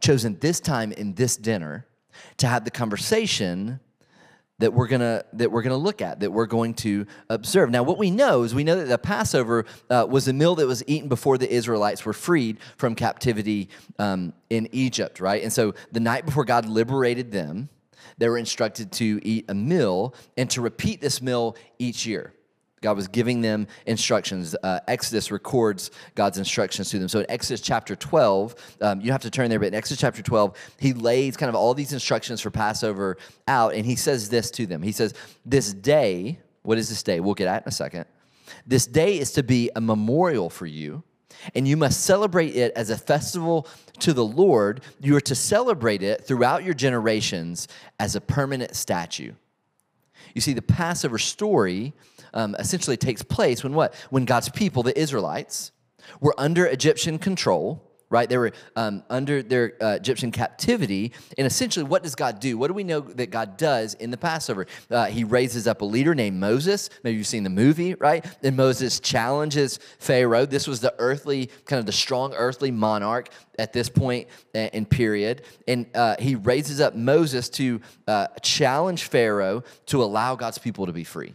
chosen 0.00 0.38
this 0.40 0.60
time 0.60 0.92
in 0.92 1.14
this 1.14 1.36
dinner 1.36 1.86
to 2.38 2.46
have 2.46 2.64
the 2.64 2.70
conversation 2.70 3.80
that 4.58 4.72
we're 4.72 4.86
gonna 4.86 5.24
that 5.34 5.50
we're 5.50 5.62
gonna 5.62 5.76
look 5.76 6.00
at 6.00 6.20
that 6.20 6.30
we're 6.30 6.46
going 6.46 6.74
to 6.74 7.06
observe. 7.28 7.70
Now 7.70 7.82
what 7.82 7.98
we 7.98 8.10
know 8.10 8.42
is 8.42 8.54
we 8.54 8.64
know 8.64 8.76
that 8.76 8.88
the 8.88 8.98
passover 8.98 9.66
uh, 9.90 10.06
was 10.08 10.28
a 10.28 10.32
meal 10.32 10.54
that 10.56 10.66
was 10.66 10.82
eaten 10.86 11.08
before 11.08 11.38
the 11.38 11.50
israelites 11.52 12.04
were 12.04 12.12
freed 12.12 12.58
from 12.76 12.94
captivity 12.94 13.68
um, 13.98 14.32
in 14.50 14.68
egypt 14.72 15.20
right? 15.20 15.42
And 15.42 15.52
so 15.52 15.74
the 15.92 16.00
night 16.00 16.24
before 16.24 16.44
god 16.44 16.66
liberated 16.66 17.32
them 17.32 17.68
they 18.18 18.28
were 18.28 18.38
instructed 18.38 18.92
to 18.92 19.20
eat 19.22 19.44
a 19.48 19.54
meal 19.54 20.14
and 20.36 20.48
to 20.50 20.60
repeat 20.60 21.00
this 21.00 21.20
meal 21.20 21.56
each 21.78 22.06
year 22.06 22.32
God 22.82 22.96
was 22.96 23.08
giving 23.08 23.40
them 23.40 23.66
instructions. 23.86 24.54
Uh, 24.62 24.80
Exodus 24.86 25.30
records 25.30 25.90
God's 26.14 26.38
instructions 26.38 26.90
to 26.90 26.98
them. 26.98 27.08
So 27.08 27.20
in 27.20 27.26
Exodus 27.30 27.60
chapter 27.60 27.96
12, 27.96 28.54
um, 28.82 29.00
you 29.00 29.12
have 29.12 29.22
to 29.22 29.30
turn 29.30 29.48
there, 29.48 29.58
but 29.58 29.68
in 29.68 29.74
Exodus 29.74 30.00
chapter 30.00 30.22
12, 30.22 30.56
he 30.78 30.92
lays 30.92 31.36
kind 31.36 31.48
of 31.48 31.54
all 31.54 31.72
these 31.72 31.92
instructions 31.92 32.40
for 32.40 32.50
Passover 32.50 33.16
out, 33.48 33.74
and 33.74 33.86
he 33.86 33.96
says 33.96 34.28
this 34.28 34.50
to 34.52 34.66
them. 34.66 34.82
He 34.82 34.92
says, 34.92 35.14
This 35.44 35.72
day, 35.72 36.38
what 36.62 36.76
is 36.76 36.88
this 36.88 37.02
day? 37.02 37.20
We'll 37.20 37.34
get 37.34 37.48
at 37.48 37.62
in 37.62 37.68
a 37.68 37.72
second. 37.72 38.04
This 38.66 38.86
day 38.86 39.18
is 39.18 39.32
to 39.32 39.42
be 39.42 39.70
a 39.74 39.80
memorial 39.80 40.50
for 40.50 40.66
you, 40.66 41.02
and 41.54 41.66
you 41.66 41.76
must 41.76 42.04
celebrate 42.04 42.54
it 42.54 42.72
as 42.76 42.90
a 42.90 42.96
festival 42.96 43.66
to 44.00 44.12
the 44.12 44.24
Lord. 44.24 44.82
You 45.00 45.16
are 45.16 45.20
to 45.22 45.34
celebrate 45.34 46.02
it 46.02 46.24
throughout 46.26 46.62
your 46.62 46.74
generations 46.74 47.68
as 47.98 48.16
a 48.16 48.20
permanent 48.20 48.76
statue. 48.76 49.32
You 50.34 50.40
see, 50.40 50.52
the 50.52 50.62
Passover 50.62 51.18
story 51.18 51.94
um, 52.36 52.54
essentially 52.60 52.96
takes 52.96 53.22
place 53.22 53.64
when 53.64 53.74
what? 53.74 53.94
When 54.10 54.24
God's 54.24 54.48
people, 54.48 54.84
the 54.84 54.96
Israelites, 54.96 55.72
were 56.20 56.34
under 56.38 56.66
Egyptian 56.66 57.18
control 57.18 57.82
right? 58.08 58.28
They 58.28 58.38
were 58.38 58.52
um, 58.76 59.02
under 59.10 59.42
their 59.42 59.74
uh, 59.82 59.94
Egyptian 59.94 60.30
captivity. 60.30 61.12
And 61.36 61.46
essentially, 61.46 61.84
what 61.84 62.02
does 62.02 62.14
God 62.14 62.38
do? 62.38 62.56
What 62.56 62.68
do 62.68 62.74
we 62.74 62.84
know 62.84 63.00
that 63.00 63.30
God 63.30 63.56
does 63.56 63.94
in 63.94 64.10
the 64.10 64.16
Passover? 64.16 64.66
Uh, 64.90 65.06
he 65.06 65.24
raises 65.24 65.66
up 65.66 65.80
a 65.80 65.84
leader 65.84 66.14
named 66.14 66.38
Moses. 66.38 66.88
Maybe 67.02 67.18
you've 67.18 67.26
seen 67.26 67.42
the 67.42 67.50
movie, 67.50 67.94
right? 67.94 68.24
And 68.42 68.56
Moses 68.56 69.00
challenges 69.00 69.78
Pharaoh. 69.98 70.46
This 70.46 70.66
was 70.66 70.80
the 70.80 70.94
earthly, 70.98 71.50
kind 71.64 71.80
of 71.80 71.86
the 71.86 71.92
strong 71.92 72.32
earthly 72.34 72.70
monarch 72.70 73.28
at 73.58 73.72
this 73.72 73.88
point 73.88 74.28
uh, 74.54 74.70
in 74.72 74.86
period. 74.86 75.42
And 75.66 75.86
uh, 75.94 76.16
he 76.18 76.36
raises 76.36 76.80
up 76.80 76.94
Moses 76.94 77.48
to 77.50 77.80
uh, 78.06 78.28
challenge 78.40 79.04
Pharaoh 79.04 79.64
to 79.86 80.02
allow 80.02 80.36
God's 80.36 80.58
people 80.58 80.86
to 80.86 80.92
be 80.92 81.04
free. 81.04 81.34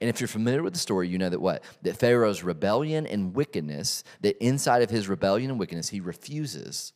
And 0.00 0.10
if 0.10 0.20
you're 0.20 0.28
familiar 0.28 0.62
with 0.62 0.72
the 0.72 0.78
story, 0.78 1.08
you 1.08 1.18
know 1.18 1.28
that 1.28 1.40
what? 1.40 1.62
That 1.82 1.96
Pharaoh's 1.96 2.42
rebellion 2.42 3.06
and 3.06 3.34
wickedness, 3.34 4.04
that 4.20 4.42
inside 4.44 4.82
of 4.82 4.90
his 4.90 5.08
rebellion 5.08 5.50
and 5.50 5.58
wickedness, 5.58 5.88
he 5.88 6.00
refuses 6.00 6.92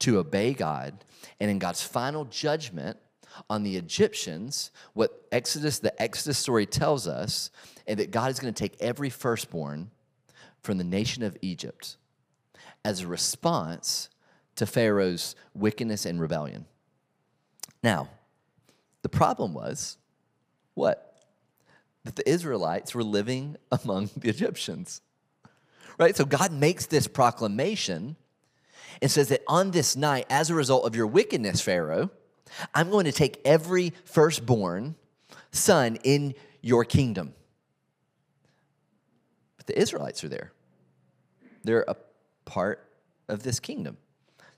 to 0.00 0.18
obey 0.18 0.54
God. 0.54 1.04
And 1.38 1.50
in 1.50 1.58
God's 1.58 1.82
final 1.82 2.24
judgment 2.24 2.96
on 3.48 3.62
the 3.62 3.76
Egyptians, 3.76 4.70
what 4.94 5.26
Exodus, 5.30 5.78
the 5.78 6.00
Exodus 6.00 6.38
story 6.38 6.66
tells 6.66 7.06
us, 7.06 7.50
and 7.86 7.98
that 7.98 8.10
God 8.10 8.30
is 8.30 8.40
going 8.40 8.52
to 8.52 8.58
take 8.62 8.76
every 8.80 9.10
firstborn 9.10 9.90
from 10.62 10.78
the 10.78 10.84
nation 10.84 11.22
of 11.22 11.36
Egypt 11.42 11.96
as 12.84 13.00
a 13.00 13.06
response 13.06 14.08
to 14.56 14.66
Pharaoh's 14.66 15.34
wickedness 15.54 16.06
and 16.06 16.20
rebellion. 16.20 16.66
Now, 17.82 18.08
the 19.02 19.08
problem 19.08 19.54
was 19.54 19.96
what? 20.74 21.09
That 22.04 22.16
the 22.16 22.28
Israelites 22.28 22.94
were 22.94 23.04
living 23.04 23.56
among 23.72 24.10
the 24.16 24.28
Egyptians. 24.28 25.00
Right? 25.98 26.16
So 26.16 26.24
God 26.24 26.52
makes 26.52 26.86
this 26.86 27.06
proclamation 27.06 28.16
and 29.02 29.10
says 29.10 29.28
that 29.28 29.42
on 29.46 29.70
this 29.70 29.96
night, 29.96 30.26
as 30.30 30.50
a 30.50 30.54
result 30.54 30.86
of 30.86 30.96
your 30.96 31.06
wickedness, 31.06 31.60
Pharaoh, 31.60 32.10
I'm 32.74 32.90
going 32.90 33.04
to 33.04 33.12
take 33.12 33.40
every 33.44 33.92
firstborn 34.04 34.96
son 35.52 35.98
in 36.02 36.34
your 36.62 36.84
kingdom. 36.84 37.34
But 39.56 39.66
the 39.66 39.78
Israelites 39.78 40.24
are 40.24 40.28
there, 40.28 40.52
they're 41.64 41.84
a 41.86 41.96
part 42.44 42.86
of 43.28 43.42
this 43.42 43.60
kingdom. 43.60 43.96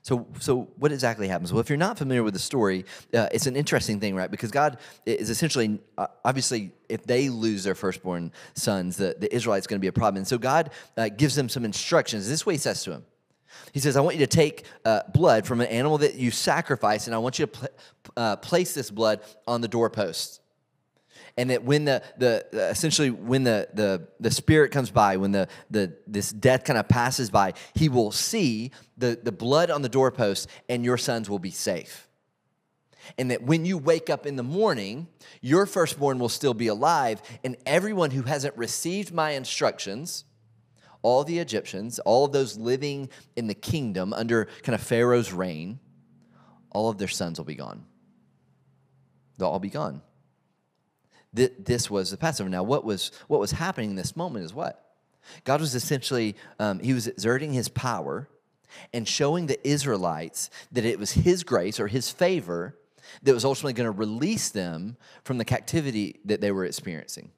So, 0.03 0.27
so 0.37 0.67
what 0.77 0.91
exactly 0.91 1.29
happens? 1.29 1.53
Well, 1.53 1.61
if 1.61 1.69
you're 1.69 1.77
not 1.77 1.97
familiar 1.97 2.23
with 2.23 2.33
the 2.33 2.39
story, 2.39 2.85
uh, 3.13 3.29
it's 3.31 3.47
an 3.47 3.55
interesting 3.55 4.01
thing, 4.01 4.15
right? 4.15 4.29
Because 4.29 4.51
God 4.51 4.77
is 5.05 5.29
essentially, 5.29 5.79
uh, 5.97 6.07
obviously, 6.25 6.73
if 6.89 7.05
they 7.05 7.29
lose 7.29 7.63
their 7.63 7.73
firstborn 7.73 8.33
sons, 8.53 8.97
the, 8.97 9.15
the 9.17 9.33
Israelites 9.33 9.65
going 9.65 9.79
to 9.79 9.81
be 9.81 9.87
a 9.87 9.93
problem. 9.93 10.17
And 10.17 10.27
so 10.27 10.37
God 10.37 10.71
uh, 10.97 11.07
gives 11.07 11.35
them 11.35 11.47
some 11.47 11.63
instructions. 11.63 12.27
This 12.27 12.45
way 12.45 12.55
he 12.55 12.57
says 12.57 12.83
to 12.83 12.91
him. 12.91 13.05
He 13.71 13.79
says, 13.79 13.95
I 13.95 14.01
want 14.01 14.17
you 14.17 14.25
to 14.25 14.35
take 14.35 14.65
uh, 14.83 15.03
blood 15.13 15.45
from 15.45 15.61
an 15.61 15.67
animal 15.67 15.97
that 15.99 16.15
you 16.15 16.31
sacrifice, 16.31 17.07
and 17.07 17.15
I 17.15 17.19
want 17.19 17.39
you 17.39 17.45
to 17.45 17.51
pl- 17.51 17.69
uh, 18.17 18.35
place 18.35 18.73
this 18.73 18.91
blood 18.91 19.21
on 19.47 19.61
the 19.61 19.69
doorpost 19.69 20.41
and 21.37 21.49
that 21.49 21.63
when 21.63 21.85
the, 21.85 22.03
the 22.17 22.45
essentially 22.69 23.09
when 23.09 23.43
the, 23.43 23.67
the, 23.73 24.07
the 24.19 24.31
spirit 24.31 24.71
comes 24.71 24.91
by 24.91 25.17
when 25.17 25.31
the, 25.31 25.47
the 25.69 25.93
this 26.07 26.31
death 26.31 26.63
kind 26.63 26.77
of 26.77 26.87
passes 26.87 27.29
by 27.29 27.53
he 27.73 27.89
will 27.89 28.11
see 28.11 28.71
the, 28.97 29.19
the 29.21 29.31
blood 29.31 29.71
on 29.71 29.81
the 29.81 29.89
doorpost 29.89 30.47
and 30.69 30.85
your 30.85 30.97
sons 30.97 31.29
will 31.29 31.39
be 31.39 31.51
safe. 31.51 32.07
And 33.17 33.31
that 33.31 33.43
when 33.43 33.65
you 33.65 33.77
wake 33.77 34.09
up 34.09 34.25
in 34.25 34.35
the 34.35 34.43
morning 34.43 35.07
your 35.41 35.65
firstborn 35.65 36.19
will 36.19 36.29
still 36.29 36.53
be 36.53 36.67
alive 36.67 37.21
and 37.43 37.57
everyone 37.65 38.11
who 38.11 38.23
hasn't 38.23 38.55
received 38.57 39.13
my 39.13 39.31
instructions 39.31 40.25
all 41.01 41.23
the 41.23 41.39
egyptians 41.39 41.99
all 41.99 42.25
of 42.25 42.31
those 42.31 42.57
living 42.57 43.09
in 43.35 43.47
the 43.47 43.53
kingdom 43.53 44.13
under 44.13 44.45
kind 44.61 44.75
of 44.75 44.81
pharaoh's 44.81 45.33
reign 45.33 45.79
all 46.69 46.89
of 46.89 46.97
their 46.97 47.07
sons 47.07 47.37
will 47.37 47.45
be 47.45 47.55
gone. 47.55 47.85
They'll 49.37 49.49
all 49.49 49.59
be 49.59 49.69
gone 49.69 50.01
this 51.33 51.89
was 51.89 52.11
the 52.11 52.17
Passover. 52.17 52.49
Now, 52.49 52.63
what 52.63 52.85
was 52.85 53.11
what 53.27 53.39
was 53.39 53.51
happening 53.51 53.91
in 53.91 53.95
this 53.95 54.15
moment 54.15 54.45
is 54.45 54.53
what 54.53 54.83
God 55.43 55.61
was 55.61 55.73
essentially 55.73 56.35
um, 56.59 56.79
he 56.79 56.93
was 56.93 57.07
exerting 57.07 57.53
his 57.53 57.69
power 57.69 58.27
and 58.93 59.07
showing 59.07 59.47
the 59.47 59.67
Israelites 59.67 60.49
that 60.71 60.85
it 60.85 60.99
was 60.99 61.11
His 61.11 61.43
grace 61.43 61.79
or 61.79 61.87
His 61.87 62.09
favor 62.09 62.77
that 63.21 63.33
was 63.33 63.45
ultimately 63.45 63.73
going 63.73 63.91
to 63.91 63.97
release 63.97 64.49
them 64.49 64.97
from 65.23 65.37
the 65.37 65.45
captivity 65.45 66.19
that 66.25 66.41
they 66.41 66.51
were 66.51 66.65
experiencing. 66.65 67.31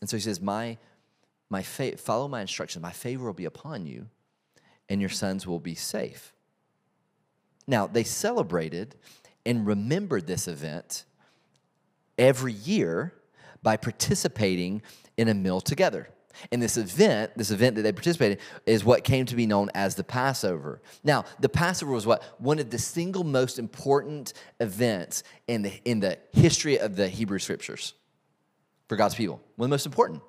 And 0.00 0.08
so 0.08 0.16
He 0.16 0.22
says, 0.22 0.40
"My 0.40 0.78
my 1.50 1.62
fa- 1.62 1.96
follow 1.96 2.28
my 2.28 2.40
instructions. 2.40 2.82
My 2.82 2.92
favor 2.92 3.26
will 3.26 3.32
be 3.32 3.44
upon 3.44 3.86
you, 3.86 4.08
and 4.88 5.00
your 5.00 5.10
sons 5.10 5.46
will 5.46 5.60
be 5.60 5.74
safe." 5.74 6.32
Now 7.66 7.86
they 7.86 8.04
celebrated 8.04 8.96
and 9.46 9.66
remembered 9.66 10.26
this 10.26 10.48
event 10.48 11.04
every 12.18 12.52
year 12.52 13.14
by 13.62 13.76
participating 13.76 14.82
in 15.16 15.28
a 15.28 15.34
meal 15.34 15.60
together. 15.60 16.08
And 16.50 16.60
this 16.60 16.76
event, 16.76 17.32
this 17.36 17.50
event 17.50 17.76
that 17.76 17.82
they 17.82 17.92
participated, 17.92 18.38
is 18.66 18.84
what 18.84 19.04
came 19.04 19.24
to 19.26 19.36
be 19.36 19.46
known 19.46 19.70
as 19.74 19.94
the 19.94 20.04
Passover. 20.04 20.82
Now, 21.04 21.24
the 21.38 21.48
Passover 21.48 21.92
was 21.92 22.06
what 22.06 22.22
one 22.38 22.58
of 22.58 22.70
the 22.70 22.78
single 22.78 23.24
most 23.24 23.58
important 23.58 24.32
events 24.60 25.22
in 25.46 25.62
the 25.62 25.72
in 25.84 26.00
the 26.00 26.18
history 26.32 26.78
of 26.78 26.96
the 26.96 27.08
Hebrew 27.08 27.38
Scriptures 27.38 27.94
for 28.88 28.96
God's 28.96 29.14
people. 29.14 29.40
One 29.56 29.66
of 29.66 29.70
the 29.70 29.74
most 29.74 29.86
important, 29.86 30.22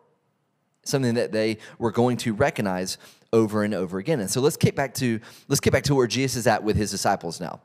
something 0.84 1.15
that 1.15 1.32
they 1.32 1.58
were 1.80 1.92
going 1.92 2.18
to 2.18 2.34
recognize 2.34 2.98
over 3.34 3.63
and 3.63 3.74
over 3.74 3.98
again. 3.98 4.19
And 4.19 4.30
so 4.30 4.41
let's 4.41 4.58
get 4.58 4.76
back 4.76 4.93
to 4.95 5.19
let's 5.48 5.60
get 5.60 5.74
back 5.74 5.84
to 5.86 5.95
where 5.95 6.08
Jesus 6.08 6.38
is 6.38 6.48
at 6.48 6.63
with 6.63 6.78
his 6.78 6.91
disciples 6.91 7.41
now. 7.41 7.62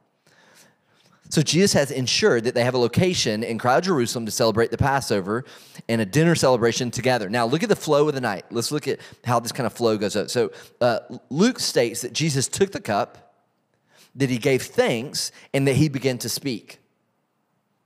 So 1.31 1.43
Jesus 1.43 1.73
has 1.75 1.93
ensured 1.93 2.45
that 2.45 2.55
they 2.55 2.65
have 2.65 2.75
a 2.75 2.79
location 2.79 3.45
in 3.45 3.57
crowd 3.57 3.85
Jerusalem 3.85 4.27
to 4.27 4.33
celebrate 4.33 4.73
the 4.73 4.79
Passover 4.79 5.45
and 5.89 6.01
a 6.01 6.05
dinner 6.05 6.35
celebration 6.35 6.91
together. 6.91 7.29
Now, 7.31 7.47
look 7.47 7.63
at 7.63 7.69
the 7.69 7.77
flow 7.77 8.09
of 8.09 8.15
the 8.15 8.21
night. 8.21 8.47
Let's 8.51 8.73
look 8.73 8.89
at 8.89 8.99
how 9.25 9.39
this 9.39 9.53
kind 9.53 9.67
of 9.67 9.73
flow 9.73 9.97
goes 9.97 10.17
up. 10.17 10.29
So, 10.29 10.51
uh, 10.81 10.99
Luke 11.31 11.61
states 11.61 12.03
that 12.03 12.13
Jesus 12.13 12.49
took 12.49 12.73
the 12.73 12.81
cup, 12.81 13.33
that 14.17 14.29
he 14.29 14.39
gave 14.39 14.63
thanks, 14.63 15.31
and 15.55 15.69
that 15.69 15.77
he 15.77 15.89
began 15.89 16.19
to 16.19 16.29
speak. 16.29 16.81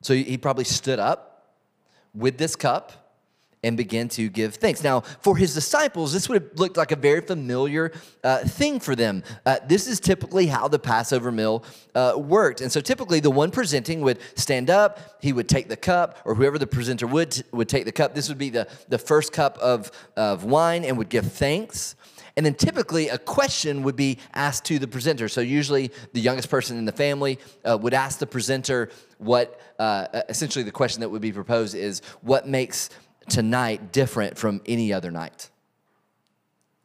So, 0.01 0.15
he 0.15 0.39
probably 0.39 0.65
stood 0.65 0.99
up 0.99 1.53
with 2.15 2.39
this 2.39 2.57
cup 2.57 3.04
and 3.65 3.77
begin 3.77 4.09
to 4.11 4.29
give 4.29 4.55
thanks. 4.57 4.85
Now, 4.85 5.01
for 5.01 5.37
his 5.37 5.55
disciples, 5.55 6.13
this 6.13 6.29
would 6.29 6.41
have 6.41 6.51
looked 6.55 6.77
like 6.77 6.93
a 6.93 6.97
very 6.97 7.21
familiar 7.21 7.93
uh, 8.23 8.39
thing 8.45 8.79
for 8.79 8.95
them. 8.95 9.23
Uh, 9.45 9.57
this 9.67 9.89
is 9.89 9.99
typically 9.99 10.47
how 10.47 10.69
the 10.69 10.79
Passover 10.79 11.33
meal 11.33 11.65
uh, 11.95 12.15
worked. 12.17 12.61
And 12.61 12.71
so 12.71 12.81
typically 12.81 13.21
the 13.21 13.31
one 13.31 13.51
presenting 13.51 14.01
would 14.03 14.19
stand 14.37 14.71
up, 14.71 15.01
he 15.21 15.33
would 15.33 15.49
take 15.49 15.69
the 15.69 15.77
cup, 15.77 16.19
or 16.25 16.35
whoever 16.35 16.59
the 16.59 16.67
presenter 16.67 17.07
would, 17.07 17.43
would 17.53 17.69
take 17.69 17.85
the 17.85 17.93
cup. 17.93 18.15
This 18.15 18.29
would 18.29 18.39
be 18.39 18.51
the, 18.51 18.69
the 18.89 18.99
first 18.99 19.33
cup 19.33 19.59
of, 19.59 19.91
of 20.17 20.45
wine 20.45 20.85
and 20.85 20.99
would 20.99 21.09
give 21.09 21.33
thanks. 21.33 21.97
And 22.37 22.45
then 22.45 22.55
typically 22.55 23.09
a 23.09 23.19
question 23.19 23.83
would 23.85 23.97
be 23.97 24.19
asked 24.35 24.65
to 24.65 24.79
the 24.79 24.89
presenter. 24.89 25.29
So 25.29 25.41
usually 25.41 25.93
the 26.13 26.21
youngest 26.21 26.51
person 26.51 26.77
in 26.79 26.85
the 26.85 26.93
family 26.93 27.39
uh, 27.65 27.79
would 27.81 27.95
ask 27.95 28.19
the 28.19 28.27
presenter 28.27 28.91
what, 29.19 29.61
uh, 29.79 30.23
essentially 30.29 30.65
the 30.65 30.73
question 30.73 31.01
that 31.01 31.09
would 31.11 31.23
be 31.23 31.33
proposed 31.33 31.75
is 31.77 32.03
what 32.23 32.49
makes 32.49 32.91
tonight 33.29 33.93
different 33.93 34.39
from 34.39 34.61
any 34.67 34.93
other 34.93 35.11
night? 35.11 35.51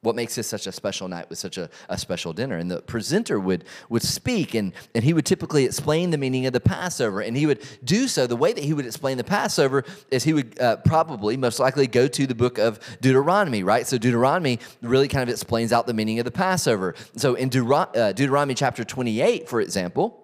What 0.01 0.15
makes 0.15 0.35
this 0.35 0.47
such 0.47 0.65
a 0.65 0.71
special 0.71 1.09
night 1.09 1.29
with 1.29 1.39
such 1.39 1.57
a, 1.57 1.69
a 1.89 1.97
special 1.97 2.31
dinner? 2.31 2.55
And 2.55 2.71
the 2.71 2.81
presenter 2.81 3.37
would, 3.37 3.65
would 3.89 4.01
speak, 4.01 4.55
and, 4.55 4.71
and 4.95 5.03
he 5.03 5.11
would 5.11 5.25
typically 5.25 5.65
explain 5.65 6.11
the 6.11 6.17
meaning 6.17 6.45
of 6.45 6.53
the 6.53 6.61
Passover. 6.61 7.19
And 7.19 7.35
he 7.35 7.45
would 7.45 7.61
do 7.83 8.07
so. 8.07 8.25
The 8.25 8.37
way 8.37 8.53
that 8.53 8.63
he 8.63 8.73
would 8.73 8.85
explain 8.85 9.17
the 9.17 9.25
Passover 9.25 9.83
is 10.09 10.23
he 10.23 10.31
would 10.31 10.57
uh, 10.61 10.77
probably, 10.77 11.35
most 11.35 11.59
likely, 11.59 11.85
go 11.85 12.07
to 12.07 12.25
the 12.25 12.35
book 12.35 12.57
of 12.59 12.79
Deuteronomy, 13.01 13.61
right? 13.63 13.85
So 13.85 13.97
Deuteronomy 13.97 14.59
really 14.81 15.09
kind 15.09 15.23
of 15.23 15.29
explains 15.29 15.73
out 15.73 15.85
the 15.85 15.93
meaning 15.93 16.19
of 16.19 16.25
the 16.25 16.31
Passover. 16.31 16.95
So 17.17 17.35
in 17.35 17.49
Deut- 17.49 17.97
uh, 17.97 18.13
Deuteronomy 18.13 18.53
chapter 18.53 18.85
28, 18.85 19.49
for 19.49 19.59
example, 19.59 20.18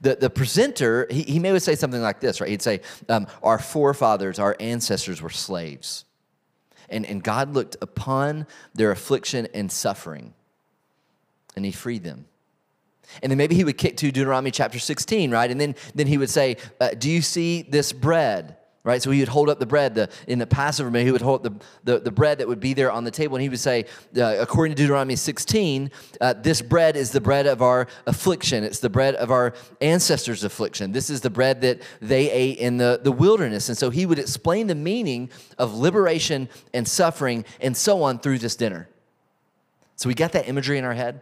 the, 0.00 0.16
the 0.16 0.30
presenter, 0.30 1.06
he, 1.10 1.22
he 1.22 1.38
may 1.38 1.52
would 1.52 1.62
say 1.62 1.74
something 1.74 2.02
like 2.02 2.20
this, 2.20 2.40
right? 2.40 2.50
He'd 2.50 2.62
say, 2.62 2.80
um, 3.08 3.26
Our 3.42 3.58
forefathers, 3.58 4.38
our 4.38 4.56
ancestors 4.60 5.22
were 5.22 5.30
slaves. 5.30 6.04
And, 6.88 7.04
and 7.04 7.22
God 7.22 7.52
looked 7.52 7.76
upon 7.82 8.46
their 8.74 8.90
affliction 8.90 9.46
and 9.52 9.70
suffering, 9.70 10.32
and 11.54 11.64
he 11.64 11.72
freed 11.72 12.02
them. 12.02 12.24
And 13.22 13.30
then 13.30 13.38
maybe 13.38 13.54
he 13.54 13.64
would 13.64 13.78
kick 13.78 13.96
to 13.98 14.10
Deuteronomy 14.10 14.50
chapter 14.50 14.78
16, 14.78 15.30
right? 15.30 15.50
And 15.50 15.60
then, 15.60 15.74
then 15.94 16.06
he 16.06 16.18
would 16.18 16.30
say, 16.30 16.56
uh, 16.80 16.90
Do 16.90 17.10
you 17.10 17.22
see 17.22 17.62
this 17.62 17.92
bread? 17.92 18.56
Right? 18.88 19.02
So 19.02 19.10
he 19.10 19.20
would 19.20 19.28
hold 19.28 19.50
up 19.50 19.58
the 19.58 19.66
bread. 19.66 19.94
The, 19.94 20.08
in 20.26 20.38
the 20.38 20.46
Passover 20.46 20.90
meal, 20.90 21.04
he 21.04 21.12
would 21.12 21.20
hold 21.20 21.42
the, 21.42 21.52
the, 21.84 21.98
the, 22.00 22.10
bread 22.10 22.38
that 22.38 22.48
would 22.48 22.58
be 22.58 22.72
there 22.72 22.90
on 22.90 23.04
the 23.04 23.10
table, 23.10 23.36
and 23.36 23.42
he 23.42 23.50
would 23.50 23.60
say, 23.60 23.84
uh, 24.16 24.36
according 24.40 24.74
to 24.74 24.82
Deuteronomy 24.82 25.14
16, 25.14 25.90
uh, 26.22 26.32
this 26.32 26.62
bread 26.62 26.96
is 26.96 27.12
the 27.12 27.20
bread 27.20 27.46
of 27.46 27.60
our 27.60 27.86
affliction. 28.06 28.64
It's 28.64 28.80
the 28.80 28.88
bread 28.88 29.14
of 29.16 29.30
our 29.30 29.52
ancestors' 29.82 30.42
affliction. 30.42 30.92
This 30.92 31.10
is 31.10 31.20
the 31.20 31.28
bread 31.28 31.60
that 31.60 31.82
they 32.00 32.30
ate 32.30 32.56
in 32.56 32.78
the, 32.78 32.98
the 33.02 33.12
wilderness. 33.12 33.68
And 33.68 33.76
so 33.76 33.90
he 33.90 34.06
would 34.06 34.18
explain 34.18 34.68
the 34.68 34.74
meaning 34.74 35.28
of 35.58 35.74
liberation 35.74 36.48
and 36.72 36.88
suffering 36.88 37.44
and 37.60 37.76
so 37.76 38.02
on 38.02 38.18
through 38.18 38.38
this 38.38 38.56
dinner. 38.56 38.88
So 39.96 40.08
we 40.08 40.14
got 40.14 40.32
that 40.32 40.48
imagery 40.48 40.78
in 40.78 40.86
our 40.86 40.94
head. 40.94 41.20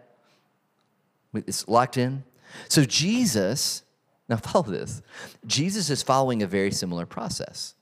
It's 1.35 1.67
locked 1.67 1.97
in. 1.97 2.23
So 2.69 2.85
Jesus 2.85 3.83
now, 4.29 4.37
follow 4.37 4.65
this. 4.65 5.03
Jesus 5.47 5.91
is 5.91 6.03
following 6.03 6.43
a 6.43 6.47
very 6.47 6.71
similar 6.71 7.07
process. 7.07 7.75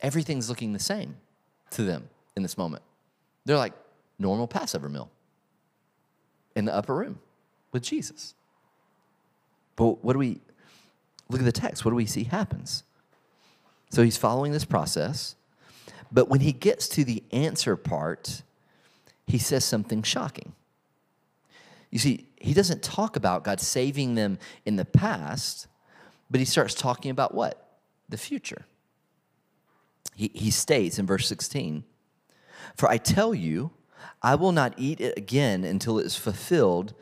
Everything's 0.00 0.48
looking 0.48 0.72
the 0.72 0.78
same 0.78 1.16
to 1.70 1.82
them 1.82 2.08
in 2.36 2.42
this 2.42 2.56
moment. 2.56 2.82
They're 3.44 3.58
like 3.58 3.74
normal 4.18 4.46
Passover 4.46 4.88
meal 4.88 5.10
in 6.56 6.64
the 6.64 6.74
upper 6.74 6.94
room 6.94 7.18
with 7.72 7.82
Jesus. 7.82 8.34
But 9.76 10.02
what 10.04 10.14
do 10.14 10.18
we 10.18 10.40
look 11.28 11.40
at 11.40 11.44
the 11.44 11.52
text? 11.52 11.84
What 11.84 11.90
do 11.90 11.96
we 11.96 12.06
see 12.06 12.24
happens? 12.24 12.82
So 13.90 14.02
he's 14.02 14.16
following 14.16 14.52
this 14.52 14.64
process, 14.64 15.36
but 16.12 16.28
when 16.28 16.40
he 16.40 16.52
gets 16.52 16.88
to 16.90 17.04
the 17.04 17.22
answer 17.32 17.76
part, 17.76 18.42
he 19.26 19.38
says 19.38 19.64
something 19.64 20.02
shocking. 20.02 20.52
You 21.90 21.98
see, 21.98 22.28
he 22.36 22.54
doesn't 22.54 22.82
talk 22.82 23.16
about 23.16 23.44
God 23.44 23.60
saving 23.60 24.14
them 24.14 24.38
in 24.64 24.76
the 24.76 24.84
past, 24.84 25.66
but 26.30 26.38
he 26.38 26.46
starts 26.46 26.74
talking 26.74 27.10
about 27.10 27.34
what? 27.34 27.78
The 28.08 28.16
future. 28.16 28.66
He, 30.14 30.30
he 30.34 30.50
states 30.50 30.98
in 30.98 31.06
verse 31.06 31.26
16, 31.26 31.84
For 32.76 32.88
I 32.88 32.98
tell 32.98 33.34
you, 33.34 33.72
I 34.22 34.34
will 34.34 34.52
not 34.52 34.74
eat 34.76 35.00
it 35.00 35.16
again 35.16 35.64
until 35.64 35.98
it 35.98 36.06
is 36.06 36.16
fulfilled 36.16 36.94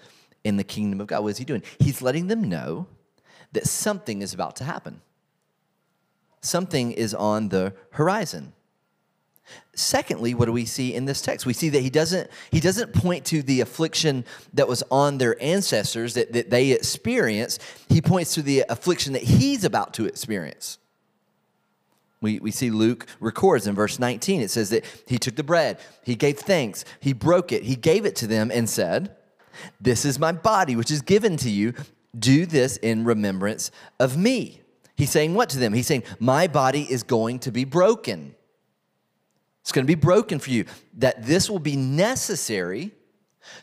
in 0.44 0.56
the 0.56 0.64
kingdom 0.64 1.00
of 1.00 1.06
God. 1.08 1.22
What 1.22 1.30
is 1.30 1.38
he 1.38 1.44
doing? 1.44 1.62
He's 1.78 2.00
letting 2.00 2.28
them 2.28 2.48
know 2.48 2.86
that 3.52 3.66
something 3.66 4.22
is 4.22 4.34
about 4.34 4.56
to 4.56 4.64
happen. 4.64 5.00
something 6.40 6.92
is 6.92 7.14
on 7.14 7.48
the 7.48 7.74
horizon. 7.90 8.52
Secondly, 9.74 10.34
what 10.34 10.46
do 10.46 10.52
we 10.52 10.64
see 10.64 10.94
in 10.94 11.04
this 11.04 11.22
text? 11.22 11.46
We 11.46 11.52
see 11.52 11.68
that 11.68 11.80
he 11.80 11.90
doesn't, 11.90 12.28
he 12.50 12.58
doesn't 12.58 12.92
point 12.92 13.24
to 13.26 13.42
the 13.42 13.60
affliction 13.60 14.24
that 14.54 14.66
was 14.66 14.82
on 14.90 15.18
their 15.18 15.40
ancestors 15.42 16.14
that, 16.14 16.32
that 16.32 16.50
they 16.50 16.72
experienced. 16.72 17.62
He 17.88 18.00
points 18.00 18.34
to 18.34 18.42
the 18.42 18.64
affliction 18.68 19.12
that 19.12 19.22
he's 19.22 19.64
about 19.64 19.94
to 19.94 20.06
experience. 20.06 20.78
We, 22.20 22.40
we 22.40 22.50
see 22.50 22.70
Luke 22.70 23.06
records 23.20 23.66
in 23.66 23.74
verse 23.74 23.98
19. 23.98 24.40
It 24.40 24.50
says 24.50 24.70
that 24.70 24.84
he 25.06 25.18
took 25.18 25.36
the 25.36 25.44
bread, 25.44 25.78
he 26.02 26.16
gave 26.16 26.38
thanks, 26.38 26.84
he 27.00 27.12
broke 27.12 27.52
it, 27.52 27.62
he 27.62 27.76
gave 27.76 28.04
it 28.04 28.16
to 28.16 28.26
them 28.26 28.50
and 28.52 28.68
said, 28.68 29.16
This 29.80 30.04
is 30.04 30.18
my 30.18 30.32
body, 30.32 30.74
which 30.74 30.90
is 30.90 31.02
given 31.02 31.36
to 31.38 31.50
you. 31.50 31.74
Do 32.18 32.46
this 32.46 32.78
in 32.78 33.04
remembrance 33.04 33.70
of 34.00 34.16
me. 34.16 34.62
He's 34.96 35.10
saying 35.10 35.34
what 35.34 35.50
to 35.50 35.58
them? 35.58 35.72
He's 35.72 35.86
saying, 35.86 36.02
My 36.18 36.48
body 36.48 36.82
is 36.82 37.04
going 37.04 37.38
to 37.40 37.52
be 37.52 37.64
broken. 37.64 38.34
It's 39.68 39.72
going 39.74 39.84
to 39.84 39.96
be 39.96 40.00
broken 40.00 40.38
for 40.38 40.48
you. 40.48 40.64
That 40.96 41.26
this 41.26 41.50
will 41.50 41.58
be 41.58 41.76
necessary 41.76 42.92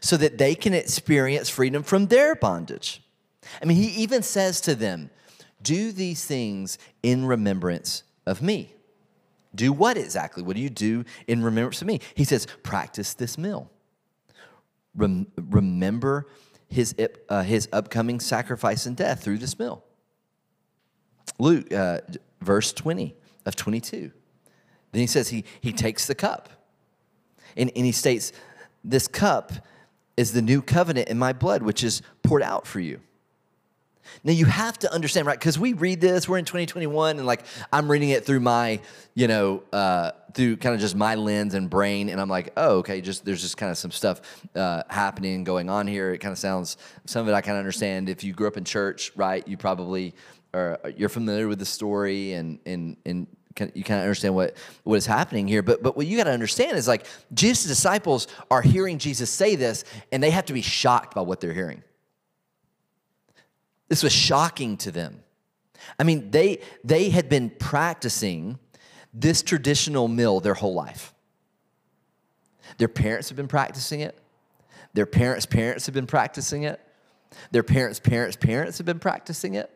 so 0.01 0.15
that 0.17 0.37
they 0.37 0.53
can 0.53 0.75
experience 0.75 1.49
freedom 1.49 1.81
from 1.81 2.05
their 2.05 2.35
bondage. 2.35 3.01
I 3.59 3.65
mean, 3.65 3.77
he 3.77 3.87
even 4.03 4.21
says 4.21 4.61
to 4.61 4.75
them, 4.75 5.09
Do 5.63 5.91
these 5.91 6.23
things 6.23 6.77
in 7.01 7.25
remembrance 7.25 8.03
of 8.27 8.43
me. 8.43 8.75
Do 9.55 9.73
what 9.73 9.97
exactly? 9.97 10.43
What 10.43 10.55
do 10.55 10.61
you 10.61 10.69
do 10.69 11.05
in 11.25 11.41
remembrance 11.43 11.81
of 11.81 11.87
me? 11.87 12.01
He 12.13 12.23
says, 12.23 12.45
Practice 12.61 13.15
this 13.15 13.35
meal. 13.35 13.71
Rem- 14.95 15.25
remember 15.35 16.27
his, 16.67 16.93
uh, 17.29 17.41
his 17.41 17.67
upcoming 17.73 18.19
sacrifice 18.19 18.85
and 18.85 18.95
death 18.95 19.23
through 19.23 19.39
this 19.39 19.57
meal. 19.57 19.83
Luke, 21.39 21.73
uh, 21.73 22.01
verse 22.41 22.71
20 22.73 23.15
of 23.47 23.55
22. 23.55 24.11
Then 24.95 25.01
he 25.01 25.07
says 25.07 25.27
he, 25.27 25.43
he 25.59 25.73
takes 25.73 26.07
the 26.07 26.15
cup. 26.15 26.47
And, 27.57 27.69
and 27.75 27.85
he 27.85 27.91
states, 27.91 28.31
This 28.81 29.09
cup 29.09 29.51
is 30.15 30.31
the 30.31 30.41
new 30.41 30.61
covenant 30.61 31.09
in 31.09 31.19
my 31.19 31.33
blood, 31.33 31.63
which 31.63 31.83
is 31.83 32.01
poured 32.23 32.41
out 32.41 32.65
for 32.65 32.79
you. 32.79 33.01
Now 34.23 34.31
you 34.31 34.45
have 34.45 34.79
to 34.79 34.93
understand, 34.93 35.27
right? 35.27 35.37
Because 35.37 35.59
we 35.59 35.73
read 35.73 35.99
this, 35.99 36.29
we're 36.29 36.37
in 36.37 36.45
2021, 36.45 37.17
and 37.17 37.27
like 37.27 37.43
I'm 37.73 37.91
reading 37.91 38.11
it 38.11 38.25
through 38.25 38.39
my, 38.39 38.79
you 39.15 39.27
know, 39.27 39.63
uh, 39.73 40.11
through 40.33 40.55
kind 40.57 40.73
of 40.73 40.79
just 40.79 40.95
my 40.95 41.15
lens 41.15 41.55
and 41.55 41.69
brain, 41.69 42.07
and 42.07 42.21
I'm 42.21 42.29
like, 42.29 42.53
oh, 42.55 42.77
okay, 42.77 43.01
just 43.01 43.25
there's 43.25 43.41
just 43.41 43.57
kind 43.57 43.73
of 43.73 43.77
some 43.77 43.91
stuff 43.91 44.21
uh, 44.55 44.83
happening 44.89 45.43
going 45.43 45.69
on 45.69 45.87
here. 45.87 46.13
It 46.13 46.19
kind 46.19 46.31
of 46.31 46.37
sounds, 46.37 46.77
some 47.03 47.23
of 47.23 47.27
it 47.27 47.33
I 47.33 47.41
kind 47.41 47.57
of 47.57 47.59
understand. 47.59 48.07
If 48.07 48.23
you 48.23 48.31
grew 48.31 48.47
up 48.47 48.55
in 48.55 48.63
church, 48.63 49.11
right, 49.17 49.45
you 49.45 49.57
probably 49.57 50.13
are 50.53 50.79
you're 50.95 51.09
familiar 51.09 51.49
with 51.49 51.59
the 51.59 51.65
story, 51.65 52.31
and 52.31 52.59
and 52.65 52.95
and 53.05 53.27
you 53.59 53.83
kind 53.83 53.99
of 53.99 54.03
understand 54.03 54.35
what, 54.35 54.55
what 54.83 54.95
is 54.95 55.05
happening 55.05 55.47
here. 55.47 55.61
But, 55.61 55.81
but 55.81 55.95
what 55.95 56.07
you 56.07 56.17
got 56.17 56.25
to 56.25 56.31
understand 56.31 56.77
is 56.77 56.87
like 56.87 57.05
Jesus' 57.33 57.65
disciples 57.65 58.27
are 58.51 58.61
hearing 58.61 58.97
Jesus 58.97 59.29
say 59.29 59.55
this, 59.55 59.83
and 60.11 60.21
they 60.21 60.31
have 60.31 60.45
to 60.45 60.53
be 60.53 60.61
shocked 60.61 61.15
by 61.15 61.21
what 61.21 61.39
they're 61.39 61.53
hearing. 61.53 61.83
This 63.87 64.03
was 64.03 64.11
shocking 64.11 64.77
to 64.77 64.91
them. 64.91 65.23
I 65.99 66.03
mean, 66.03 66.31
they, 66.31 66.59
they 66.83 67.09
had 67.09 67.29
been 67.29 67.49
practicing 67.49 68.59
this 69.13 69.41
traditional 69.41 70.07
meal 70.07 70.39
their 70.39 70.55
whole 70.55 70.73
life. 70.73 71.13
Their 72.77 72.87
parents 72.87 73.29
have 73.29 73.37
been 73.37 73.47
practicing 73.47 74.01
it. 74.01 74.17
Their 74.93 75.05
parents' 75.05 75.45
parents 75.45 75.85
have 75.85 75.95
been 75.95 76.07
practicing 76.07 76.63
it. 76.63 76.79
Their 77.51 77.63
parents' 77.63 77.99
parents' 77.99 78.37
parents 78.37 78.77
have 78.77 78.85
been 78.85 78.99
practicing 78.99 79.55
it. 79.55 79.69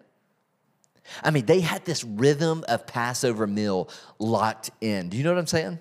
I 1.24 1.32
mean, 1.32 1.46
they 1.46 1.60
had 1.60 1.86
this 1.86 2.04
rhythm 2.04 2.64
of 2.68 2.86
Passover 2.88 3.48
meal 3.48 3.90
locked 4.18 4.72
in. 4.82 5.10
Do 5.10 5.18
you 5.18 5.24
know 5.24 5.32
what 5.32 5.40
I'm 5.40 5.48
saying? 5.48 5.80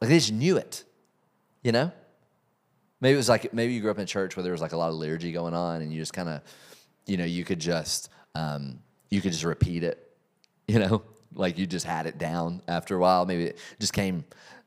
Like 0.00 0.08
they 0.10 0.18
just 0.18 0.32
knew 0.32 0.56
it, 0.56 0.84
you 1.62 1.72
know? 1.72 1.92
Maybe 3.00 3.14
it 3.14 3.16
was 3.16 3.28
like, 3.28 3.52
maybe 3.52 3.72
you 3.72 3.80
grew 3.80 3.90
up 3.90 3.98
in 3.98 4.06
church 4.06 4.36
where 4.36 4.42
there 4.42 4.52
was 4.52 4.60
like 4.60 4.72
a 4.72 4.76
lot 4.76 4.88
of 4.88 4.94
liturgy 4.94 5.32
going 5.32 5.54
on 5.54 5.82
and 5.82 5.92
you 5.92 6.00
just 6.00 6.12
kind 6.12 6.28
of, 6.28 6.40
you 7.06 7.16
know, 7.16 7.24
you 7.24 7.44
could 7.44 7.58
just, 7.58 8.10
um, 8.34 8.78
you 9.10 9.20
could 9.20 9.32
just 9.32 9.44
repeat 9.44 9.84
it, 9.84 10.10
you 10.66 10.78
know? 10.78 11.02
Like 11.34 11.56
you 11.56 11.66
just 11.66 11.86
had 11.86 12.06
it 12.06 12.18
down 12.18 12.60
after 12.68 12.94
a 12.94 12.98
while. 12.98 13.24
Maybe 13.24 13.44
it 13.44 13.58
just 13.80 13.94
came 13.94 14.22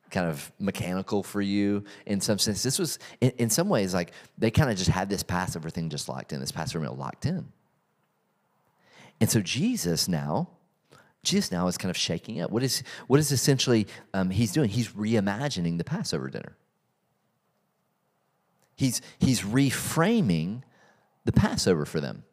kind 0.10 0.28
of 0.28 0.52
mechanical 0.58 1.22
for 1.22 1.40
you 1.40 1.84
in 2.08 2.20
some 2.20 2.40
sense. 2.40 2.64
This 2.64 2.80
was, 2.80 2.98
in, 3.22 3.30
in 3.38 3.50
some 3.52 3.70
ways, 3.70 3.94
like 3.94 4.14
they 4.40 4.50
kind 4.50 4.72
of 4.72 4.76
just 4.76 4.90
had 4.90 5.08
this 5.08 5.22
Passover 5.22 5.70
thing 5.70 5.90
just 5.90 6.10
locked 6.10 6.34
in, 6.34 6.40
this 6.40 6.52
Passover 6.52 6.84
meal 6.84 6.96
locked 6.96 7.28
in. 7.28 7.46
And 9.22 9.30
so 9.30 9.42
Jesus 9.42 10.08
now, 10.08 10.50
Jesus 11.24 11.52
now 11.52 11.68
is 11.68 11.78
kind 11.78 11.90
of 11.90 11.98
shaking 11.98 12.42
up. 12.42 12.52
What 12.52 12.64
is, 12.64 12.84
what 13.08 13.20
is 13.20 13.32
essentially 13.32 13.88
um, 14.14 14.30
he's 14.30 14.52
doing? 14.52 14.70
He's 14.70 14.90
reimagining 14.90 15.78
the 15.78 15.84
Passover 15.84 16.30
dinner. 16.30 16.56
He's, 18.76 19.02
he's 19.20 19.42
reframing 19.42 20.62
the 21.24 21.32
Passover 21.32 21.86
for 21.86 22.02
them. 22.02 22.24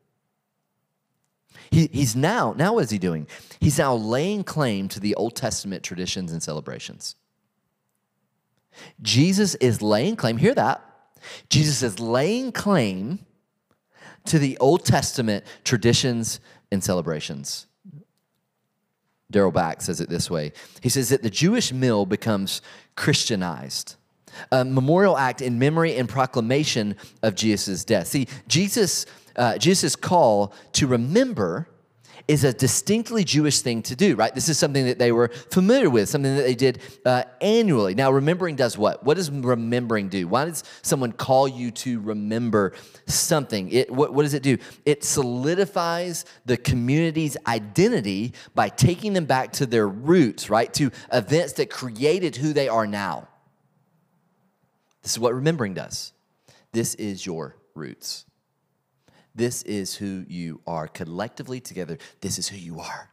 He, 1.70 1.88
he's 1.92 2.14
now, 2.16 2.52
now 2.56 2.74
what 2.74 2.84
is 2.84 2.90
he 2.90 2.98
doing? 2.98 3.26
He's 3.60 3.78
now 3.78 3.94
laying 3.94 4.44
claim 4.44 4.88
to 4.88 5.00
the 5.00 5.14
Old 5.14 5.36
Testament 5.36 5.82
traditions 5.82 6.32
and 6.32 6.42
celebrations. 6.42 7.16
Jesus 9.00 9.54
is 9.56 9.80
laying 9.80 10.16
claim, 10.16 10.36
hear 10.36 10.54
that. 10.54 10.82
Jesus 11.48 11.82
is 11.82 12.00
laying 12.00 12.52
claim 12.52 13.20
to 14.26 14.38
the 14.38 14.56
Old 14.58 14.84
Testament 14.84 15.44
traditions 15.64 16.40
and 16.70 16.82
celebrations. 16.82 17.66
Darrell 19.30 19.50
Bock 19.50 19.80
says 19.80 20.00
it 20.00 20.08
this 20.08 20.30
way 20.30 20.52
He 20.80 20.88
says 20.88 21.08
that 21.08 21.22
the 21.22 21.30
Jewish 21.30 21.72
meal 21.72 22.06
becomes 22.06 22.62
Christianized, 22.94 23.96
a 24.52 24.64
memorial 24.64 25.16
act 25.16 25.40
in 25.40 25.58
memory 25.58 25.96
and 25.96 26.08
proclamation 26.08 26.96
of 27.22 27.34
Jesus' 27.34 27.84
death. 27.84 28.06
See, 28.06 28.28
Jesus, 28.46 29.06
uh, 29.36 29.58
Jesus' 29.58 29.96
call 29.96 30.52
to 30.74 30.86
remember 30.86 31.68
is 32.28 32.44
a 32.44 32.52
distinctly 32.52 33.24
Jewish 33.24 33.60
thing 33.60 33.82
to 33.82 33.96
do, 33.96 34.16
right? 34.16 34.34
This 34.34 34.48
is 34.48 34.58
something 34.58 34.86
that 34.86 34.98
they 34.98 35.12
were 35.12 35.28
familiar 35.28 35.90
with, 35.90 36.08
something 36.08 36.36
that 36.36 36.42
they 36.42 36.54
did 36.54 36.80
uh, 37.04 37.24
annually. 37.40 37.94
Now, 37.94 38.10
remembering 38.10 38.56
does 38.56 38.78
what? 38.78 39.04
What 39.04 39.16
does 39.16 39.30
remembering 39.30 40.08
do? 40.08 40.28
Why 40.28 40.46
does 40.46 40.64
someone 40.82 41.12
call 41.12 41.48
you 41.48 41.70
to 41.72 42.00
remember 42.00 42.72
something? 43.06 43.70
It, 43.70 43.90
what, 43.90 44.12
what 44.12 44.22
does 44.22 44.34
it 44.34 44.42
do? 44.42 44.58
It 44.84 45.04
solidifies 45.04 46.24
the 46.44 46.56
community's 46.56 47.36
identity 47.46 48.34
by 48.54 48.68
taking 48.68 49.12
them 49.12 49.24
back 49.24 49.52
to 49.54 49.66
their 49.66 49.88
roots, 49.88 50.50
right? 50.50 50.72
To 50.74 50.90
events 51.12 51.54
that 51.54 51.70
created 51.70 52.36
who 52.36 52.52
they 52.52 52.68
are 52.68 52.86
now. 52.86 53.28
This 55.02 55.12
is 55.12 55.18
what 55.18 55.34
remembering 55.34 55.74
does. 55.74 56.12
This 56.72 56.94
is 56.94 57.26
your 57.26 57.56
roots. 57.74 58.24
This 59.34 59.62
is 59.62 59.94
who 59.94 60.24
you 60.28 60.60
are. 60.66 60.88
Collectively 60.88 61.60
together, 61.60 61.98
this 62.20 62.38
is 62.38 62.48
who 62.48 62.56
you 62.56 62.80
are. 62.80 63.10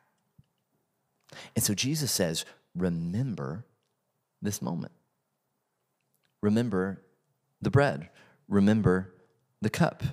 And 1.55 1.63
so 1.63 1.73
Jesus 1.73 2.11
says, 2.11 2.45
remember 2.75 3.65
this 4.41 4.61
moment. 4.61 4.91
Remember 6.41 7.01
the 7.61 7.69
bread. 7.69 8.09
Remember 8.47 9.13
the 9.61 9.69
cup. 9.69 10.03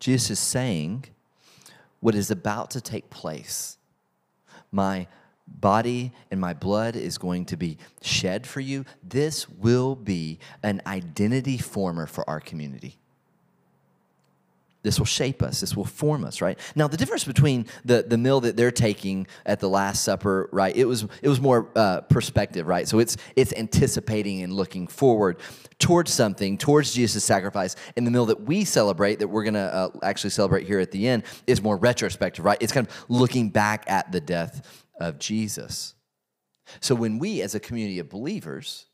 Jesus 0.00 0.30
is 0.30 0.38
saying 0.38 1.04
what 2.00 2.14
is 2.14 2.30
about 2.30 2.70
to 2.70 2.80
take 2.80 3.10
place. 3.10 3.78
My 4.72 5.06
body 5.46 6.12
and 6.30 6.40
my 6.40 6.52
blood 6.52 6.96
is 6.96 7.18
going 7.18 7.44
to 7.46 7.56
be 7.56 7.78
shed 8.02 8.46
for 8.46 8.60
you. 8.60 8.84
This 9.02 9.48
will 9.48 9.94
be 9.94 10.38
an 10.62 10.82
identity 10.86 11.56
former 11.58 12.06
for 12.06 12.28
our 12.28 12.40
community. 12.40 12.98
This 14.86 15.00
will 15.00 15.06
shape 15.06 15.42
us. 15.42 15.58
This 15.58 15.74
will 15.74 15.84
form 15.84 16.22
us, 16.22 16.40
right? 16.40 16.56
Now, 16.76 16.86
the 16.86 16.96
difference 16.96 17.24
between 17.24 17.66
the, 17.84 18.04
the 18.06 18.16
meal 18.16 18.40
that 18.42 18.56
they're 18.56 18.70
taking 18.70 19.26
at 19.44 19.58
the 19.58 19.68
Last 19.68 20.04
Supper, 20.04 20.48
right? 20.52 20.74
It 20.76 20.84
was 20.84 21.08
it 21.22 21.28
was 21.28 21.40
more 21.40 21.68
uh, 21.74 22.02
perspective, 22.02 22.68
right? 22.68 22.86
So 22.86 23.00
it's 23.00 23.16
it's 23.34 23.52
anticipating 23.54 24.42
and 24.42 24.52
looking 24.52 24.86
forward 24.86 25.40
towards 25.80 26.12
something, 26.12 26.56
towards 26.56 26.94
Jesus' 26.94 27.24
sacrifice. 27.24 27.74
And 27.96 28.06
the 28.06 28.12
meal 28.12 28.26
that 28.26 28.42
we 28.42 28.64
celebrate, 28.64 29.18
that 29.18 29.26
we're 29.26 29.42
gonna 29.42 29.58
uh, 29.58 29.90
actually 30.04 30.30
celebrate 30.30 30.68
here 30.68 30.78
at 30.78 30.92
the 30.92 31.08
end, 31.08 31.24
is 31.48 31.60
more 31.60 31.76
retrospective, 31.76 32.44
right? 32.44 32.58
It's 32.60 32.72
kind 32.72 32.86
of 32.86 33.04
looking 33.08 33.48
back 33.48 33.90
at 33.90 34.12
the 34.12 34.20
death 34.20 34.86
of 35.00 35.18
Jesus. 35.18 35.94
So 36.78 36.94
when 36.94 37.18
we, 37.18 37.42
as 37.42 37.56
a 37.56 37.60
community 37.60 37.98
of 37.98 38.08
believers, 38.08 38.86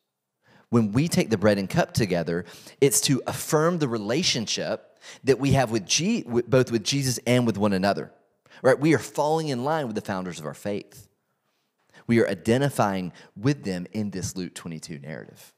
when 0.71 0.93
we 0.93 1.07
take 1.07 1.29
the 1.29 1.37
bread 1.37 1.59
and 1.59 1.69
cup 1.69 1.93
together, 1.93 2.47
it's 2.81 3.03
to 3.03 3.21
affirm 3.27 3.79
the 3.79 3.89
relationship 3.89 4.92
that 5.25 5.39
we 5.39 5.53
have 5.53 5.71
with 5.71 5.87
G, 5.87 6.23
both 6.23 6.71
with 6.71 6.85
Jesus 6.85 7.19
and 7.27 7.47
with 7.47 7.59
one 7.59 7.73
another. 7.73 8.13
Right? 8.63 8.79
We 8.79 8.95
are 8.95 8.99
falling 8.99 9.49
in 9.49 9.65
line 9.65 9.87
with 9.87 9.97
the 9.97 10.03
founders 10.03 10.39
of 10.39 10.47
our 10.47 10.55
faith. 10.55 11.09
We 12.07 12.21
are 12.21 12.29
identifying 12.29 13.13
with 13.37 13.65
them 13.65 13.87
in 13.93 14.11
this 14.11 14.37
Luke 14.37 14.55
22 14.55 14.99
narrative. 14.99 15.53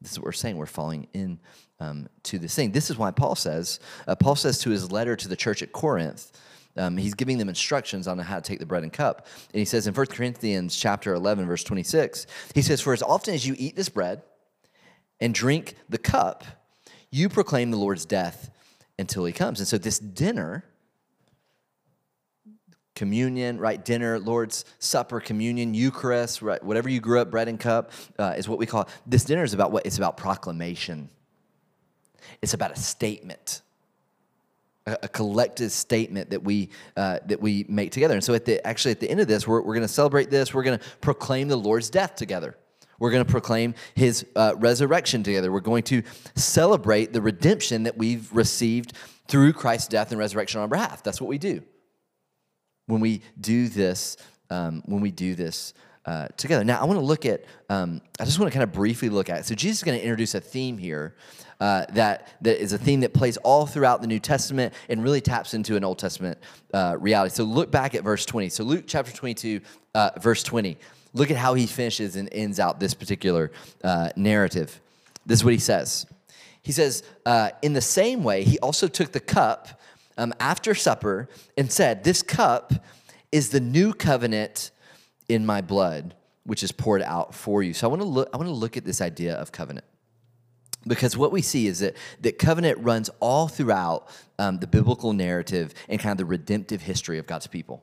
This 0.00 0.12
is 0.12 0.18
what 0.18 0.26
we're 0.26 0.32
saying. 0.32 0.56
We're 0.56 0.66
falling 0.66 1.08
in 1.12 1.40
um, 1.80 2.08
to 2.24 2.38
this 2.38 2.54
thing. 2.54 2.72
This 2.72 2.90
is 2.90 2.98
why 2.98 3.10
Paul 3.10 3.34
says, 3.34 3.80
uh, 4.06 4.14
Paul 4.14 4.36
says 4.36 4.58
to 4.60 4.70
his 4.70 4.90
letter 4.90 5.16
to 5.16 5.28
the 5.28 5.36
church 5.36 5.62
at 5.62 5.72
Corinth, 5.72 6.32
Um, 6.76 6.96
he's 6.96 7.14
giving 7.14 7.38
them 7.38 7.48
instructions 7.48 8.06
on 8.06 8.18
how 8.18 8.36
to 8.36 8.42
take 8.42 8.58
the 8.58 8.66
bread 8.66 8.82
and 8.82 8.92
cup. 8.92 9.26
And 9.52 9.58
he 9.58 9.64
says 9.64 9.86
in 9.86 9.94
1 9.94 10.06
Corinthians 10.06 10.76
chapter 10.76 11.14
11, 11.14 11.46
verse 11.46 11.64
26, 11.64 12.26
he 12.54 12.62
says, 12.62 12.80
For 12.80 12.92
as 12.92 13.02
often 13.02 13.34
as 13.34 13.46
you 13.46 13.54
eat 13.58 13.76
this 13.76 13.88
bread 13.88 14.22
and 15.20 15.34
drink 15.34 15.74
the 15.88 15.98
cup, 15.98 16.44
you 17.16 17.28
proclaim 17.28 17.70
the 17.70 17.76
Lord's 17.76 18.04
death 18.04 18.50
until 18.98 19.24
he 19.24 19.32
comes. 19.32 19.58
And 19.58 19.66
so 19.66 19.78
this 19.78 19.98
dinner, 19.98 20.64
communion, 22.94 23.58
right? 23.58 23.82
Dinner, 23.82 24.18
Lord's 24.18 24.64
Supper, 24.78 25.20
communion, 25.20 25.72
Eucharist, 25.74 26.42
right? 26.42 26.62
Whatever 26.62 26.88
you 26.88 27.00
grew 27.00 27.20
up, 27.20 27.30
bread 27.30 27.48
and 27.48 27.58
cup 27.58 27.92
uh, 28.18 28.34
is 28.36 28.48
what 28.48 28.58
we 28.58 28.66
call 28.66 28.82
it. 28.82 28.88
This 29.06 29.24
dinner 29.24 29.44
is 29.44 29.54
about 29.54 29.72
what? 29.72 29.86
It's 29.86 29.98
about 29.98 30.16
proclamation. 30.16 31.08
It's 32.42 32.54
about 32.54 32.72
a 32.72 32.76
statement, 32.76 33.62
a, 34.86 34.98
a 35.04 35.08
collective 35.08 35.72
statement 35.72 36.30
that 36.30 36.42
we 36.42 36.70
uh, 36.96 37.20
that 37.26 37.40
we 37.40 37.64
make 37.68 37.92
together. 37.92 38.14
And 38.14 38.24
so, 38.24 38.34
at 38.34 38.44
the 38.44 38.66
actually 38.66 38.92
at 38.92 39.00
the 39.00 39.10
end 39.10 39.20
of 39.20 39.28
this, 39.28 39.46
we're, 39.46 39.60
we're 39.60 39.74
going 39.74 39.86
to 39.86 39.88
celebrate 39.88 40.28
this. 40.30 40.52
We're 40.52 40.64
going 40.64 40.78
to 40.78 40.84
proclaim 41.00 41.48
the 41.48 41.56
Lord's 41.56 41.88
death 41.88 42.16
together. 42.16 42.56
We're 42.98 43.10
going 43.10 43.24
to 43.24 43.30
proclaim 43.30 43.74
his 43.94 44.26
uh, 44.36 44.54
resurrection 44.56 45.22
together. 45.22 45.52
We're 45.52 45.60
going 45.60 45.84
to 45.84 46.02
celebrate 46.34 47.12
the 47.12 47.20
redemption 47.20 47.84
that 47.84 47.96
we've 47.96 48.32
received 48.34 48.92
through 49.28 49.52
Christ's 49.52 49.88
death 49.88 50.10
and 50.10 50.18
resurrection 50.18 50.58
on 50.58 50.62
our 50.62 50.68
behalf. 50.68 51.02
That's 51.02 51.20
what 51.20 51.28
we 51.28 51.38
do 51.38 51.62
when 52.86 53.00
we 53.00 53.22
do 53.40 53.68
this. 53.68 54.16
Um, 54.48 54.82
when 54.86 55.00
we 55.00 55.10
do 55.10 55.34
this 55.34 55.74
uh, 56.06 56.28
together. 56.36 56.62
Now, 56.62 56.80
I 56.80 56.84
want 56.84 57.00
to 57.00 57.04
look 57.04 57.26
at. 57.26 57.44
Um, 57.68 58.00
I 58.20 58.24
just 58.24 58.38
want 58.38 58.52
to 58.52 58.56
kind 58.56 58.62
of 58.62 58.72
briefly 58.72 59.08
look 59.08 59.28
at. 59.28 59.40
It. 59.40 59.46
So 59.46 59.54
Jesus 59.54 59.78
is 59.78 59.82
going 59.82 59.98
to 59.98 60.04
introduce 60.04 60.34
a 60.34 60.40
theme 60.40 60.78
here. 60.78 61.16
Uh, 61.58 61.86
that, 61.94 62.28
that 62.42 62.62
is 62.62 62.72
a 62.72 62.78
theme 62.78 63.00
that 63.00 63.14
plays 63.14 63.38
all 63.38 63.66
throughout 63.66 64.02
the 64.02 64.06
New 64.06 64.20
Testament 64.20 64.74
and 64.88 65.02
really 65.02 65.20
taps 65.20 65.54
into 65.54 65.74
an 65.74 65.84
Old 65.84 65.98
Testament 65.98 66.38
uh, 66.74 66.96
reality. 67.00 67.34
So 67.34 67.44
look 67.44 67.70
back 67.70 67.94
at 67.94 68.04
verse 68.04 68.26
20. 68.26 68.50
So 68.50 68.62
Luke 68.62 68.84
chapter 68.86 69.10
22, 69.10 69.60
uh, 69.94 70.10
verse 70.20 70.42
20. 70.42 70.78
Look 71.16 71.30
at 71.30 71.38
how 71.38 71.54
he 71.54 71.66
finishes 71.66 72.14
and 72.14 72.28
ends 72.30 72.60
out 72.60 72.78
this 72.78 72.92
particular 72.92 73.50
uh, 73.82 74.10
narrative. 74.16 74.80
This 75.24 75.38
is 75.38 75.44
what 75.44 75.54
he 75.54 75.58
says. 75.58 76.04
He 76.60 76.72
says, 76.72 77.02
uh, 77.24 77.50
In 77.62 77.72
the 77.72 77.80
same 77.80 78.22
way, 78.22 78.44
he 78.44 78.58
also 78.58 78.86
took 78.86 79.12
the 79.12 79.20
cup 79.20 79.80
um, 80.18 80.34
after 80.40 80.74
supper 80.74 81.30
and 81.56 81.72
said, 81.72 82.04
This 82.04 82.22
cup 82.22 82.74
is 83.32 83.48
the 83.48 83.60
new 83.60 83.94
covenant 83.94 84.70
in 85.26 85.46
my 85.46 85.62
blood, 85.62 86.14
which 86.44 86.62
is 86.62 86.70
poured 86.70 87.00
out 87.00 87.34
for 87.34 87.62
you. 87.62 87.72
So 87.72 87.86
I 87.86 87.90
want 87.90 88.02
to 88.02 88.08
look, 88.08 88.28
I 88.34 88.36
want 88.36 88.50
to 88.50 88.54
look 88.54 88.76
at 88.76 88.84
this 88.84 89.00
idea 89.00 89.36
of 89.36 89.52
covenant 89.52 89.86
because 90.86 91.16
what 91.16 91.32
we 91.32 91.40
see 91.40 91.66
is 91.66 91.78
that, 91.78 91.96
that 92.20 92.38
covenant 92.38 92.78
runs 92.80 93.08
all 93.20 93.48
throughout 93.48 94.08
um, 94.38 94.58
the 94.58 94.66
biblical 94.66 95.14
narrative 95.14 95.72
and 95.88 95.98
kind 95.98 96.12
of 96.12 96.18
the 96.18 96.26
redemptive 96.26 96.82
history 96.82 97.18
of 97.18 97.26
God's 97.26 97.46
people 97.46 97.82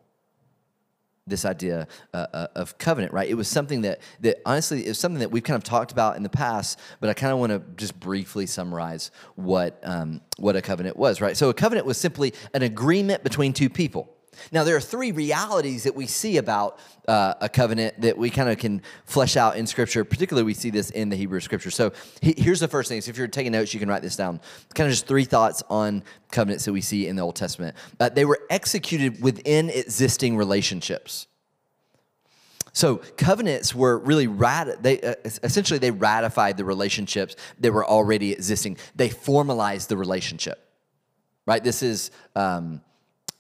this 1.25 1.45
idea 1.45 1.88
uh, 2.13 2.27
uh, 2.33 2.47
of 2.55 2.77
covenant, 2.77 3.13
right? 3.13 3.29
It 3.29 3.36
was 3.36 3.47
something 3.47 3.81
that 3.81 4.01
that 4.21 4.41
honestly 4.45 4.86
it 4.86 4.89
was 4.89 4.99
something 4.99 5.19
that 5.19 5.31
we've 5.31 5.43
kind 5.43 5.55
of 5.55 5.63
talked 5.63 5.91
about 5.91 6.17
in 6.17 6.23
the 6.23 6.29
past, 6.29 6.79
but 6.99 7.09
I 7.09 7.13
kind 7.13 7.31
of 7.31 7.39
want 7.39 7.51
to 7.51 7.62
just 7.77 7.99
briefly 7.99 8.45
summarize 8.45 9.12
what 9.36 9.79
um, 9.83 10.21
what 10.38 10.55
a 10.55 10.62
covenant 10.62 10.97
was, 10.97 11.21
right? 11.21 11.38
So 11.38 11.49
a 11.49 11.53
covenant 11.53 11.88
was 11.88 11.97
simply 11.97 12.33
an 12.53 12.62
agreement 12.62 13.23
between 13.23 13.53
two 13.53 13.69
people. 13.69 14.09
Now, 14.52 14.63
there 14.63 14.76
are 14.76 14.82
three 14.82 15.12
realities 15.12 15.84
that 15.84 15.96
we 15.96 16.08
see 16.08 16.38
about 16.38 16.80
uh, 17.08 17.34
a 17.41 17.50
covenant 17.50 18.02
that 18.02 18.17
we 18.17 18.30
kind 18.30 18.50
of 18.50 18.58
can 18.58 18.82
flesh 19.06 19.36
out 19.36 19.58
in 19.58 19.67
Scripture. 19.67 20.04
Particularly, 20.04 20.46
we 20.46 20.54
see 20.54 20.69
this 20.69 20.89
in 20.89 21.10
the 21.10 21.15
Hebrew 21.15 21.39
Scripture. 21.39 21.72
So, 21.72 21.91
he, 22.22 22.34
here's 22.38 22.60
the 22.60 22.67
first 22.67 22.89
thing. 22.89 23.02
So, 23.02 23.10
if 23.10 23.17
you're 23.17 23.28
taking 23.28 23.52
notes, 23.52 23.74
you 23.74 23.80
can 23.80 23.89
write 23.89 24.02
this 24.02 24.15
down. 24.15 24.39
Kind 24.74 24.88
of 24.88 24.91
just 24.91 25.08
three 25.08 25.26
thoughts 25.26 25.63
on 25.69 26.04
covenants 26.32 26.65
that 26.65 26.74
we 26.74 26.82
see 26.82 27.08
in 27.08 27.15
the 27.15 27.22
Old 27.22 27.36
Testament. 27.36 27.76
Uh, 28.00 28.10
they 28.10 28.26
were 28.26 28.41
executed 28.50 29.22
within 29.22 29.69
existing 29.69 30.38
relationships. 30.38 31.28
So 32.74 32.98
covenants 33.17 33.76
were 33.76 34.00
really 34.00 34.26
rat- 34.26 34.82
they 34.82 35.00
uh, 35.00 35.13
essentially 35.43 35.78
they 35.78 35.91
ratified 35.91 36.58
the 36.58 36.65
relationships 36.65 37.36
that 37.60 37.72
were 37.72 37.86
already 37.86 38.32
existing. 38.32 38.78
They 38.96 39.10
formalized 39.10 39.89
the 39.89 39.98
relationship, 39.98 40.60
right? 41.46 41.63
This 41.63 41.84
is 41.84 42.10
um, 42.36 42.82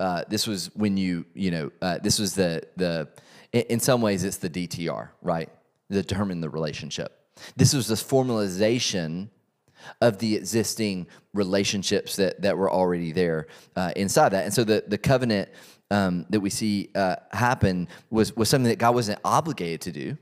uh, 0.03 0.25
this 0.27 0.45
was 0.45 0.69
when 0.75 0.97
you 0.97 1.25
you 1.33 1.49
know 1.49 1.71
uh, 1.81 1.97
this 2.03 2.19
was 2.19 2.35
the 2.35 2.61
the 2.75 3.07
in 3.53 3.79
some 3.79 4.01
ways 4.01 4.25
it's 4.25 4.37
the 4.37 4.49
DTR, 4.49 5.07
right? 5.21 5.49
Determine 5.89 6.41
the 6.41 6.49
relationship. 6.49 7.25
This 7.55 7.73
was 7.73 7.87
the 7.87 7.95
formalization 7.95 9.29
of 10.01 10.17
the 10.17 10.35
existing 10.35 11.07
relationships 11.33 12.17
that 12.17 12.41
that 12.41 12.57
were 12.57 12.69
already 12.69 13.13
there 13.13 13.47
uh, 13.77 13.93
inside 13.95 14.29
that, 14.29 14.43
and 14.43 14.53
so 14.53 14.65
the 14.65 14.83
the 14.85 14.97
covenant 14.97 15.47
um, 15.89 16.25
that 16.31 16.41
we 16.41 16.49
see 16.49 16.89
uh, 16.95 17.15
happen 17.31 17.87
was, 18.09 18.35
was 18.35 18.49
something 18.49 18.69
that 18.69 18.79
God 18.79 18.95
wasn't 18.95 19.19
obligated 19.23 19.81
to 19.81 19.91
do. 19.91 20.17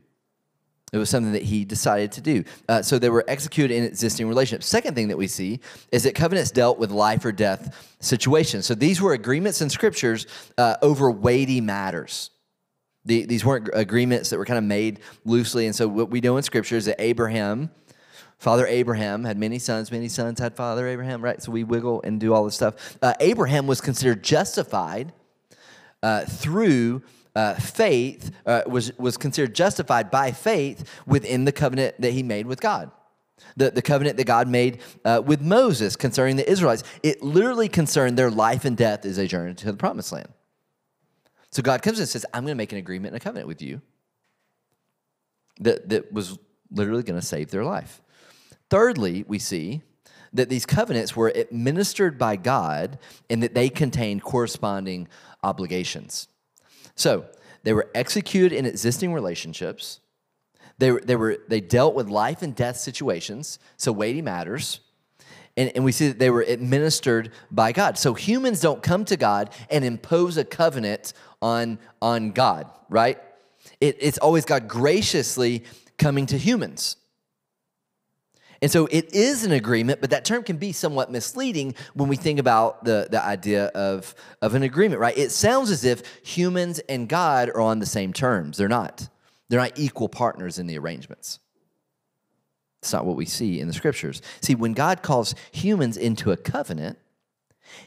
It 0.92 0.98
was 0.98 1.10
something 1.10 1.32
that 1.32 1.44
he 1.44 1.64
decided 1.64 2.12
to 2.14 2.22
do. 2.22 2.44
Uh, 2.68 2.82
so 2.82 3.00
they 3.00 3.10
were 3.10 3.24
executed 3.28 3.74
in 3.74 3.86
existing 3.86 4.28
relationships. 4.28 4.68
Second 4.68 4.94
thing 4.94 5.08
that 5.08 5.18
we 5.18 5.28
see 5.28 5.62
is 5.92 6.04
that 6.04 6.16
covenants 6.16 6.52
dealt 6.52 6.80
with 6.80 6.92
life 6.92 7.24
or 7.24 7.32
death 7.32 7.96
situations. 8.02 8.66
So 8.66 8.76
these 8.76 9.02
were 9.02 9.14
agreements 9.14 9.62
in 9.62 9.70
scriptures 9.70 10.28
uh, 10.58 10.76
over 10.82 11.10
weighty 11.10 11.62
matters. 11.62 12.32
The, 13.06 13.26
these 13.26 13.46
weren't 13.46 13.70
agreements 13.74 14.30
that 14.32 14.38
were 14.38 14.46
kind 14.46 14.58
of 14.58 14.66
made 14.66 15.00
loosely. 15.24 15.66
And 15.66 15.74
so 15.74 15.88
what 15.88 16.10
we 16.10 16.20
know 16.20 16.36
in 16.36 16.44
scripture 16.44 16.76
is 16.76 16.86
that 16.86 17.02
Abraham, 17.02 17.72
Father 18.38 18.68
Abraham, 18.68 19.24
had 19.24 19.38
many 19.38 19.60
sons. 19.60 19.94
Many 19.94 20.10
sons 20.10 20.40
had 20.40 20.58
Father 20.58 20.88
Abraham, 20.88 21.24
right? 21.24 21.42
So 21.42 21.54
we 21.54 21.64
wiggle 21.64 22.02
and 22.04 22.20
do 22.20 22.34
all 22.34 22.44
this 22.44 22.56
stuff. 22.56 22.98
Uh, 23.02 23.14
Abraham 23.22 23.66
was 23.66 23.80
considered 23.80 24.24
justified 24.24 25.14
uh, 26.04 26.26
through 26.26 27.02
uh, 27.36 27.56
faith, 27.56 28.32
uh, 28.46 28.64
was, 28.68 28.98
was 28.98 29.18
considered 29.18 29.56
justified 29.56 30.12
by 30.12 30.32
faith 30.32 30.90
within 31.06 31.46
the 31.46 31.52
covenant 31.52 32.00
that 32.02 32.12
he 32.12 32.24
made 32.24 32.46
with 32.46 32.60
God. 32.62 32.92
The, 33.58 33.72
the 33.72 33.82
covenant 33.82 34.18
that 34.18 34.26
God 34.26 34.48
made 34.48 34.82
uh, 35.04 35.22
with 35.26 35.42
Moses 35.42 35.96
concerning 35.96 36.36
the 36.36 36.50
Israelites. 36.50 36.84
It 37.02 37.24
literally 37.24 37.70
concerned 37.70 38.18
their 38.18 38.30
life 38.30 38.66
and 38.66 38.78
death 38.78 39.04
as 39.06 39.16
they 39.16 39.28
journeyed 39.28 39.58
to 39.58 39.66
the 39.66 39.78
promised 39.78 40.12
land. 40.12 40.30
So 41.52 41.62
God 41.62 41.82
comes 41.82 42.00
and 42.00 42.08
says, 42.08 42.26
I'm 42.34 42.44
going 42.44 42.54
to 42.54 42.56
make 42.56 42.72
an 42.72 42.78
agreement 42.78 43.14
and 43.14 43.22
a 43.22 43.24
covenant 43.24 43.48
with 43.48 43.62
you 43.62 43.82
that, 45.60 45.90
that 45.90 46.14
was 46.14 46.38
literally 46.70 47.04
going 47.04 47.20
to 47.20 47.26
save 47.26 47.52
their 47.52 47.66
life. 47.66 48.02
Thirdly, 48.70 49.26
we 49.28 49.40
see 49.40 49.82
that 50.34 50.50
these 50.50 50.66
covenants 50.66 51.16
were 51.16 51.30
administered 51.30 52.18
by 52.18 52.36
God 52.38 52.98
and 53.30 53.44
that 53.44 53.54
they 53.54 53.70
contained 53.70 54.24
corresponding 54.24 55.08
obligations. 55.44 56.28
So 56.96 57.26
they 57.64 57.74
were 57.74 57.90
executed 57.94 58.56
in 58.56 58.66
existing 58.66 59.14
relationships. 59.14 60.00
They, 60.78 60.92
were, 60.92 61.02
they, 61.02 61.16
were, 61.16 61.38
they 61.48 61.62
dealt 61.62 61.94
with 61.94 62.10
life 62.10 62.42
and 62.42 62.56
death 62.56 62.78
situations, 62.78 63.60
so 63.78 63.92
weighty 63.92 64.22
matters. 64.22 64.80
And, 65.58 65.72
and 65.76 65.84
we 65.84 65.92
see 65.92 66.08
that 66.08 66.18
they 66.18 66.30
were 66.30 66.42
administered 66.42 67.32
by 67.52 67.72
God. 67.72 67.98
So 67.98 68.14
humans 68.14 68.62
don't 68.62 68.82
come 68.82 69.06
to 69.06 69.18
God 69.18 69.54
and 69.70 69.84
impose 69.84 70.38
a 70.38 70.46
covenant 70.46 71.14
on, 71.42 71.78
on 72.02 72.32
God, 72.32 72.72
right? 72.90 73.20
It, 73.80 73.98
it's 74.00 74.18
always 74.18 74.46
God 74.46 74.68
graciously 74.68 75.64
coming 75.98 76.26
to 76.28 76.38
humans. 76.38 76.96
And 78.62 78.70
so 78.70 78.86
it 78.92 79.14
is 79.14 79.44
an 79.44 79.52
agreement, 79.52 80.02
but 80.02 80.12
that 80.12 80.24
term 80.24 80.44
can 80.44 80.58
be 80.58 80.72
somewhat 80.72 81.12
misleading 81.12 81.74
when 81.96 82.08
we 82.08 82.16
think 82.16 82.38
about 82.38 82.86
the, 82.86 83.08
the 83.10 83.24
idea 83.24 83.66
of, 83.68 84.14
of 84.42 84.54
an 84.54 84.62
agreement, 84.62 85.02
right? 85.02 85.18
It 85.18 85.32
sounds 85.32 85.72
as 85.72 85.84
if 85.84 86.04
humans 86.24 86.80
and 86.88 87.10
God 87.10 87.50
are 87.50 87.62
on 87.62 87.80
the 87.80 87.88
same 87.88 88.14
terms. 88.14 88.58
They're 88.58 88.70
not. 88.70 89.10
They're 89.50 89.60
not 89.60 89.80
equal 89.80 90.10
partners 90.10 90.60
in 90.60 90.68
the 90.68 90.78
arrangements. 90.78 91.40
It's 92.84 92.94
not 92.94 93.06
what 93.06 93.16
we 93.16 93.26
see 93.26 93.60
in 93.60 93.68
the 93.68 93.74
scriptures. 93.74 94.22
See, 94.42 94.56
when 94.56 94.74
God 94.74 95.02
calls 95.02 95.34
humans 95.52 95.98
into 95.98 96.32
a 96.32 96.38
covenant, 96.38 97.00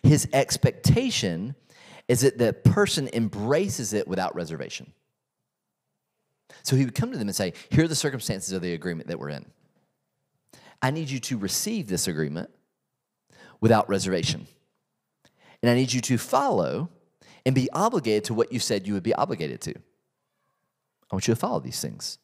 his 0.02 0.28
expectation 0.32 1.54
is 2.08 2.20
that 2.22 2.38
the 2.38 2.52
person 2.52 3.08
embraces 3.12 3.92
it 3.92 4.08
without 4.08 4.34
reservation. 4.34 4.92
So 6.62 6.76
he 6.76 6.84
would 6.84 6.94
come 6.94 7.12
to 7.12 7.18
them 7.18 7.28
and 7.28 7.36
say, 7.36 7.52
Here 7.70 7.84
are 7.84 7.88
the 7.88 7.94
circumstances 7.94 8.52
of 8.52 8.62
the 8.62 8.74
agreement 8.74 9.08
that 9.08 9.18
we're 9.18 9.30
in. 9.30 9.46
I 10.82 10.90
need 10.90 11.10
you 11.10 11.20
to 11.20 11.38
receive 11.38 11.88
this 11.88 12.08
agreement 12.08 12.50
without 13.60 13.88
reservation. 13.88 14.46
And 15.62 15.70
I 15.70 15.74
need 15.74 15.92
you 15.92 16.00
to 16.02 16.18
follow 16.18 16.90
and 17.46 17.54
be 17.54 17.70
obligated 17.70 18.24
to 18.24 18.34
what 18.34 18.52
you 18.52 18.58
said 18.58 18.86
you 18.86 18.94
would 18.94 19.02
be 19.02 19.14
obligated 19.14 19.60
to. 19.62 19.74
I 19.74 21.14
want 21.14 21.26
you 21.28 21.34
to 21.34 21.40
follow 21.40 21.60
these 21.60 21.80
things. 21.80 22.18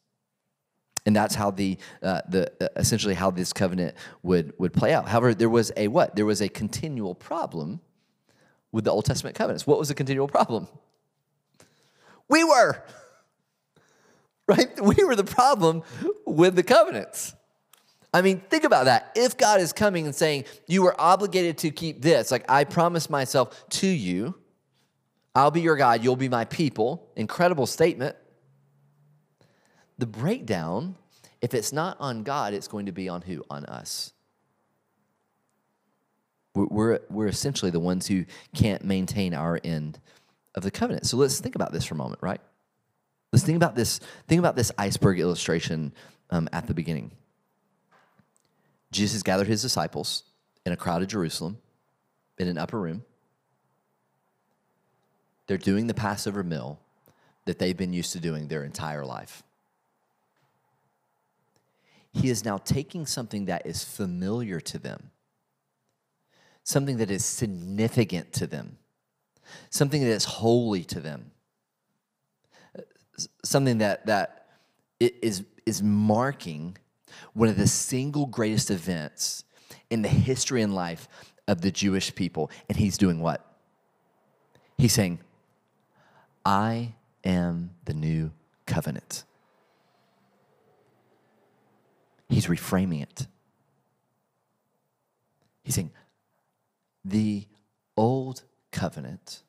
And 1.06 1.16
that's 1.16 1.34
how 1.34 1.50
the, 1.50 1.78
uh, 2.02 2.20
the 2.28 2.52
uh, 2.60 2.68
essentially 2.76 3.14
how 3.14 3.30
this 3.30 3.52
covenant 3.52 3.94
would, 4.22 4.52
would 4.58 4.72
play 4.72 4.92
out. 4.92 5.08
However, 5.08 5.34
there 5.34 5.48
was 5.48 5.72
a 5.76 5.88
what? 5.88 6.14
There 6.14 6.26
was 6.26 6.42
a 6.42 6.48
continual 6.48 7.14
problem 7.14 7.80
with 8.72 8.84
the 8.84 8.90
Old 8.90 9.06
Testament 9.06 9.34
covenants. 9.36 9.66
What 9.66 9.78
was 9.78 9.88
the 9.88 9.94
continual 9.94 10.28
problem? 10.28 10.68
We 12.28 12.44
were, 12.44 12.84
right? 14.46 14.68
We 14.80 15.02
were 15.04 15.16
the 15.16 15.24
problem 15.24 15.82
with 16.26 16.54
the 16.54 16.62
covenants. 16.62 17.34
I 18.12 18.22
mean, 18.22 18.40
think 18.40 18.64
about 18.64 18.86
that. 18.86 19.12
If 19.14 19.36
God 19.36 19.60
is 19.60 19.72
coming 19.72 20.06
and 20.06 20.14
saying, 20.14 20.44
You 20.66 20.86
are 20.86 21.00
obligated 21.00 21.58
to 21.58 21.70
keep 21.70 22.02
this, 22.02 22.30
like 22.30 22.44
I 22.50 22.64
promised 22.64 23.10
myself 23.10 23.68
to 23.70 23.86
you, 23.86 24.34
I'll 25.34 25.50
be 25.50 25.60
your 25.60 25.76
God, 25.76 26.02
you'll 26.02 26.16
be 26.16 26.28
my 26.28 26.44
people. 26.44 27.08
Incredible 27.16 27.66
statement. 27.66 28.16
The 29.98 30.06
breakdown, 30.06 30.96
if 31.40 31.54
it's 31.54 31.72
not 31.72 31.96
on 32.00 32.22
God, 32.22 32.52
it's 32.52 32.68
going 32.68 32.86
to 32.86 32.92
be 32.92 33.08
on 33.08 33.22
who? 33.22 33.44
On 33.48 33.64
us. 33.66 34.12
We're, 36.54 36.66
we're, 36.66 36.98
we're 37.10 37.28
essentially 37.28 37.70
the 37.70 37.80
ones 37.80 38.08
who 38.08 38.24
can't 38.54 38.84
maintain 38.84 39.34
our 39.34 39.60
end 39.62 40.00
of 40.56 40.64
the 40.64 40.70
covenant. 40.70 41.06
So 41.06 41.16
let's 41.16 41.38
think 41.38 41.54
about 41.54 41.72
this 41.72 41.84
for 41.84 41.94
a 41.94 41.98
moment, 41.98 42.20
right? 42.22 42.40
Let's 43.32 43.44
think 43.44 43.56
about 43.56 43.76
this. 43.76 44.00
Think 44.26 44.40
about 44.40 44.56
this 44.56 44.72
iceberg 44.76 45.20
illustration 45.20 45.92
um, 46.30 46.48
at 46.52 46.66
the 46.66 46.74
beginning. 46.74 47.12
Jesus 48.92 49.22
gathered 49.22 49.46
his 49.46 49.62
disciples 49.62 50.24
in 50.66 50.72
a 50.72 50.76
crowded 50.76 51.08
Jerusalem 51.08 51.58
in 52.38 52.48
an 52.48 52.58
upper 52.58 52.80
room. 52.80 53.04
They're 55.46 55.58
doing 55.58 55.86
the 55.86 55.94
Passover 55.94 56.42
meal 56.42 56.80
that 57.44 57.58
they've 57.58 57.76
been 57.76 57.92
used 57.92 58.12
to 58.12 58.20
doing 58.20 58.48
their 58.48 58.64
entire 58.64 59.04
life. 59.04 59.42
He 62.12 62.28
is 62.28 62.44
now 62.44 62.58
taking 62.58 63.06
something 63.06 63.46
that 63.46 63.66
is 63.66 63.84
familiar 63.84 64.60
to 64.60 64.78
them, 64.78 65.10
something 66.64 66.96
that 66.98 67.10
is 67.10 67.24
significant 67.24 68.32
to 68.34 68.46
them, 68.46 68.78
something 69.70 70.02
that 70.02 70.10
is 70.10 70.24
holy 70.24 70.82
to 70.84 71.00
them, 71.00 71.30
something 73.44 73.78
that, 73.78 74.06
that 74.06 74.46
is, 74.98 75.44
is 75.66 75.82
marking 75.82 76.76
one 77.32 77.48
of 77.48 77.56
the 77.56 77.66
single 77.66 78.26
greatest 78.26 78.70
events 78.70 79.44
in 79.88 80.02
the 80.02 80.08
history 80.08 80.62
and 80.62 80.74
life 80.74 81.08
of 81.48 81.60
the 81.60 81.70
Jewish 81.70 82.14
people. 82.14 82.50
And 82.68 82.78
he's 82.78 82.96
doing 82.96 83.20
what? 83.20 83.44
He's 84.78 84.92
saying, 84.92 85.20
I 86.44 86.94
am 87.24 87.70
the 87.84 87.94
new 87.94 88.32
covenant. 88.66 89.24
He's 92.28 92.46
reframing 92.46 93.02
it. 93.02 93.26
He's 95.64 95.74
saying, 95.74 95.90
the 97.04 97.46
old 97.96 98.44
covenant, 98.70 99.42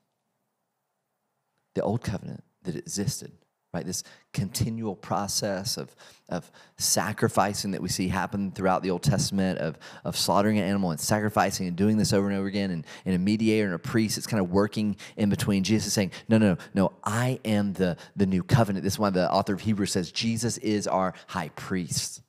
the 1.76 1.82
old 1.82 2.02
covenant 2.02 2.44
that 2.64 2.76
existed 2.76 3.32
right? 3.74 3.86
This 3.86 4.04
continual 4.34 4.96
process 4.96 5.78
of, 5.78 5.96
of 6.28 6.52
sacrificing 6.78 7.72
that 7.72 7.82
we 7.82 7.88
see 7.88 8.10
happen 8.10 8.52
throughout 8.52 8.84
the 8.84 8.92
Old 8.92 9.02
Testament, 9.02 9.60
of, 9.60 9.78
of 10.04 10.18
slaughtering 10.18 10.58
an 10.58 10.66
animal 10.66 10.92
and 10.92 11.00
sacrificing 11.00 11.68
and 11.68 11.76
doing 11.78 11.98
this 11.98 12.12
over 12.12 12.28
and 12.28 12.38
over 12.38 12.48
again, 12.48 12.72
and, 12.72 12.86
and 13.06 13.16
a 13.16 13.20
mediator 13.20 13.66
and 13.66 13.74
a 13.74 13.80
priest, 13.80 14.18
it's 14.18 14.28
kind 14.28 14.42
of 14.42 14.52
working 14.52 14.98
in 15.16 15.30
between. 15.30 15.64
Jesus 15.64 15.88
is 15.88 15.94
saying, 15.94 16.12
No, 16.28 16.38
no, 16.38 16.58
no, 16.74 16.92
I 17.04 17.40
am 17.46 17.72
the, 17.74 17.96
the 18.16 18.26
new 18.26 18.44
covenant. 18.44 18.84
This 18.84 18.94
is 18.94 19.00
why 19.00 19.10
the 19.10 19.32
author 19.32 19.54
of 19.54 19.62
Hebrews 19.62 19.92
says, 19.92 20.12
Jesus 20.12 20.58
is 20.58 20.86
our 20.86 21.14
high 21.28 21.50
priest. 21.50 22.22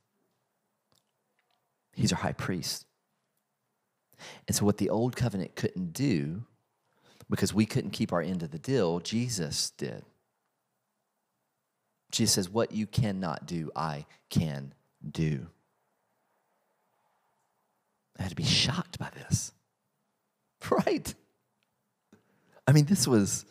He's 1.94 2.12
our 2.12 2.18
high 2.18 2.32
priest. 2.32 2.86
And 4.46 4.56
so, 4.56 4.64
what 4.64 4.78
the 4.78 4.90
old 4.90 5.16
covenant 5.16 5.56
couldn't 5.56 5.92
do, 5.92 6.44
because 7.28 7.52
we 7.52 7.66
couldn't 7.66 7.90
keep 7.90 8.12
our 8.12 8.22
end 8.22 8.44
of 8.44 8.52
the 8.52 8.58
deal, 8.58 9.00
Jesus 9.00 9.70
did. 9.70 10.04
Jesus 12.12 12.34
says, 12.34 12.50
What 12.50 12.72
you 12.72 12.86
cannot 12.86 13.46
do, 13.46 13.70
I 13.74 14.06
can 14.30 14.74
do. 15.10 15.46
I 18.18 18.22
had 18.22 18.30
to 18.30 18.36
be 18.36 18.44
shocked 18.44 18.98
by 18.98 19.10
this. 19.16 19.52
Right? 20.86 21.12
I 22.68 22.72
mean, 22.72 22.84
this 22.84 23.08
was 23.08 23.44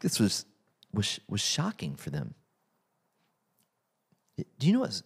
this 0.00 0.18
was 0.18 0.44
was 0.92 1.20
was 1.28 1.40
shocking 1.40 1.94
for 1.94 2.10
them. 2.10 2.34
Do 4.36 4.66
you 4.66 4.72
know 4.72 4.80
what? 4.80 5.00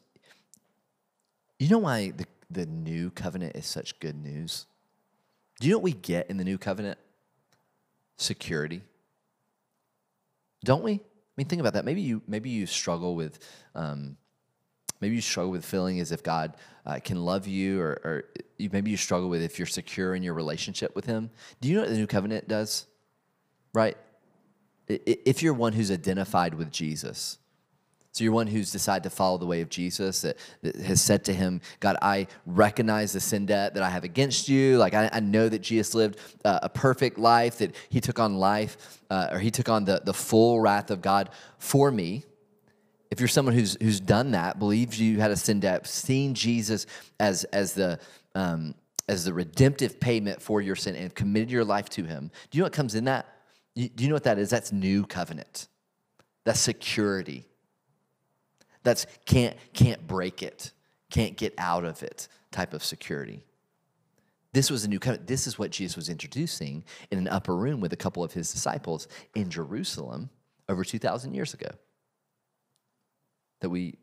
You 1.58 1.68
know 1.68 1.78
why 1.78 2.12
the, 2.16 2.24
the 2.50 2.64
new 2.64 3.10
covenant 3.10 3.56
is 3.56 3.66
such 3.66 4.00
good 4.00 4.16
news? 4.16 4.64
Do 5.60 5.66
you 5.66 5.74
know 5.74 5.78
what 5.78 5.84
we 5.84 5.92
get 5.92 6.30
in 6.30 6.38
the 6.38 6.44
new 6.44 6.56
covenant? 6.56 6.98
Security. 8.16 8.80
Don't 10.64 10.82
we? 10.82 11.00
I 11.34 11.40
mean, 11.40 11.48
think 11.48 11.60
about 11.60 11.72
that. 11.72 11.84
Maybe 11.84 12.00
you 12.00 12.22
maybe 12.28 12.50
you 12.50 12.64
struggle 12.66 13.16
with 13.16 13.40
um, 13.74 14.16
maybe 15.00 15.16
you 15.16 15.20
struggle 15.20 15.50
with 15.50 15.64
feeling 15.64 15.98
as 15.98 16.12
if 16.12 16.22
God 16.22 16.56
uh, 16.86 17.00
can 17.02 17.24
love 17.24 17.48
you, 17.48 17.80
or, 17.80 18.00
or 18.04 18.24
you, 18.56 18.70
maybe 18.72 18.92
you 18.92 18.96
struggle 18.96 19.28
with 19.28 19.42
if 19.42 19.58
you're 19.58 19.66
secure 19.66 20.14
in 20.14 20.22
your 20.22 20.34
relationship 20.34 20.94
with 20.94 21.06
Him. 21.06 21.30
Do 21.60 21.68
you 21.68 21.74
know 21.74 21.80
what 21.80 21.90
the 21.90 21.96
new 21.96 22.06
covenant 22.06 22.46
does? 22.46 22.86
Right. 23.72 23.96
If 24.86 25.42
you're 25.42 25.54
one 25.54 25.72
who's 25.72 25.90
identified 25.90 26.54
with 26.54 26.70
Jesus, 26.70 27.38
so 28.14 28.22
you're 28.22 28.32
one 28.32 28.46
who's 28.46 28.70
decided 28.70 29.02
to 29.02 29.10
follow 29.10 29.38
the 29.38 29.46
way 29.46 29.60
of 29.60 29.68
Jesus 29.68 30.20
that, 30.20 30.38
that, 30.62 30.76
has 30.76 31.00
said 31.00 31.24
to 31.24 31.34
him, 31.34 31.60
God, 31.80 31.96
I 32.00 32.28
recognize 32.46 33.12
the 33.12 33.18
sin 33.18 33.44
debt 33.44 33.74
that 33.74 33.82
I 33.82 33.90
have 33.90 34.04
against 34.04 34.48
you. 34.48 34.78
Like 34.78 34.94
I, 34.94 35.10
I 35.12 35.18
know 35.18 35.48
that 35.48 35.58
Jesus 35.58 35.96
lived 35.96 36.20
uh, 36.44 36.60
a 36.62 36.68
perfect 36.68 37.18
life, 37.18 37.58
that 37.58 37.74
he 37.88 38.00
took 38.00 38.20
on 38.20 38.36
life, 38.36 39.00
uh, 39.10 39.30
or 39.32 39.40
he 39.40 39.50
took 39.50 39.68
on 39.68 39.84
the, 39.84 40.00
the 40.04 40.14
full 40.14 40.60
wrath 40.60 40.92
of 40.92 41.02
God 41.02 41.30
for 41.58 41.90
me. 41.90 42.22
If 43.10 43.18
you're 43.18 43.28
someone 43.28 43.54
who's 43.54 43.76
who's 43.82 43.98
done 43.98 44.30
that, 44.30 44.60
believes 44.60 45.00
you 45.00 45.18
had 45.18 45.32
a 45.32 45.36
sin 45.36 45.58
debt, 45.58 45.84
seen 45.84 46.34
Jesus 46.34 46.86
as 47.18 47.42
as 47.44 47.74
the 47.74 47.98
um, 48.36 48.76
as 49.08 49.24
the 49.24 49.34
redemptive 49.34 49.98
payment 49.98 50.40
for 50.40 50.60
your 50.60 50.76
sin, 50.76 50.94
and 50.94 51.12
committed 51.12 51.50
your 51.50 51.64
life 51.64 51.88
to 51.90 52.04
Him, 52.04 52.30
do 52.50 52.58
you 52.58 52.62
know 52.62 52.66
what 52.66 52.72
comes 52.72 52.94
in 52.94 53.04
that? 53.04 53.26
Do 53.76 53.88
you 53.98 54.08
know 54.08 54.14
what 54.14 54.24
that 54.24 54.38
is? 54.38 54.50
That's 54.50 54.72
new 54.72 55.04
covenant. 55.04 55.66
That's 56.44 56.60
security 56.60 57.44
that's 58.84 59.06
can't 59.26 59.56
can't 59.72 60.06
break 60.06 60.42
it, 60.42 60.70
can't 61.10 61.36
get 61.36 61.54
out 61.58 61.84
of 61.84 62.02
it 62.02 62.28
type 62.52 62.72
of 62.72 62.84
security. 62.84 63.42
This 64.54 64.70
was 64.70 64.84
a 64.84 64.88
new 64.88 65.00
covenant. 65.00 65.26
This 65.26 65.48
is 65.48 65.58
what 65.58 65.72
Jesus 65.72 65.96
was 65.96 66.08
introducing 66.08 66.84
in 67.10 67.18
an 67.18 67.26
upper 67.26 67.56
room 67.56 67.80
with 67.80 67.92
a 67.92 67.96
couple 67.96 68.22
of 68.22 68.32
his 68.32 68.52
disciples 68.52 69.08
in 69.34 69.50
Jerusalem 69.50 70.30
over 70.68 70.84
2,000 70.84 71.34
years 71.34 71.54
ago 71.54 71.70
that 73.60 73.68
we, 73.68 73.96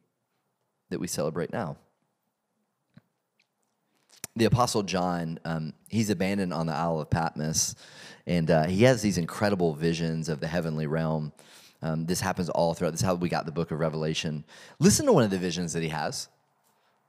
that 0.89 0.99
we 0.99 1.07
celebrate 1.07 1.53
now. 1.53 1.77
The 4.35 4.45
Apostle 4.45 4.83
John, 4.83 5.39
um, 5.45 5.73
he's 5.87 6.09
abandoned 6.09 6.53
on 6.53 6.65
the 6.65 6.73
Isle 6.73 6.99
of 6.99 7.09
Patmos, 7.09 7.75
and 8.27 8.51
uh, 8.51 8.65
he 8.65 8.83
has 8.83 9.01
these 9.01 9.17
incredible 9.17 9.73
visions 9.73 10.27
of 10.27 10.41
the 10.41 10.47
heavenly 10.47 10.87
realm. 10.87 11.31
Um, 11.81 12.05
this 12.05 12.21
happens 12.21 12.49
all 12.49 12.73
throughout. 12.73 12.91
This 12.91 13.01
is 13.01 13.05
how 13.05 13.15
we 13.15 13.29
got 13.29 13.45
the 13.45 13.51
book 13.51 13.71
of 13.71 13.79
Revelation. 13.79 14.45
Listen 14.79 15.05
to 15.07 15.13
one 15.13 15.23
of 15.23 15.31
the 15.31 15.37
visions 15.37 15.73
that 15.73 15.81
he 15.81 15.89
has. 15.89 16.29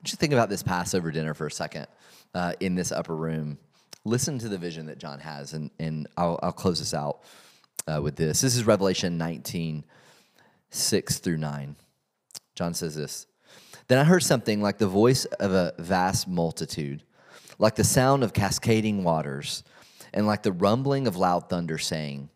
Just 0.03 0.19
think 0.19 0.33
about 0.33 0.49
this 0.49 0.63
Passover 0.63 1.11
dinner 1.11 1.35
for 1.35 1.47
a 1.47 1.51
second 1.51 1.87
uh, 2.35 2.55
in 2.61 2.75
this 2.75 2.91
upper 2.91 3.15
room. 3.15 3.59
Listen 4.05 4.39
to 4.39 4.49
the 4.49 4.59
vision 4.59 4.87
that 4.87 4.99
John 4.99 5.21
has, 5.21 5.53
and, 5.53 5.71
and 5.79 6.09
I'll, 6.17 6.41
I'll 6.43 6.53
close 6.53 6.79
this 6.79 6.95
out 6.95 7.21
uh, 7.87 8.01
with 8.03 8.17
this. 8.17 8.41
This 8.41 8.57
is 8.57 8.65
Revelation 8.65 9.17
19, 9.17 9.85
6 10.71 11.19
through 11.19 11.37
9. 11.37 11.77
John 12.55 12.75
says 12.75 12.97
this 12.97 13.27
Then 13.89 13.99
I 13.99 14.05
heard 14.05 14.23
something 14.23 14.61
like 14.61 14.79
the 14.79 14.89
voice 14.89 15.25
of 15.25 15.53
a 15.53 15.75
vast 15.79 16.27
multitude, 16.27 17.03
like 17.59 17.77
the 17.77 17.85
sound 17.85 18.25
of 18.25 18.33
cascading 18.33 19.05
waters, 19.05 19.63
and 20.13 20.27
like 20.27 20.43
the 20.43 20.53
rumbling 20.53 21.07
of 21.07 21.17
loud 21.17 21.49
thunder, 21.49 21.79
saying, 21.79 22.29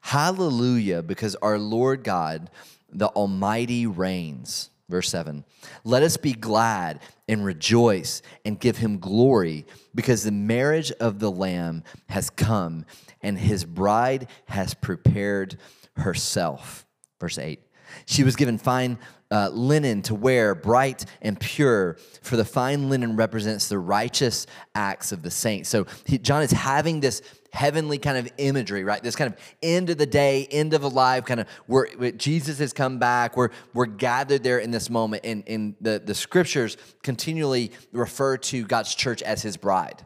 Hallelujah, 0.00 1.02
because 1.02 1.36
our 1.36 1.58
Lord 1.58 2.04
God, 2.04 2.50
the 2.90 3.08
Almighty, 3.08 3.86
reigns. 3.86 4.70
Verse 4.88 5.08
7 5.08 5.44
Let 5.84 6.02
us 6.02 6.16
be 6.16 6.32
glad 6.32 7.00
and 7.28 7.44
rejoice 7.44 8.22
and 8.44 8.58
give 8.58 8.78
him 8.78 8.98
glory, 8.98 9.66
because 9.94 10.24
the 10.24 10.32
marriage 10.32 10.90
of 10.92 11.20
the 11.20 11.30
Lamb 11.30 11.84
has 12.08 12.28
come, 12.28 12.84
and 13.22 13.38
his 13.38 13.64
bride 13.64 14.28
has 14.46 14.74
prepared 14.74 15.58
herself. 15.96 16.86
Verse 17.20 17.38
8 17.38 17.60
She 18.06 18.24
was 18.24 18.34
given 18.34 18.58
fine 18.58 18.98
uh, 19.30 19.48
linen 19.50 20.02
to 20.02 20.14
wear, 20.14 20.54
bright 20.56 21.04
and 21.22 21.38
pure, 21.38 21.96
for 22.22 22.36
the 22.36 22.44
fine 22.44 22.90
linen 22.90 23.14
represents 23.14 23.68
the 23.68 23.78
righteous 23.78 24.46
acts 24.74 25.12
of 25.12 25.22
the 25.22 25.30
saints. 25.30 25.68
So 25.68 25.86
he, 26.04 26.18
John 26.18 26.42
is 26.42 26.50
having 26.50 26.98
this 27.00 27.22
heavenly 27.52 27.98
kind 27.98 28.18
of 28.18 28.30
imagery, 28.38 28.84
right? 28.84 29.02
This 29.02 29.16
kind 29.16 29.32
of 29.32 29.38
end 29.62 29.90
of 29.90 29.98
the 29.98 30.06
day, 30.06 30.46
end 30.50 30.74
of 30.74 30.82
a 30.82 30.88
life, 30.88 31.24
kind 31.24 31.40
of 31.40 31.48
where, 31.66 31.88
Jesus 32.12 32.58
has 32.58 32.72
come 32.72 32.98
back. 32.98 33.36
We're, 33.36 33.50
we're 33.74 33.86
gathered 33.86 34.42
there 34.42 34.58
in 34.58 34.70
this 34.70 34.90
moment. 34.90 35.24
And, 35.24 35.44
and 35.46 35.74
the, 35.80 36.02
the 36.04 36.14
scriptures 36.14 36.76
continually 37.02 37.72
refer 37.92 38.36
to 38.36 38.64
God's 38.64 38.94
church 38.94 39.22
as 39.22 39.42
his 39.42 39.56
bride. 39.56 40.02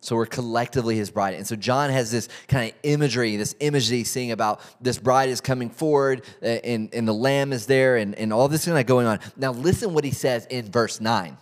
So 0.00 0.16
we're 0.16 0.26
collectively 0.26 0.96
his 0.96 1.10
bride. 1.10 1.34
And 1.34 1.46
so 1.46 1.56
John 1.56 1.90
has 1.90 2.10
this 2.10 2.28
kind 2.46 2.70
of 2.70 2.76
imagery, 2.82 3.36
this 3.36 3.56
image 3.60 3.88
that 3.88 3.94
he's 3.96 4.10
seeing 4.10 4.30
about 4.30 4.60
this 4.80 4.98
bride 4.98 5.28
is 5.28 5.40
coming 5.40 5.70
forward 5.70 6.24
uh, 6.42 6.46
and, 6.46 6.92
and 6.92 7.08
the 7.08 7.14
lamb 7.14 7.52
is 7.52 7.66
there 7.66 7.96
and, 7.96 8.14
and 8.14 8.32
all 8.32 8.48
this 8.48 8.64
kind 8.66 8.78
of 8.78 8.86
going 8.86 9.06
on. 9.06 9.18
Now 9.36 9.52
listen 9.52 9.94
what 9.94 10.04
he 10.04 10.12
says 10.12 10.46
in 10.46 10.70
verse 10.70 11.00
9 11.00 11.36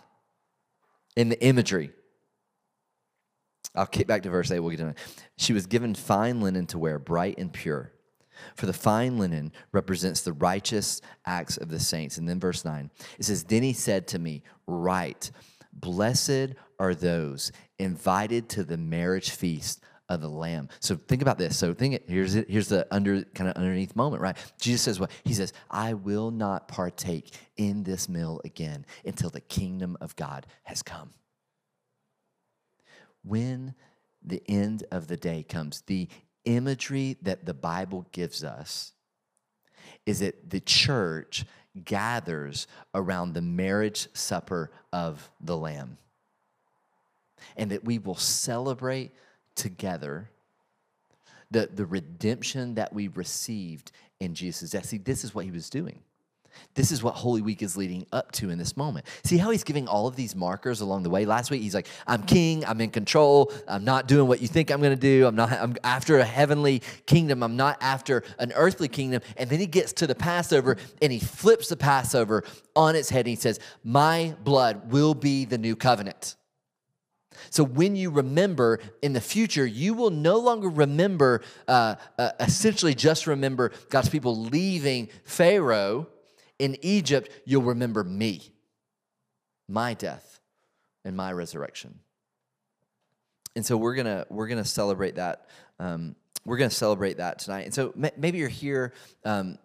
in 1.17 1.29
the 1.29 1.43
imagery. 1.43 1.91
I'll 3.77 3.87
kick 3.87 4.07
back 4.07 4.23
to 4.23 4.31
verse 4.31 4.51
8. 4.51 4.61
We'll 4.61 4.71
get 4.71 4.79
to 4.79 4.89
it. 4.89 4.99
She 5.37 5.53
was 5.53 5.67
given 5.67 5.95
fine 5.95 6.41
linen 6.41 6.67
to 6.69 6.79
wear, 6.79 6.99
bright 6.99 7.39
and 7.39 7.53
pure. 7.53 7.93
For 8.55 8.67
the 8.67 8.73
fine 8.73 9.19
linen 9.19 9.53
represents 9.73 10.23
the 10.23 10.33
righteous 10.33 11.01
acts 11.25 11.57
of 11.57 11.69
the 11.69 11.81
saints. 11.81 12.19
And 12.19 12.29
then 12.29 12.41
verse 12.41 12.65
9, 12.65 12.91
it 13.19 13.25
says, 13.25 13.45
Then 13.45 13.63
he 13.63 13.73
said 13.73 14.09
to 14.09 14.19
me, 14.19 14.43
Write, 14.67 15.31
blessed 15.73 16.55
are 16.79 16.95
those 16.95 17.53
invited 17.79 18.49
to 18.51 18.65
the 18.65 18.77
marriage 18.77 19.31
feast 19.31 19.83
of 20.09 20.21
the 20.21 20.29
lamb. 20.29 20.69
So 20.81 20.97
think 20.97 21.23
about 21.23 21.39
this. 21.39 21.57
So 21.57 21.75
think 21.75 21.95
it, 21.95 22.05
here's 22.07 22.35
it, 22.35 22.49
here's 22.49 22.69
the 22.69 22.87
under 22.91 23.25
kind 23.35 23.51
of 23.51 23.57
underneath 23.57 23.97
moment, 23.97 24.23
right? 24.23 24.37
Jesus 24.61 24.83
says 24.83 25.01
what? 25.01 25.11
He 25.25 25.35
says, 25.35 25.53
I 25.71 25.95
will 25.95 26.31
not 26.31 26.69
partake 26.69 27.35
in 27.57 27.83
this 27.83 28.09
meal 28.09 28.41
again 28.45 28.87
until 29.05 29.31
the 29.31 29.41
kingdom 29.41 29.97
of 30.01 30.15
God 30.17 30.47
has 30.65 30.83
come. 30.83 31.11
When 33.27 33.75
the 34.25 34.43
end 34.49 34.85
of 34.91 35.09
the 35.09 35.17
day 35.17 35.43
comes, 35.43 35.83
the 35.83 36.09
imagery 36.45 37.17
that 37.23 37.45
the 37.45 37.55
Bible 37.55 38.07
gives 38.13 38.45
us 38.45 38.93
is 40.05 40.21
that 40.21 40.51
the 40.51 40.61
church 40.61 41.45
gathers 41.85 42.67
around 42.95 43.33
the 43.33 43.43
marriage 43.43 44.09
supper 44.15 44.71
of 44.93 45.31
the 45.41 45.57
Lamb. 45.57 45.99
And 47.57 47.71
that 47.71 47.85
we 47.85 47.99
will 47.99 48.17
celebrate 48.17 49.13
together 49.55 50.31
the, 51.51 51.69
the 51.73 51.87
redemption 51.87 52.75
that 52.75 52.93
we 52.93 53.09
received 53.09 53.93
in 54.21 54.35
Jesus' 54.35 54.71
death. 54.71 54.87
See, 54.87 54.99
this 54.99 55.25
is 55.25 55.35
what 55.35 55.45
he 55.45 55.51
was 55.51 55.71
doing. 55.71 56.01
This 56.75 56.93
is 56.93 57.03
what 57.03 57.15
Holy 57.15 57.43
Week 57.43 57.63
is 57.63 57.77
leading 57.77 58.07
up 58.13 58.33
to 58.33 58.51
in 58.51 58.59
this 58.59 58.77
moment. 58.77 59.07
See 59.25 59.39
how 59.39 59.51
he's 59.51 59.65
giving 59.65 59.89
all 59.89 60.07
of 60.07 60.17
these 60.17 60.35
markers 60.35 60.81
along 60.81 61.03
the 61.03 61.11
way. 61.11 61.25
Last 61.25 61.51
week 61.51 61.63
he's 61.63 61.75
like, 61.75 61.89
"I'm 62.07 62.23
king. 62.23 62.65
I'm 62.65 62.81
in 62.81 62.91
control. 62.91 63.53
I'm 63.67 63.85
not 63.85 64.09
doing 64.09 64.29
what 64.29 64.41
you 64.43 64.49
think 64.49 64.71
I'm 64.71 64.81
going 64.81 64.95
to 64.95 65.01
do. 65.01 65.27
I'm 65.27 65.37
not. 65.37 65.53
I'm 65.53 65.77
after 65.85 66.19
a 66.19 66.25
heavenly 66.25 66.83
kingdom. 67.07 67.43
I'm 67.43 67.57
not 67.57 67.79
after 67.81 68.23
an 68.39 68.53
earthly 68.55 68.89
kingdom." 68.89 69.23
And 69.37 69.49
then 69.49 69.61
he 69.61 69.67
gets 69.67 69.93
to 69.95 70.07
the 70.07 70.15
Passover 70.15 70.77
and 71.01 71.13
he 71.13 71.19
flips 71.19 71.69
the 71.69 71.77
Passover 71.77 72.45
on 72.75 72.97
its 72.97 73.09
head. 73.09 73.21
And 73.21 73.29
he 73.29 73.37
says, 73.37 73.59
"My 73.83 74.35
blood 74.45 74.91
will 74.93 75.15
be 75.15 75.45
the 75.45 75.59
new 75.59 75.77
covenant." 75.77 76.37
So 77.51 77.65
when 77.65 77.97
you 77.97 78.11
remember 78.11 78.81
in 79.03 79.13
the 79.13 79.21
future, 79.21 79.67
you 79.67 79.95
will 79.95 80.11
no 80.11 80.39
longer 80.39 80.69
remember, 80.69 81.43
uh, 81.69 81.97
uh, 82.19 82.31
essentially 82.41 82.95
just 82.95 83.27
remember 83.27 83.73
God's 83.91 84.09
people 84.09 84.37
leaving 84.37 85.09
Pharaoh 85.25 86.09
in 86.59 86.77
Egypt, 86.83 87.31
you'll 87.45 87.63
remember 87.63 88.03
me, 88.05 88.53
my 89.69 89.95
death, 89.95 90.41
and 91.05 91.17
my 91.17 91.33
resurrection. 91.33 92.01
And 93.55 93.65
so 93.65 93.77
we're 93.77 93.95
gonna 93.95 94.27
we're 94.29 94.49
gonna 94.49 94.65
celebrate 94.65 95.17
that. 95.17 95.49
Um, 95.79 96.17
we're 96.45 96.59
gonna 96.59 96.71
celebrate 96.71 97.19
that 97.19 97.39
tonight. 97.39 97.65
And 97.65 97.75
so 97.75 97.93
maybe 98.17 98.39
you're 98.39 98.49
here. 98.49 98.93
Um, 99.25 99.59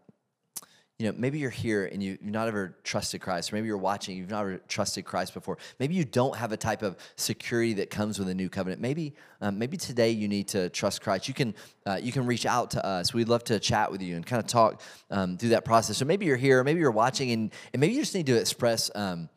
you 1.01 1.07
know, 1.07 1.15
maybe 1.17 1.39
you're 1.39 1.49
here 1.49 1.85
and 1.85 2.03
you, 2.03 2.11
have 2.11 2.21
not 2.21 2.47
ever 2.47 2.75
trusted 2.83 3.21
Christ, 3.21 3.51
or 3.51 3.55
maybe 3.55 3.65
you're 3.65 3.75
watching, 3.75 4.15
you've 4.15 4.29
not 4.29 4.41
ever 4.41 4.57
trusted 4.67 5.03
Christ 5.03 5.33
before. 5.33 5.57
Maybe 5.79 5.95
you 5.95 6.05
don't 6.05 6.35
have 6.35 6.51
a 6.51 6.57
type 6.57 6.83
of 6.83 6.95
security 7.15 7.73
that 7.73 7.89
comes 7.89 8.19
with 8.19 8.29
a 8.29 8.35
new 8.35 8.49
covenant. 8.49 8.81
Maybe, 8.81 9.15
um, 9.41 9.57
maybe 9.57 9.77
today 9.77 10.11
you 10.11 10.27
need 10.27 10.49
to 10.49 10.69
trust 10.69 11.01
Christ. 11.01 11.27
You 11.27 11.33
can, 11.33 11.55
uh, 11.87 11.99
you 11.99 12.11
can 12.11 12.27
reach 12.27 12.45
out 12.45 12.69
to 12.71 12.85
us. 12.85 13.15
We'd 13.15 13.29
love 13.29 13.43
to 13.45 13.59
chat 13.59 13.91
with 13.91 14.03
you 14.03 14.15
and 14.15 14.23
kind 14.23 14.39
of 14.39 14.45
talk 14.45 14.83
um, 15.09 15.39
through 15.39 15.49
that 15.49 15.65
process. 15.65 15.97
So 15.97 16.05
maybe 16.05 16.27
you're 16.27 16.37
here, 16.37 16.63
maybe 16.63 16.79
you're 16.79 16.91
watching, 16.91 17.31
and, 17.31 17.51
and 17.73 17.79
maybe 17.79 17.95
you 17.95 18.01
just 18.01 18.13
need 18.13 18.27
to 18.27 18.39
express, 18.39 18.91
um, 18.93 19.27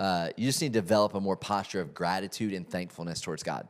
uh, 0.00 0.30
you 0.38 0.46
just 0.46 0.62
need 0.62 0.72
to 0.72 0.80
develop 0.80 1.14
a 1.14 1.20
more 1.20 1.36
posture 1.36 1.82
of 1.82 1.92
gratitude 1.92 2.54
and 2.54 2.66
thankfulness 2.66 3.20
towards 3.20 3.42
God. 3.42 3.68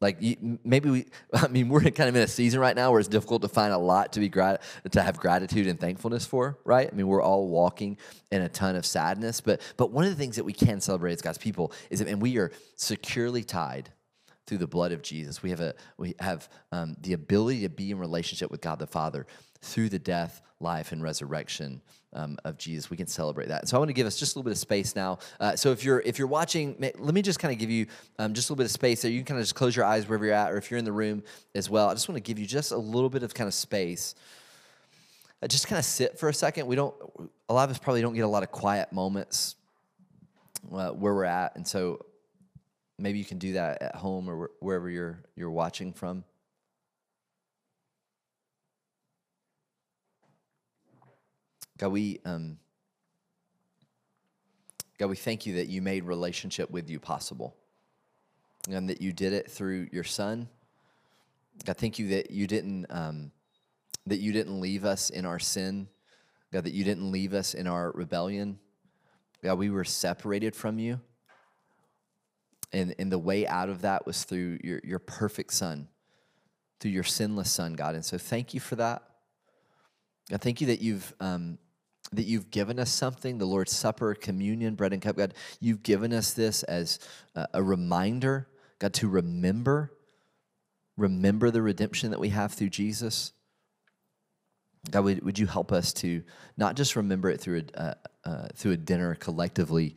Like 0.00 0.18
maybe 0.64 0.90
we, 0.90 1.06
I 1.34 1.48
mean, 1.48 1.68
we're 1.68 1.82
kind 1.82 2.08
of 2.08 2.16
in 2.16 2.22
a 2.22 2.28
season 2.28 2.60
right 2.60 2.74
now 2.74 2.90
where 2.90 3.00
it's 3.00 3.08
difficult 3.08 3.42
to 3.42 3.48
find 3.48 3.72
a 3.72 3.78
lot 3.78 4.12
to 4.14 4.20
be 4.20 4.28
grat- 4.28 4.62
to 4.90 5.02
have 5.02 5.18
gratitude 5.18 5.66
and 5.66 5.78
thankfulness 5.78 6.24
for, 6.24 6.58
right? 6.64 6.88
I 6.90 6.94
mean, 6.94 7.06
we're 7.06 7.22
all 7.22 7.48
walking 7.48 7.98
in 8.30 8.42
a 8.42 8.48
ton 8.48 8.76
of 8.76 8.86
sadness, 8.86 9.40
but 9.40 9.60
but 9.76 9.90
one 9.90 10.04
of 10.04 10.10
the 10.10 10.16
things 10.16 10.36
that 10.36 10.44
we 10.44 10.52
can 10.52 10.80
celebrate 10.80 11.12
as 11.12 11.22
God's 11.22 11.38
people 11.38 11.72
is 11.90 11.98
that, 11.98 12.08
and 12.08 12.20
we 12.20 12.38
are 12.38 12.50
securely 12.76 13.44
tied 13.44 13.90
through 14.46 14.58
the 14.58 14.66
blood 14.66 14.92
of 14.92 15.02
Jesus. 15.02 15.42
We 15.42 15.50
have 15.50 15.60
a 15.60 15.74
we 15.98 16.14
have 16.18 16.48
um, 16.72 16.96
the 17.00 17.12
ability 17.12 17.62
to 17.62 17.68
be 17.68 17.90
in 17.90 17.98
relationship 17.98 18.50
with 18.50 18.60
God 18.60 18.78
the 18.78 18.86
Father 18.86 19.26
through 19.60 19.90
the 19.90 19.98
death, 19.98 20.40
life, 20.60 20.92
and 20.92 21.02
resurrection 21.02 21.82
um, 22.12 22.36
of 22.44 22.58
Jesus. 22.58 22.90
We 22.90 22.96
can 22.96 23.06
celebrate 23.06 23.48
that. 23.48 23.68
So 23.68 23.76
I 23.76 23.78
want 23.78 23.88
to 23.88 23.94
give 23.94 24.06
us 24.06 24.18
just 24.18 24.34
a 24.34 24.38
little 24.38 24.48
bit 24.48 24.52
of 24.52 24.58
space 24.58 24.96
now. 24.96 25.18
Uh, 25.38 25.56
so 25.56 25.72
if 25.72 25.84
you're 25.84 26.00
if 26.00 26.18
you're 26.18 26.28
watching, 26.28 26.76
let 26.78 27.14
me 27.14 27.22
just 27.22 27.38
kind 27.38 27.52
of 27.52 27.58
give 27.58 27.70
you 27.70 27.86
um, 28.18 28.34
just 28.34 28.48
a 28.48 28.52
little 28.52 28.62
bit 28.62 28.66
of 28.66 28.72
space 28.72 29.02
there. 29.02 29.10
You 29.10 29.18
can 29.20 29.26
kind 29.26 29.40
of 29.40 29.44
just 29.44 29.54
close 29.54 29.76
your 29.76 29.84
eyes 29.84 30.08
wherever 30.08 30.24
you're 30.24 30.34
at, 30.34 30.52
or 30.52 30.56
if 30.56 30.70
you're 30.70 30.78
in 30.78 30.84
the 30.84 30.92
room 30.92 31.22
as 31.54 31.70
well. 31.70 31.88
I 31.88 31.94
just 31.94 32.08
want 32.08 32.16
to 32.16 32.22
give 32.22 32.38
you 32.38 32.46
just 32.46 32.72
a 32.72 32.78
little 32.78 33.10
bit 33.10 33.22
of 33.22 33.34
kind 33.34 33.48
of 33.48 33.54
space. 33.54 34.14
Uh, 35.42 35.46
just 35.46 35.68
kind 35.68 35.78
of 35.78 35.84
sit 35.84 36.18
for 36.18 36.28
a 36.28 36.34
second. 36.34 36.66
We 36.66 36.76
don't. 36.76 36.94
A 37.48 37.54
lot 37.54 37.64
of 37.64 37.70
us 37.70 37.78
probably 37.78 38.02
don't 38.02 38.14
get 38.14 38.24
a 38.24 38.28
lot 38.28 38.42
of 38.42 38.50
quiet 38.50 38.92
moments 38.92 39.56
uh, 40.72 40.90
where 40.90 41.14
we're 41.14 41.24
at, 41.24 41.56
and 41.56 41.66
so 41.66 42.04
maybe 42.98 43.18
you 43.18 43.24
can 43.24 43.38
do 43.38 43.54
that 43.54 43.80
at 43.80 43.94
home 43.96 44.28
or 44.28 44.50
wherever 44.60 44.90
you're 44.90 45.20
you're 45.36 45.50
watching 45.50 45.92
from. 45.92 46.24
God, 51.80 51.92
we, 51.92 52.20
um, 52.26 52.58
God, 54.98 55.06
we 55.06 55.16
thank 55.16 55.46
you 55.46 55.54
that 55.54 55.68
you 55.68 55.80
made 55.80 56.04
relationship 56.04 56.70
with 56.70 56.90
you 56.90 57.00
possible 57.00 57.56
and 58.68 58.90
that 58.90 59.00
you 59.00 59.14
did 59.14 59.32
it 59.32 59.50
through 59.50 59.88
your 59.90 60.04
son. 60.04 60.46
God, 61.64 61.78
thank 61.78 61.98
you 61.98 62.08
that 62.08 62.30
you 62.30 62.46
didn't, 62.46 62.84
um, 62.90 63.32
that 64.06 64.18
you 64.18 64.30
didn't 64.30 64.60
leave 64.60 64.84
us 64.84 65.08
in 65.08 65.24
our 65.24 65.38
sin. 65.38 65.88
God, 66.52 66.64
that 66.64 66.74
you 66.74 66.84
didn't 66.84 67.10
leave 67.10 67.32
us 67.32 67.54
in 67.54 67.66
our 67.66 67.92
rebellion. 67.92 68.58
God, 69.42 69.56
we 69.56 69.70
were 69.70 69.84
separated 69.84 70.54
from 70.54 70.78
you. 70.78 71.00
And, 72.74 72.94
and 72.98 73.10
the 73.10 73.18
way 73.18 73.46
out 73.46 73.70
of 73.70 73.80
that 73.80 74.04
was 74.06 74.24
through 74.24 74.58
your, 74.62 74.82
your 74.84 74.98
perfect 74.98 75.54
son, 75.54 75.88
through 76.78 76.90
your 76.90 77.04
sinless 77.04 77.50
son, 77.50 77.72
God. 77.72 77.94
And 77.94 78.04
so 78.04 78.18
thank 78.18 78.52
you 78.52 78.60
for 78.60 78.76
that. 78.76 79.02
God, 80.28 80.42
thank 80.42 80.60
you 80.60 80.66
that 80.66 80.82
you've 80.82 81.14
um, 81.20 81.56
that 82.12 82.24
you've 82.24 82.50
given 82.50 82.78
us 82.78 82.90
something 82.90 83.38
the 83.38 83.46
Lord's 83.46 83.72
Supper, 83.72 84.14
communion, 84.14 84.74
bread 84.74 84.92
and 84.92 85.00
cup. 85.00 85.16
God, 85.16 85.34
you've 85.60 85.82
given 85.82 86.12
us 86.12 86.32
this 86.32 86.62
as 86.64 86.98
a 87.54 87.62
reminder, 87.62 88.48
God, 88.78 88.94
to 88.94 89.08
remember, 89.08 89.92
remember 90.96 91.50
the 91.50 91.62
redemption 91.62 92.10
that 92.10 92.20
we 92.20 92.30
have 92.30 92.52
through 92.52 92.70
Jesus. 92.70 93.32
God, 94.90 95.04
would, 95.04 95.22
would 95.22 95.38
you 95.38 95.46
help 95.46 95.72
us 95.72 95.92
to 95.94 96.22
not 96.56 96.74
just 96.74 96.96
remember 96.96 97.30
it 97.30 97.40
through 97.40 97.62
a, 97.74 97.80
uh, 97.80 97.94
uh, 98.24 98.48
through 98.54 98.72
a 98.72 98.76
dinner 98.76 99.14
collectively 99.14 99.96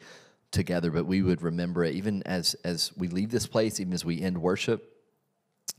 together, 0.52 0.92
but 0.92 1.06
we 1.06 1.22
would 1.22 1.42
remember 1.42 1.84
it 1.84 1.96
even 1.96 2.22
as, 2.24 2.56
as 2.64 2.92
we 2.96 3.08
leave 3.08 3.32
this 3.32 3.48
place, 3.48 3.80
even 3.80 3.94
as 3.94 4.06
we 4.06 4.22
end 4.22 4.38
worship, 4.38 5.02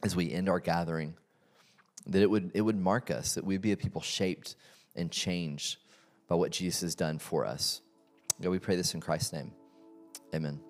as 0.03 0.17
we 0.17 0.33
end 0.33 0.49
our 0.49 0.59
gathering, 0.59 1.15
that 2.07 2.23
it 2.23 2.29
would, 2.29 2.51
it 2.55 2.63
would 2.63 2.79
mark 2.79 3.11
us, 3.11 3.35
that 3.35 3.45
we'd 3.45 3.63
be 3.63 3.73
a 3.73 3.77
people 3.77 4.01
shaped 4.01 4.57
and 4.97 5.11
changed 5.11 5.79
by 6.29 6.35
what 6.35 6.51
Jesus 6.51 6.81
has 6.83 6.95
done 6.95 7.19
for 7.19 7.45
us. 7.45 7.81
God, 8.41 8.51
we 8.51 8.59
pray 8.59 8.77
this 8.77 8.95
in 8.95 9.01
Christ's 9.01 9.33
name. 9.33 9.53
Amen. 10.35 10.61